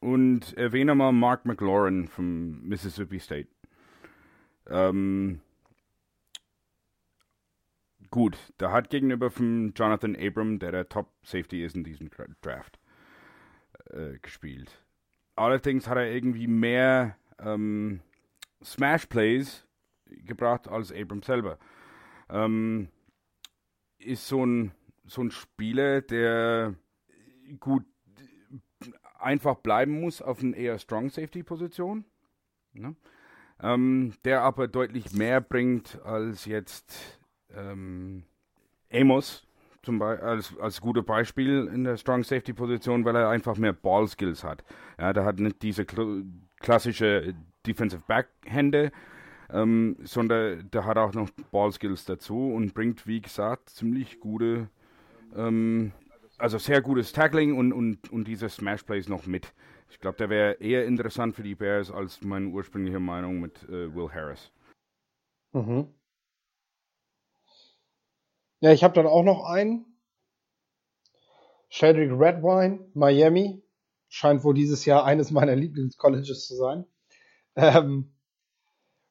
[0.00, 3.48] und erwähne mal Mark McLaurin vom Mississippi State.
[4.68, 5.40] Ähm,
[8.10, 12.10] gut, da hat gegenüber von Jonathan Abram, der der Top Safety ist in diesem
[12.40, 12.78] Draft,
[13.90, 14.82] äh, gespielt.
[15.34, 18.00] Allerdings hat er irgendwie mehr ähm,
[18.62, 19.66] Smash Plays
[20.06, 21.58] gebracht als Abram selber.
[22.28, 22.88] Ähm,
[23.98, 24.72] ist so ein,
[25.04, 26.74] so ein Spieler, der
[27.60, 27.84] gut
[29.18, 32.04] einfach bleiben muss auf einer eher Strong Safety Position.
[32.72, 32.96] Ne?
[33.62, 37.20] Ähm, der aber deutlich mehr bringt als jetzt
[37.54, 38.24] ähm,
[38.92, 39.46] Amos
[39.82, 43.72] zum Beispiel als, als gutes Beispiel in der Strong Safety Position, weil er einfach mehr
[43.72, 44.62] Ball Skills hat.
[44.98, 46.24] Ja, der hat nicht diese kl
[46.60, 47.34] klassische
[47.66, 48.92] Defensive Back Hände,
[49.50, 54.68] ähm, sondern der hat auch noch Ball Skills dazu und bringt, wie gesagt, ziemlich gute,
[55.34, 55.90] ähm,
[56.38, 59.52] also sehr gutes Tackling und, und, und diese Smash Plays noch mit.
[59.92, 63.94] Ich glaube, der wäre eher interessant für die Bears als meine ursprüngliche Meinung mit äh,
[63.94, 64.50] Will Harris.
[65.52, 65.94] Mhm.
[68.60, 69.84] Ja, ich habe dann auch noch einen.
[71.68, 73.62] Shadrick Redwine, Miami.
[74.08, 76.86] Scheint wohl dieses Jahr eines meiner Lieblingscolleges zu sein.
[77.54, 78.14] Ähm,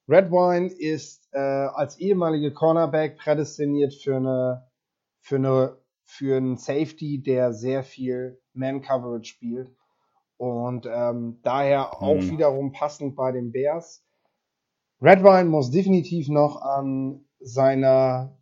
[0.07, 4.67] Redwine ist äh, als ehemalige Cornerback prädestiniert für eine,
[5.19, 9.75] für eine, für einen Safety, der sehr viel Man-Coverage spielt
[10.41, 12.31] und ähm, daher auch hm.
[12.31, 14.03] wiederum passend bei den Bears.
[14.99, 18.35] Redwine muss definitiv noch an seiner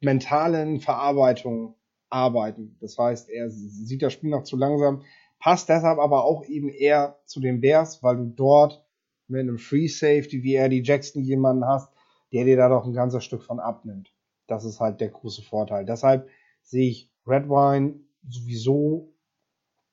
[0.00, 1.76] mentalen Verarbeitung
[2.10, 2.76] arbeiten.
[2.80, 5.04] Das heißt, er sieht das Spiel noch zu langsam.
[5.38, 8.84] passt deshalb aber auch eben eher zu den Bears, weil du dort
[9.28, 11.92] mit einem Free Safety wie Eddie Jackson jemanden hast,
[12.32, 14.12] der dir da doch ein ganzes Stück von abnimmt.
[14.48, 15.84] Das ist halt der große Vorteil.
[15.84, 16.28] Deshalb
[16.62, 19.12] sehe ich Red Wine sowieso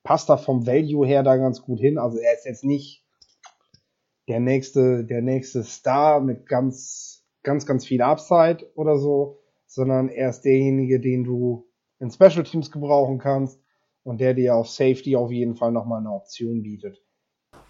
[0.03, 1.97] passt da vom Value her da ganz gut hin.
[1.97, 3.03] Also er ist jetzt nicht
[4.27, 10.30] der nächste, der nächste Star mit ganz, ganz, ganz viel Upside oder so, sondern er
[10.30, 11.67] ist derjenige, den du
[11.99, 13.59] in Special Teams gebrauchen kannst
[14.03, 17.01] und der dir auf Safety auf jeden Fall nochmal eine Option bietet.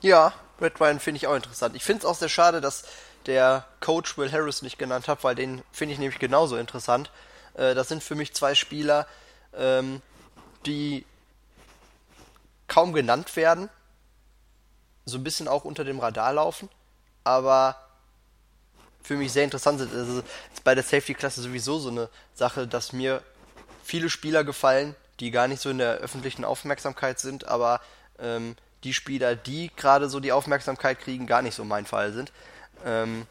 [0.01, 1.76] Ja, Red Wine finde ich auch interessant.
[1.76, 2.84] Ich finde es auch sehr schade, dass
[3.26, 7.11] der Coach Will Harris nicht genannt hat, weil den finde ich nämlich genauso interessant.
[7.53, 9.07] Äh, das sind für mich zwei Spieler,
[9.55, 10.01] ähm,
[10.65, 11.05] die
[12.68, 13.69] kaum genannt werden,
[15.06, 16.69] so ein bisschen auch unter dem Radar laufen,
[17.23, 17.76] aber
[19.02, 19.94] für mich sehr interessant sind.
[19.94, 20.19] Also
[20.53, 23.22] ist bei der Safety-Klasse sowieso so eine Sache, dass mir
[23.84, 27.81] viele Spieler gefallen, die gar nicht so in der öffentlichen Aufmerksamkeit sind, aber
[28.19, 32.31] ähm, die Spieler, die gerade so die Aufmerksamkeit kriegen, gar nicht so mein Fall sind.
[32.85, 33.27] Ähm,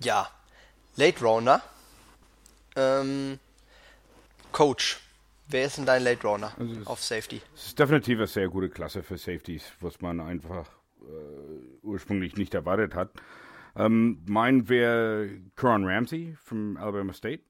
[0.00, 0.30] ja,
[0.96, 1.62] Late Rounder.
[2.76, 3.38] Ähm,
[4.52, 5.00] Coach,
[5.48, 7.40] wer ist denn dein Late Rounder also auf Safety?
[7.54, 10.68] Es ist definitiv eine sehr gute Klasse für Safeties, was man einfach
[11.00, 13.10] äh, ursprünglich nicht erwartet hat.
[13.76, 17.42] Ähm, mein wäre Coran Ramsey von Alabama State.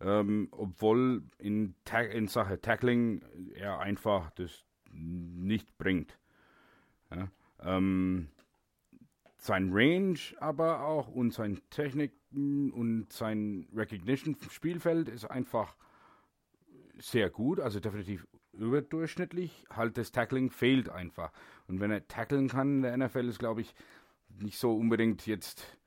[0.00, 1.74] Ähm, obwohl in,
[2.12, 3.22] in Sache Tackling
[3.54, 6.16] er einfach das nicht bringt.
[7.14, 7.28] Ja,
[7.62, 8.28] ähm,
[9.36, 15.74] sein Range aber auch und sein Technik und sein Recognition vom Spielfeld ist einfach
[16.98, 19.64] sehr gut, also definitiv überdurchschnittlich.
[19.70, 21.32] Halt das Tackling fehlt einfach.
[21.66, 23.74] Und wenn er tackeln kann in der NFL, ist glaube ich
[24.40, 25.78] nicht so unbedingt jetzt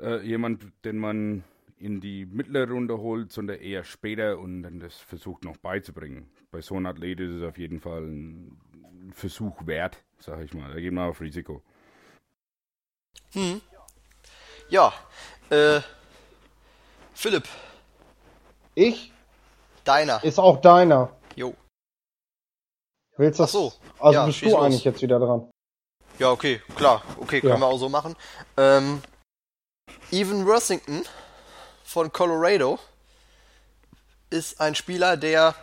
[0.00, 1.44] äh, jemand, den man
[1.78, 6.30] in die mittlere Runde holt, sondern eher später und dann das versucht noch beizubringen.
[6.50, 10.72] Bei so einem Athlet ist es auf jeden Fall ein Versuch wert, sag ich mal.
[10.72, 11.62] Da geht man auf Risiko.
[13.32, 13.60] Hm.
[14.70, 14.92] Ja,
[15.50, 15.80] äh,
[17.12, 17.48] Philipp.
[18.74, 19.13] Ich?
[19.84, 20.22] Deiner.
[20.24, 21.10] Ist auch deiner.
[21.36, 21.54] Jo.
[23.16, 23.50] Willst das?
[23.50, 23.72] Ach so.
[23.98, 24.62] Also ja, bist du los.
[24.62, 25.50] eigentlich jetzt wieder dran.
[26.18, 27.02] Ja, okay, klar.
[27.20, 27.60] Okay, können ja.
[27.60, 28.16] wir auch so machen.
[28.56, 29.02] Ähm,
[30.10, 31.04] Evan Worthington
[31.84, 32.78] von Colorado
[34.30, 35.54] ist ein Spieler, der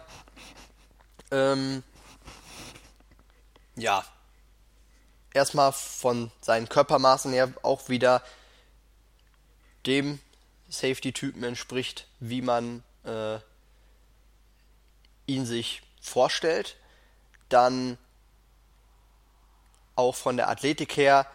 [1.32, 1.84] ähm,
[3.76, 4.04] ja
[5.34, 8.22] erstmal von seinen Körpermaßen her auch wieder
[9.86, 10.20] dem
[10.70, 13.40] Safety-Typen entspricht, wie man äh,
[15.34, 16.78] ihn sich vorstellt.
[17.50, 17.98] Dann
[19.96, 21.28] auch von der Athletik her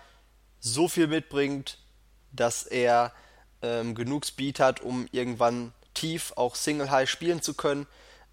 [0.60, 1.78] so viel mitbringt,
[2.32, 3.12] dass er
[3.62, 7.86] ähm, genug Speed hat, um irgendwann tief auch Single High spielen zu können,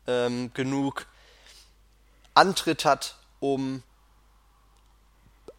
[0.08, 1.08] ähm, genug
[2.34, 3.84] Antritt hat, um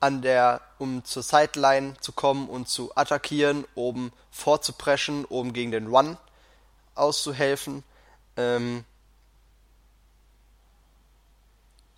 [0.01, 5.86] an der, um zur Sideline zu kommen und zu attackieren, um vorzupreschen, um gegen den
[5.86, 6.18] Run
[6.94, 7.85] auszuhelfen.
[8.36, 8.85] Ähm,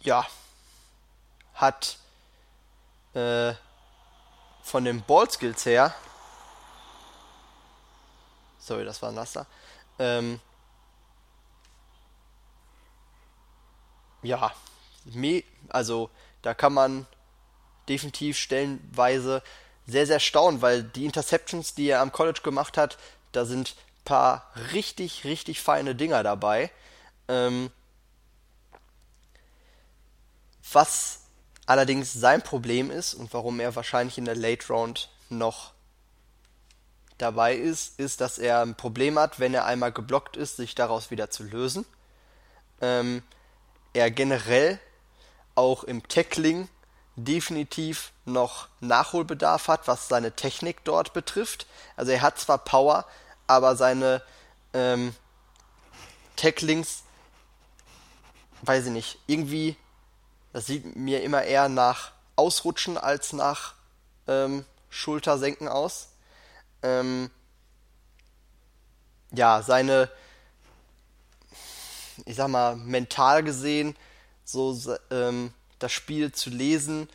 [0.07, 0.27] ja,
[1.55, 1.99] hat
[3.15, 3.53] äh,
[4.63, 5.95] von den Ballskills her,
[8.59, 9.47] sorry, das war ein Laster,
[9.99, 10.41] ähm,
[14.23, 14.53] ja,
[15.69, 16.11] also
[16.43, 17.07] da kann man
[17.89, 19.43] definitiv stellenweise
[19.87, 22.99] sehr, sehr staunen, weil die Interceptions, die er am College gemacht hat,
[23.33, 26.71] da sind paar richtig, richtig feine Dinger dabei.
[27.29, 27.71] Ähm,
[30.73, 31.21] was
[31.67, 35.73] allerdings sein Problem ist und warum er wahrscheinlich in der Late Round noch
[37.19, 41.11] dabei ist, ist, dass er ein Problem hat, wenn er einmal geblockt ist, sich daraus
[41.11, 41.87] wieder zu lösen.
[42.81, 43.23] Ähm,
[43.95, 44.79] er generell
[45.55, 46.69] auch im Tackling
[47.17, 51.67] definitiv noch Nachholbedarf hat, was seine Technik dort betrifft.
[51.97, 53.07] Also er hat zwar Power,
[53.47, 54.23] aber seine
[54.75, 55.15] ähm,
[56.37, 57.05] Tacklings,
[58.63, 59.77] weiß ich nicht, irgendwie
[60.57, 63.75] das sieht mir immer eher nach Ausrutschen als nach
[64.27, 66.09] ähm, Schultersenken aus.
[66.83, 67.31] Ähm,
[69.33, 70.11] ja, seine,
[72.25, 73.97] ich sag mal, mental gesehen,
[74.47, 74.75] so
[75.11, 77.11] ähm, das Spiel zu lesen,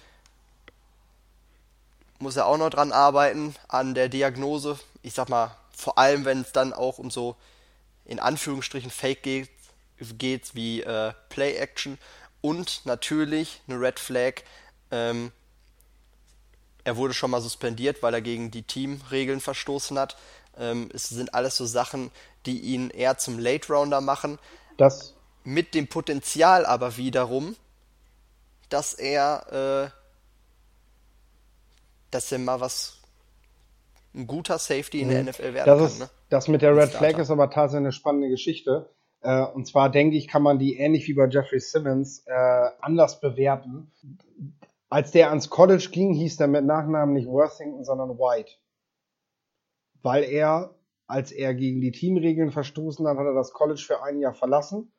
[2.19, 4.79] muss er auch noch dran arbeiten, an der Diagnose.
[5.01, 7.35] Ich sag mal, vor allem, wenn es dann auch um so
[8.05, 9.49] in Anführungsstrichen Fake geht,
[10.19, 11.97] geht wie äh, Play Action
[12.41, 14.41] und natürlich eine Red Flag.
[14.91, 15.31] Ähm,
[16.83, 20.17] er wurde schon mal suspendiert, weil er gegen die Teamregeln verstoßen hat.
[20.57, 22.11] Ähm, es sind alles so Sachen,
[22.45, 24.39] die ihn eher zum Late Rounder machen.
[24.77, 25.15] Das.
[25.43, 27.55] Mit dem Potenzial aber wiederum,
[28.69, 29.97] dass er, äh,
[32.09, 32.97] dass er mal was
[34.13, 35.87] ein guter Safety in der NFL werden das kann.
[35.87, 36.09] ist, Ne?
[36.29, 36.89] Das mit der Red.
[36.89, 38.89] Flag ist aber tatsächlich eine spannende Geschichte.
[39.21, 43.19] Äh, und zwar denke ich, kann man die ähnlich wie bei Jeffrey Simmons äh, anders
[43.19, 43.91] bewerten.
[44.89, 48.51] Als der ans College ging, hieß der mit Nachnamen nicht Worthington, sondern White.
[50.01, 50.75] Weil er,
[51.07, 54.91] als er gegen die Teamregeln verstoßen hat, hat er das College für ein Jahr verlassen,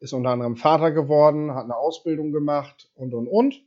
[0.00, 3.64] ist unter anderem Vater geworden, hat eine Ausbildung gemacht und und und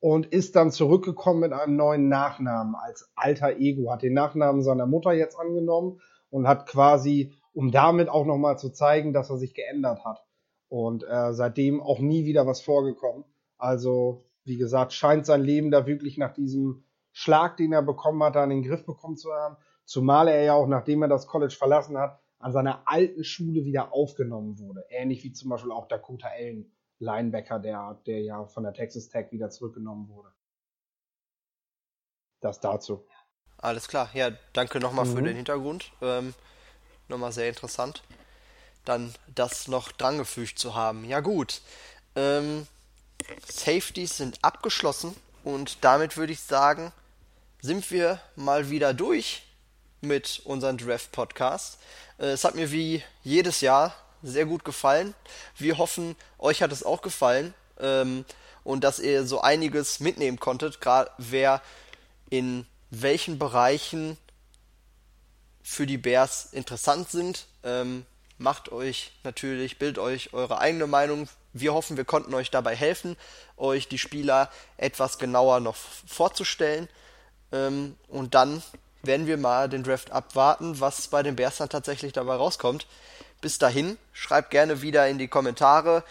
[0.00, 4.86] und ist dann zurückgekommen mit einem neuen Nachnamen als alter Ego, hat den Nachnamen seiner
[4.86, 6.00] Mutter jetzt angenommen
[6.30, 10.24] und hat quasi, um damit auch nochmal zu zeigen, dass er sich geändert hat.
[10.68, 13.24] Und äh, seitdem auch nie wieder was vorgekommen.
[13.56, 18.36] Also, wie gesagt, scheint sein Leben da wirklich nach diesem Schlag, den er bekommen hat,
[18.36, 19.56] an den Griff bekommen zu haben.
[19.84, 23.92] Zumal er ja auch, nachdem er das College verlassen hat, an seiner alten Schule wieder
[23.92, 24.84] aufgenommen wurde.
[24.88, 26.70] Ähnlich wie zum Beispiel auch Dakota Allen,
[27.00, 30.28] Linebacker, der, der ja von der Texas Tech wieder zurückgenommen wurde.
[32.40, 33.04] Das dazu.
[33.56, 35.24] Alles klar, ja, danke nochmal für Mhm.
[35.24, 35.90] den Hintergrund.
[36.00, 36.34] Ähm,
[37.08, 38.02] nochmal sehr interessant.
[38.84, 41.04] Dann das noch drangefügt zu haben.
[41.04, 41.60] Ja gut.
[42.16, 42.66] Ähm,
[43.46, 45.14] Safeties sind abgeschlossen
[45.44, 46.92] und damit würde ich sagen,
[47.60, 49.42] sind wir mal wieder durch
[50.00, 51.78] mit unserem Draft-Podcast.
[52.18, 55.14] Äh, es hat mir wie jedes Jahr sehr gut gefallen.
[55.56, 58.24] Wir hoffen, euch hat es auch gefallen ähm,
[58.64, 61.62] und dass ihr so einiges mitnehmen konntet, gerade wer
[62.30, 64.16] in welchen Bereichen
[65.68, 67.46] für die Bears interessant sind.
[67.62, 68.06] Ähm,
[68.38, 71.28] macht euch natürlich, bildet euch eure eigene Meinung.
[71.52, 73.16] Wir hoffen, wir konnten euch dabei helfen,
[73.58, 76.88] euch die Spieler etwas genauer noch vorzustellen.
[77.52, 78.62] Ähm, und dann
[79.02, 82.86] werden wir mal den Draft abwarten, was bei den Bears dann tatsächlich dabei rauskommt.
[83.42, 86.02] Bis dahin, schreibt gerne wieder in die Kommentare,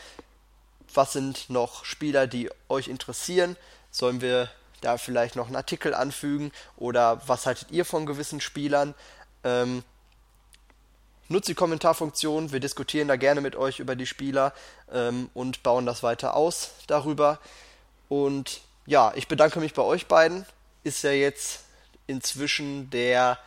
[0.93, 3.57] was sind noch Spieler, die euch interessieren.
[3.89, 4.51] Sollen wir
[4.81, 8.93] da vielleicht noch einen Artikel anfügen oder was haltet ihr von gewissen Spielern?
[9.43, 9.83] Ähm,
[11.29, 14.53] nutzt die Kommentarfunktion, wir diskutieren da gerne mit euch über die Spieler
[14.91, 17.39] ähm, und bauen das weiter aus darüber.
[18.09, 20.45] Und ja, ich bedanke mich bei euch beiden.
[20.83, 21.63] Ist ja jetzt
[22.07, 23.37] inzwischen der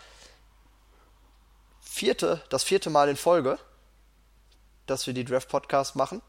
[1.81, 3.59] vierte, das vierte Mal in Folge,
[4.87, 6.21] dass wir die Draft Podcast machen.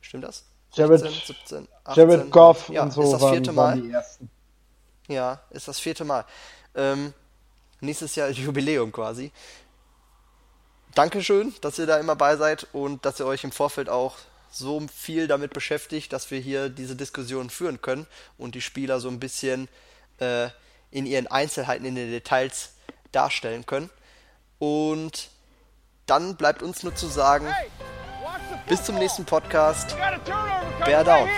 [0.00, 0.44] Stimmt das?
[0.72, 3.88] Jared, 16, 17, 18, Jared Goff ja, und so ist das vierte waren, waren Mal.
[3.88, 4.30] die ersten.
[5.08, 6.24] Ja, ist das vierte Mal.
[6.74, 7.14] Ähm,
[7.80, 9.32] nächstes Jahr Jubiläum quasi.
[10.94, 14.16] Dankeschön, dass ihr da immer bei seid und dass ihr euch im Vorfeld auch
[14.50, 18.06] so viel damit beschäftigt, dass wir hier diese Diskussion führen können
[18.38, 19.68] und die Spieler so ein bisschen
[20.18, 20.48] äh,
[20.90, 22.70] in ihren Einzelheiten, in den Details
[23.12, 23.90] darstellen können.
[24.58, 25.28] Und
[26.06, 27.68] dann bleibt uns nur zu sagen, Hey,
[28.68, 29.96] bis zum nächsten Podcast.
[30.84, 31.28] Bear down.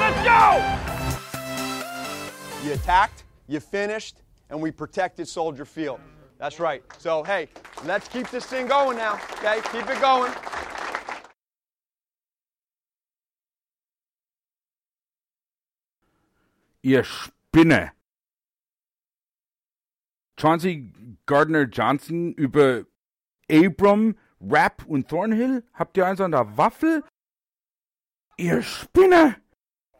[0.00, 0.78] Let's go.
[2.64, 6.00] You attacked, you finished, and we protected Soldier Field.
[6.38, 6.82] That's right.
[6.98, 7.48] So, hey,
[7.84, 9.60] let's keep this thing going now, okay?
[9.72, 10.32] Keep it going.
[16.82, 17.92] Ihr Spinne.
[20.36, 20.92] Chauncey
[21.26, 22.84] Gardner Johnson über
[23.50, 25.62] Abram, Rapp und Thornhill?
[25.72, 27.02] Habt ihr eins an der Waffel?
[28.36, 29.36] Ihr Spinne!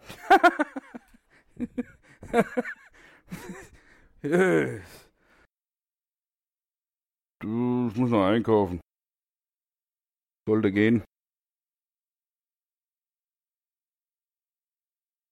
[7.43, 8.81] Du, ich muss noch einkaufen.
[10.49, 11.05] Sollte gehen.